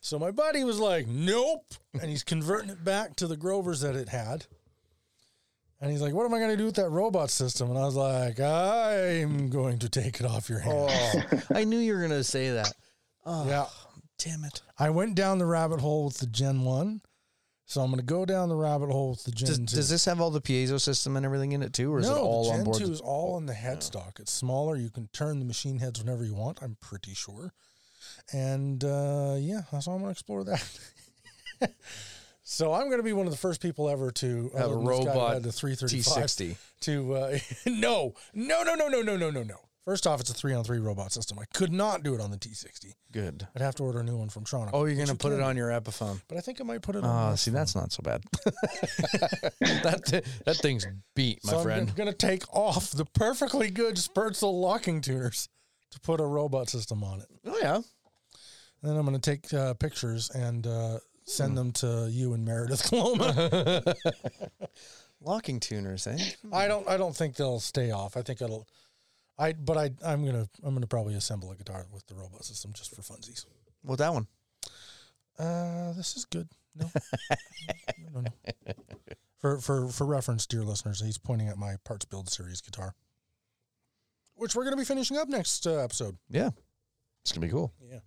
[0.07, 3.97] so my buddy was like, "Nope," and he's converting it back to the Grovers that
[3.97, 4.47] it had.
[5.81, 7.85] And he's like, "What am I going to do with that robot system?" And I
[7.85, 10.93] was like, "I'm going to take it off your hands."
[11.33, 12.73] Oh, I knew you were gonna say that.
[13.25, 13.67] Oh, Yeah.
[14.19, 14.63] damn it.
[14.79, 17.03] I went down the rabbit hole with the Gen 1.
[17.69, 19.65] So I'm going to go down the rabbit hole with the Gen Does, 2.
[19.65, 22.15] does this have all the piezo system and everything in it too, or is no,
[22.15, 22.79] it all the Gen on board?
[22.79, 23.57] 2 is all in the oh.
[23.57, 24.21] headstock.
[24.21, 24.77] It's smaller.
[24.77, 27.53] You can turn the machine heads whenever you want, I'm pretty sure.
[28.33, 30.63] And uh, yeah, so I'm going to explore that.
[32.49, 34.75] So I'm going to be one of the first people ever to Have a other
[34.77, 36.57] than this guy who robot the 335 T60.
[36.83, 39.57] to uh, no, no, no, no, no, no, no, no, no.
[39.85, 41.41] First off, it's a three on three robot system.
[41.41, 42.93] I could not do it on the T60.
[43.13, 43.49] Good.
[43.57, 44.71] I'd have to order a new one from Toronto.
[44.75, 46.23] Oh, you're going to put it on your Epiphone.
[46.29, 47.33] But I think I might put it on.
[47.33, 48.23] Oh, see, that's not so bad.
[49.61, 50.87] that that thing's
[51.17, 51.89] beat, my so friend.
[51.89, 55.49] I'm going to take off the perfectly good Sperzel locking tuners
[55.91, 57.27] to put a robot system on it.
[57.45, 57.81] Oh yeah.
[58.83, 61.57] And then I'm going to take uh, pictures and uh, send Hmm.
[61.57, 63.83] them to you and Meredith Coloma.
[65.21, 66.19] Locking tuners, eh?
[66.53, 66.87] I don't.
[66.89, 68.17] I don't think they'll stay off.
[68.17, 68.69] I think it'll.
[69.39, 69.55] I.
[69.55, 69.91] But I.
[70.05, 70.47] I'm gonna.
[70.63, 73.45] I'm gonna probably assemble a guitar with the robot system just for funsies.
[73.83, 74.27] Well, that one.
[75.39, 76.49] Uh, this is good.
[76.75, 76.91] No.
[78.13, 78.75] no, no, no.
[79.39, 82.95] For for for reference, dear listeners, he's pointing at my parts build series guitar,
[84.35, 86.17] which we're gonna be finishing up next uh, episode.
[86.29, 86.51] Yeah.
[87.23, 87.73] It's gonna be cool.
[87.91, 88.01] Yeah.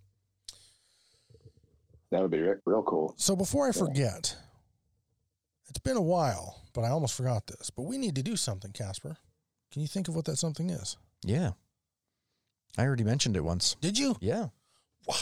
[2.10, 3.14] That would be re- real cool.
[3.16, 4.36] So before I forget,
[5.68, 7.70] it's been a while, but I almost forgot this.
[7.70, 9.16] But we need to do something, Casper.
[9.72, 10.96] Can you think of what that something is?
[11.22, 11.52] Yeah.
[12.76, 13.76] I already mentioned it once.
[13.80, 14.16] Did you?
[14.20, 14.46] Yeah.
[15.06, 15.14] Wow.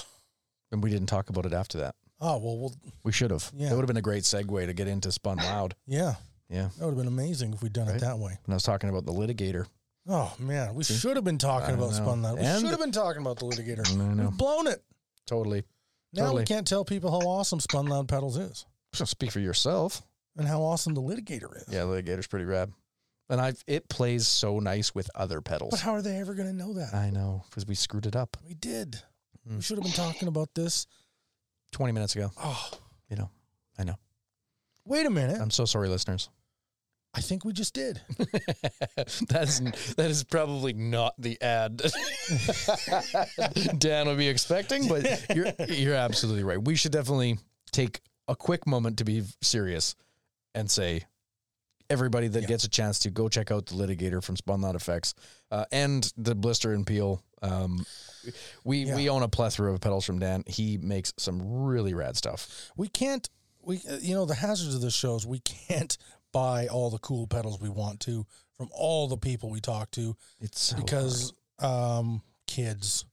[0.73, 1.95] And we didn't talk about it after that.
[2.21, 2.75] Oh well, well,
[3.05, 3.51] We should have.
[3.55, 3.69] Yeah.
[3.69, 5.75] That would have been a great segue to get into Spun Loud.
[5.87, 6.15] yeah.
[6.49, 6.69] Yeah.
[6.79, 7.97] That would have been amazing if we'd done Right?
[7.97, 8.39] it that way.
[8.45, 9.67] And I was talking about the litigator.
[10.09, 11.97] Oh man, we should have been talking about know.
[11.97, 12.39] spun Loud.
[12.39, 13.87] We should have been talking about the litigator.
[13.91, 14.25] I know.
[14.31, 14.83] We've blown it.
[15.27, 15.65] Totally.
[16.13, 16.43] Now Totally.
[16.43, 20.03] we can't tell people how awesome spun loud pedals is So speak for yourself.
[20.37, 21.65] and how awesome the litigator is.
[21.71, 22.73] Yeah, litigator's pretty rad.
[23.31, 25.73] And I've it plays so nice with other pedals.
[25.73, 26.95] But how are they ever going to know that?
[26.95, 29.03] I know because we screwed it up we did.
[29.47, 29.57] Mm.
[29.57, 30.87] We should have been talking about this.
[31.73, 32.31] 20 minutes ago.
[32.43, 32.71] Oh,
[33.11, 33.31] You know,
[33.79, 33.97] I know.
[34.87, 35.39] wait a minute.
[35.39, 36.31] I'm so sorry, listeners.
[37.15, 38.01] I think we just did.
[39.29, 39.61] That's
[39.95, 41.79] that is probably not the ad
[43.79, 46.63] Dan would be expecting, but you're you're absolutely right.
[46.63, 47.39] We should definitely
[47.73, 49.95] take a quick moment to be serious
[50.55, 51.03] and say
[51.91, 52.49] everybody that Yeah.
[52.49, 55.15] gets a chance to go check out the litigator from Spun Loud Effects
[55.51, 57.23] uh, and the blister and peel.
[57.41, 57.87] Um,
[58.65, 58.97] we Yeah.
[58.97, 60.45] we own a plethora of pedals from Dan.
[60.47, 62.71] He makes some really rad stuff.
[62.77, 63.29] We can't.
[63.63, 65.97] We uh, you know the hazards of this show is we can't
[66.39, 68.25] buy all the cool pedals we want to
[68.57, 73.05] from all the people we talk to It's so because um kids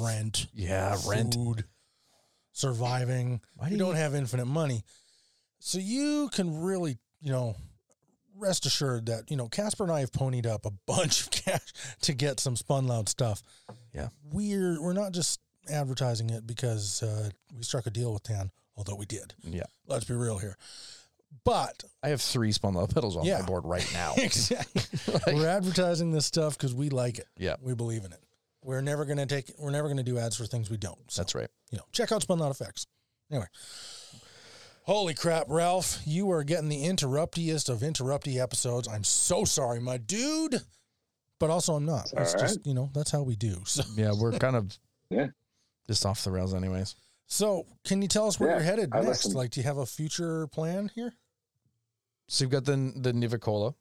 [0.00, 1.34] rent yeah, rent.
[1.34, 1.64] food,
[2.52, 3.40] surviving.
[3.56, 4.84] Why we do don't have infinite money.
[5.58, 7.56] So you can really, you know,
[8.36, 11.72] rest assured that, you know, Casper and I have ponied up a bunch of cash
[12.02, 13.42] to get some spun loud stuff.
[13.94, 14.08] Yeah.
[14.32, 15.40] We're we're not just
[15.70, 19.34] advertising it because uh, we struck a deal with Dan, although we did.
[19.44, 20.56] Yeah, Let's be real here.
[21.44, 23.40] But I have three Spun Loud pedals on Yeah.
[23.40, 24.14] my board right now.
[24.16, 24.82] exactly.
[25.34, 27.26] we're advertising this stuff because we like it.
[27.36, 27.56] Yeah.
[27.60, 28.20] We believe in it.
[28.64, 30.98] We're never gonna take we're never gonna do ads for things we don't.
[31.10, 31.48] So That's right.
[31.72, 32.86] you know, check out Spun Loud Effects.
[33.30, 33.46] Anyway.
[34.84, 36.00] Holy crap, Ralf.
[36.04, 38.88] You are getting the interruptiest of interrupty episodes.
[38.88, 40.60] I'm so sorry, my dude.
[41.38, 42.12] But also I'm not.
[42.12, 43.62] It's It's all just, you know, that's how we do.
[43.64, 44.76] So Yeah, we're kind of
[45.10, 45.28] Yeah.
[45.88, 46.94] just off the rails, anyways.
[47.26, 49.08] so can you tell us where Yeah, you're headed I next?
[49.24, 49.32] listen.
[49.34, 51.14] Like do you have a future plan here?
[52.32, 53.74] So you've got the the Nivicola.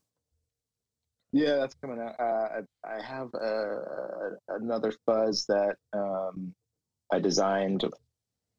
[1.32, 2.20] Yeah, that's coming out.
[2.20, 6.54] Uh, I have uh, another fuzz that um,
[7.10, 7.86] I designed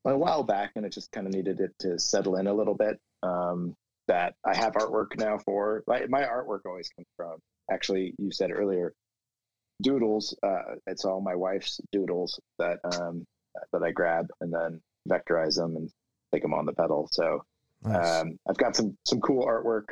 [0.06, 2.74] a while back, and it just kind of needed it to settle in a little
[2.74, 2.98] bit.
[3.23, 3.74] Um,
[4.09, 5.85] that I have artwork now for.
[5.86, 7.36] My, my artwork always comes from.
[7.70, 8.94] Actually, you said earlier,
[9.82, 10.35] doodles.
[10.43, 13.27] Uh, it's all my wife's doodles that um,
[13.74, 15.90] that I grab and then vectorize them and
[16.32, 17.10] take them on the pedal.
[17.12, 17.44] So
[17.84, 18.20] Nice.
[18.20, 19.86] um, I've got some some cool artwork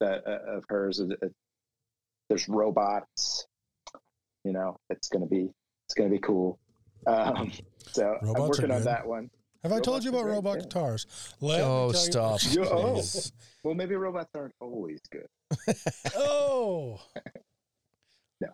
[0.00, 1.00] that uh, of hers.
[1.00, 1.34] It- it-
[2.28, 3.46] there's robots.
[4.44, 5.50] You know, it's gonna be
[5.86, 6.58] it's gonna be cool.
[7.06, 7.50] Um,
[7.92, 9.30] so I'm working on that one.
[9.62, 10.62] Have I told you about robot yeah.
[10.62, 11.06] guitars?
[11.40, 12.40] Let Oh, stop.
[12.50, 13.02] You- oh.
[13.62, 15.26] Well, maybe robots aren't always good.
[16.16, 16.98] oh.
[18.40, 18.48] No,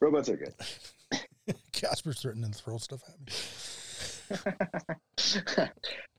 [0.00, 0.54] robots are good.
[1.72, 3.18] Casper's threatening to throw stuff at
[5.58, 5.68] me.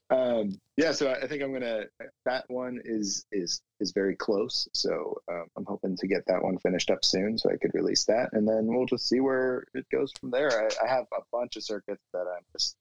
[0.10, 1.86] Um, yeah, so I think I'm gonna.
[2.26, 4.68] That one is is is very close.
[4.74, 8.06] So um, I'm hoping to get that one finished up soon, so I could release
[8.06, 10.52] that, and then we'll just see where it goes from there.
[10.52, 12.76] I, I have a bunch of circuits that I'm just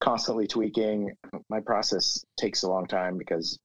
[0.00, 1.12] constantly tweaking.
[1.48, 3.58] My process takes a long time because,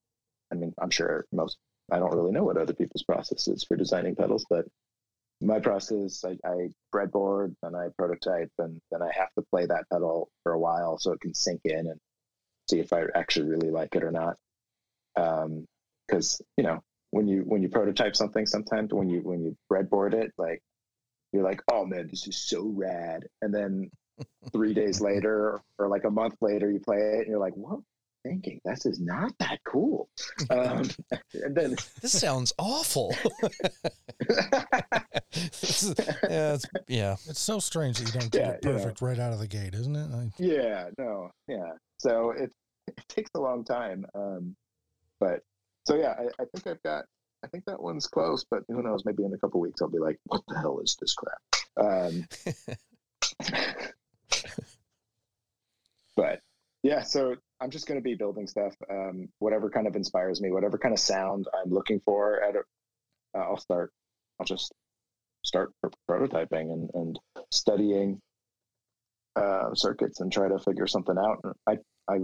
[0.52, 1.58] I mean, I'm sure most.
[1.92, 4.66] I don't really know what other people's process is for designing pedals, but
[5.42, 9.86] my process, I, I breadboard and I prototype, and then I have to play that
[9.92, 12.00] pedal for a while so it can sink in and
[12.70, 14.38] see if I actually really like it or not.
[16.08, 16.82] Because you know,
[17.12, 20.62] when you when you prototype something, sometimes when you when you breadboard it, like
[21.34, 23.90] you're like, oh man, this is so rad, and then
[24.52, 27.80] three days later or like a month later, you play it and you're like, what?
[28.26, 28.60] thinking?
[28.66, 30.10] This is not that cool.
[30.50, 30.90] Um,
[31.34, 33.16] and then This sounds awful.
[35.32, 35.96] Is-
[36.30, 37.14] yeah, it's, yeah.
[37.30, 38.78] It's so strange that you don't get Yeah, it you know.
[38.78, 40.10] perfect right out of the gate, isn't it?
[40.14, 41.72] I, yeah, no, yeah.
[42.00, 42.52] So it
[42.88, 44.06] it takes a long time.
[44.16, 44.56] Um,
[45.20, 45.42] but
[45.86, 47.06] so yeah, I, I think I've got.
[47.42, 49.06] I think that one's close, but who knows?
[49.06, 51.40] Maybe in a couple weeks I'll be like, "What the hell is this crap?"
[51.78, 52.28] Um,
[56.18, 56.42] but
[56.84, 58.76] yeah, so I'm just going to be building stuff.
[58.90, 62.64] Um, whatever kind of inspires me, whatever kind of sound I'm looking for, at a,
[63.38, 63.92] I'll start.
[64.40, 64.74] I'll just
[65.44, 67.20] start pr- prototyping and, and
[67.52, 68.22] studying
[69.40, 71.44] uh, circuits and try to figure something out.
[71.68, 72.20] I I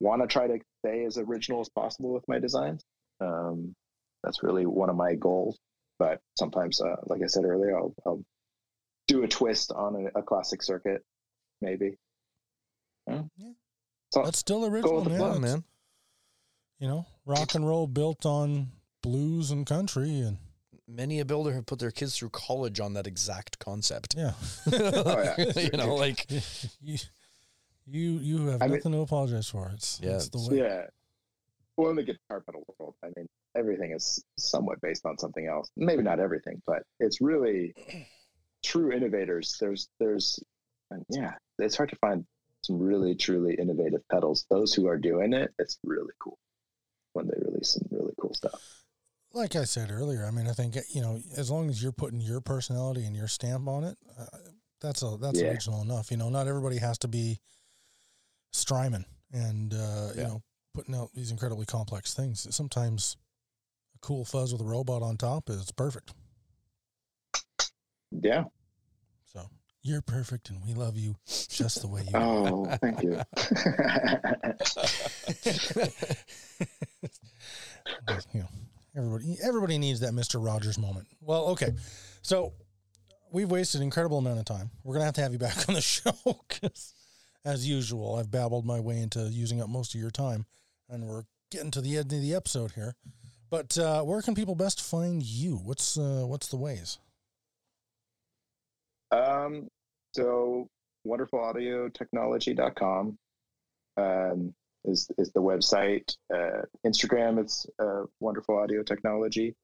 [0.00, 2.82] want to try to stay as original as possible with my designs.
[3.20, 3.74] Um,
[4.24, 5.58] that's really one of my goals.
[5.98, 8.24] But sometimes, uh, like I said earlier, I'll, I'll
[9.06, 11.02] do a twist on a, a classic circuit,
[11.60, 11.98] maybe.
[13.06, 13.22] Yeah.
[13.36, 13.52] Yeah.
[14.12, 15.18] So that's still original, with the man.
[15.18, 15.64] flow, It's- man.
[16.78, 18.68] You know, rock and roll built on
[19.02, 20.38] blues and country, and
[20.90, 24.14] Many a builder have put their kids through college on that exact concept.
[24.16, 24.32] yeah,
[24.72, 25.60] oh, yeah.
[25.60, 26.26] you know, like
[26.82, 26.98] you
[27.86, 29.70] you you have I mean- nothing to apologize for.
[29.74, 30.58] It's Yeah, it's the way.
[30.58, 30.82] yeah.
[31.76, 33.26] Well, in the guitar pedal world, I mean,
[33.56, 35.70] everything is somewhat based on something else.
[35.76, 37.72] Maybe not everything, but it's really
[38.62, 39.56] true innovators.
[39.58, 40.38] There's, there's,
[40.90, 42.26] and yeah, it's hard to find
[42.62, 44.44] some really, truly innovative pedals.
[44.50, 46.36] Those who are doing it, it's really cool
[47.14, 48.79] when they release some really cool stuff.
[49.32, 52.20] Like I said earlier, I mean, I think you know, as long as you're putting
[52.20, 54.24] your personality and your stamp on it, uh,
[54.80, 55.50] that's a that's Yeah.
[55.52, 56.10] original enough.
[56.10, 57.38] You know, not everybody has to be
[58.52, 60.42] Strymon and uh, you know
[60.74, 62.52] putting out these incredibly complex things.
[62.54, 63.16] Sometimes
[63.94, 66.12] a cool fuzz with a robot on top is perfect.
[68.10, 68.44] Yeah.
[69.26, 69.48] So
[69.82, 72.48] you're perfect, and we love you just the way you are.
[72.48, 73.20] Oh, thank you.
[78.32, 78.48] You know,
[78.96, 81.08] everybody everybody needs that Mister Rogers moment.
[81.20, 81.72] Well, okay,
[82.22, 82.52] so
[83.32, 84.70] we've wasted an incredible amount of time.
[84.84, 86.12] We're gonna have to have you back on the show
[86.48, 86.94] because,
[87.44, 90.46] as usual, I've babbled my way into using up most of your time,
[90.88, 92.94] and we're getting to the end of the episode here.
[93.50, 95.56] But uh, where can people best find you?
[95.56, 96.98] What's uh, what's the ways?
[99.10, 99.68] Um,
[100.14, 100.68] so
[101.06, 103.18] wonderfulaudioTechnology.com
[103.96, 104.54] um,
[104.84, 106.16] is is the website.
[106.32, 109.54] Uh, Instagram, it's uh, Wonderful Audio Technology,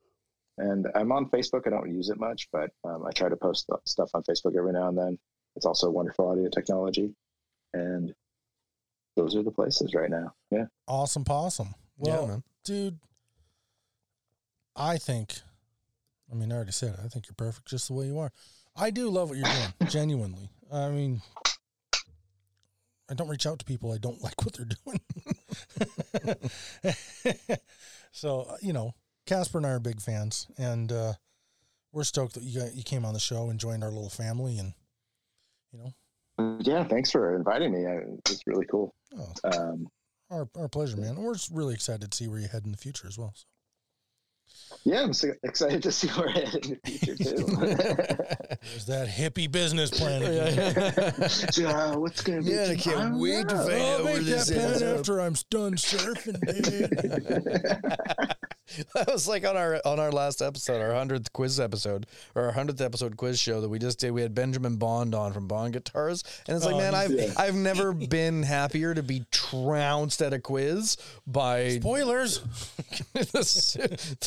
[0.58, 1.66] and I'm on Facebook.
[1.66, 4.72] I don't use it much, but um, I try to post stuff on Facebook every
[4.72, 5.18] now and then.
[5.54, 7.14] It's also Wonderful Audio Technology,
[7.72, 8.14] and
[9.16, 10.34] those are the places right now.
[10.50, 10.66] Yeah.
[10.86, 11.74] Awesome, possum.
[11.96, 12.42] Well, yeah, man.
[12.64, 12.98] dude,
[14.76, 15.40] I think,
[16.30, 17.00] I mean, I already said it.
[17.02, 18.30] I think you're perfect just the way you are.
[18.76, 20.50] I do love what you're doing, genuinely.
[20.70, 21.22] I mean,
[23.10, 25.00] I don't reach out to people I don't like what they're doing.
[28.12, 28.94] so, uh, you know,
[29.26, 31.14] Casper and I are big fans, and uh,
[31.92, 34.58] we're stoked that you got, you came on the show and joined our little family,
[34.58, 34.72] and
[35.72, 36.84] you know, Yeah.
[36.84, 37.86] Thanks for inviting me.
[37.86, 38.94] I, it's really cool.
[39.18, 39.88] oh, Um,
[40.30, 41.16] our our pleasure, man.
[41.16, 43.32] We're just really excited to see where you head in the future as well.
[43.34, 43.44] So.
[44.86, 47.44] Yeah, I'm so excited to see where I head in the future too.
[48.62, 51.12] There's that hippie business plan again.
[51.56, 52.52] yeah, what's gonna be?
[52.52, 55.34] Yeah, I can't wait to find I'll out where make this that ends after I'm
[55.50, 58.32] done surfing, dude.
[58.94, 62.52] that was like on our on our last episode, our hundredth quiz episode, or our
[62.52, 64.10] hundredth episode quiz show that we just did.
[64.10, 67.32] We had Benjamin Bond on from Bond Guitars, and it's like, Oh, man, I've yeah.
[67.36, 72.42] I've never been happier to be trounced at a quiz by Spoilers.
[73.12, 73.74] this,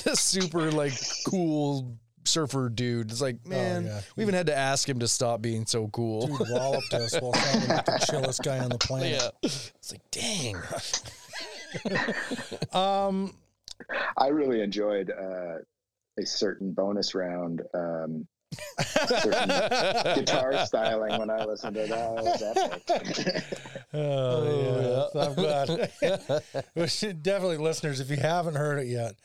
[0.03, 0.93] this super like
[1.27, 3.11] cool surfer dude.
[3.11, 4.01] It's like, man, yeah.
[4.15, 6.27] we even had to ask him to stop being so cool.
[6.27, 9.21] Dude walloped us while sounding like the chillest guy on the planet.
[9.21, 10.55] yeah, it's like, dang.
[12.73, 13.33] Um,
[14.17, 15.57] I really enjoyed uh,
[16.19, 18.27] a certain bonus round um,
[19.21, 19.49] certain
[20.15, 22.17] guitar styling when I listened to that.
[22.17, 23.43] It was epic.
[23.93, 25.21] oh, yeah.
[25.21, 25.91] I'm glad.
[26.75, 29.15] we should definitely, listeners, if you haven't heard it yet,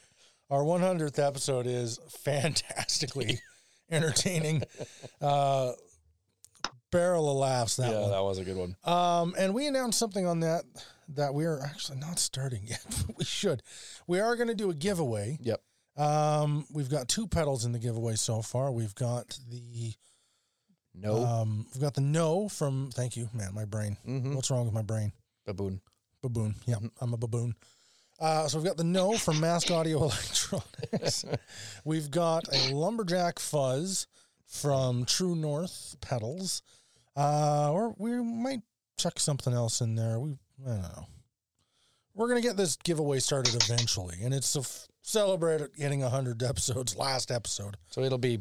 [0.50, 3.40] our 100th episode is fantastically
[3.90, 4.62] entertaining.
[5.20, 5.72] Uh,
[6.90, 8.10] barrel of laughs, that yeah, one.
[8.10, 8.76] that was a good one.
[8.84, 10.64] Um, and we announced something on that
[11.08, 12.84] that we are actually not starting yet.
[13.06, 13.62] but we should.
[14.06, 15.38] We are going to do a giveaway.
[15.42, 15.60] Yep.
[15.96, 18.72] Um, we've got two pedals in the giveaway so far.
[18.72, 19.92] We've got the
[20.94, 21.24] No.
[21.24, 22.90] um, we've got the no from.
[22.92, 23.54] Thank you, man.
[23.54, 23.96] My brain.
[24.06, 24.34] mm-hmm.
[24.34, 25.12] What's wrong with my brain?
[25.46, 25.80] Baboon.
[26.22, 26.54] Baboon.
[26.66, 27.54] Yeah, I'm a baboon.
[28.18, 31.24] Uh, so we've got the no from Mask Audio Electronics.
[31.84, 34.06] we've got a lumberjack fuzz
[34.46, 36.62] from True North pedals.
[37.16, 38.62] Uh, or we might
[38.98, 40.18] chuck something else in there.
[40.18, 41.06] We I don't know.
[42.14, 46.96] we're gonna get this giveaway started eventually, and it's to f- celebrate getting hundred episodes.
[46.96, 48.40] Last episode, So it'll be,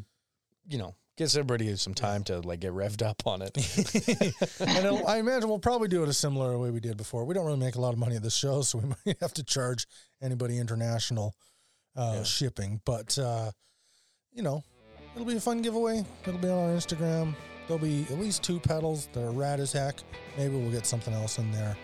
[0.68, 3.56] you know, gives everybody some time to like get revved up on it.
[4.60, 7.24] and I imagine we'll probably do it a similar way we did before.
[7.24, 9.34] We don't really make a lot of money at this show, so we might have
[9.34, 9.86] to charge
[10.22, 11.34] anybody international
[11.96, 12.22] uh, Yeah.
[12.24, 12.80] shipping.
[12.84, 13.50] But uh,
[14.32, 14.62] you know,
[15.14, 16.04] it'll be a fun giveaway.
[16.26, 17.34] It'll be on our Instagram.
[17.66, 19.96] There'll be at least two pedals that are rad as heck.
[20.36, 21.76] Maybe we'll get something else in there.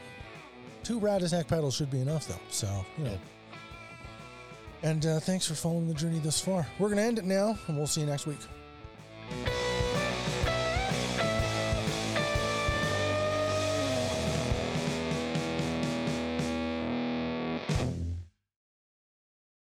[0.90, 2.34] Two rad as heck pedals should be enough, though.
[2.48, 3.18] So you know.
[4.82, 6.66] And uh, thanks for following the journey this far.
[6.80, 8.40] We're gonna end it now, and we'll see you next week.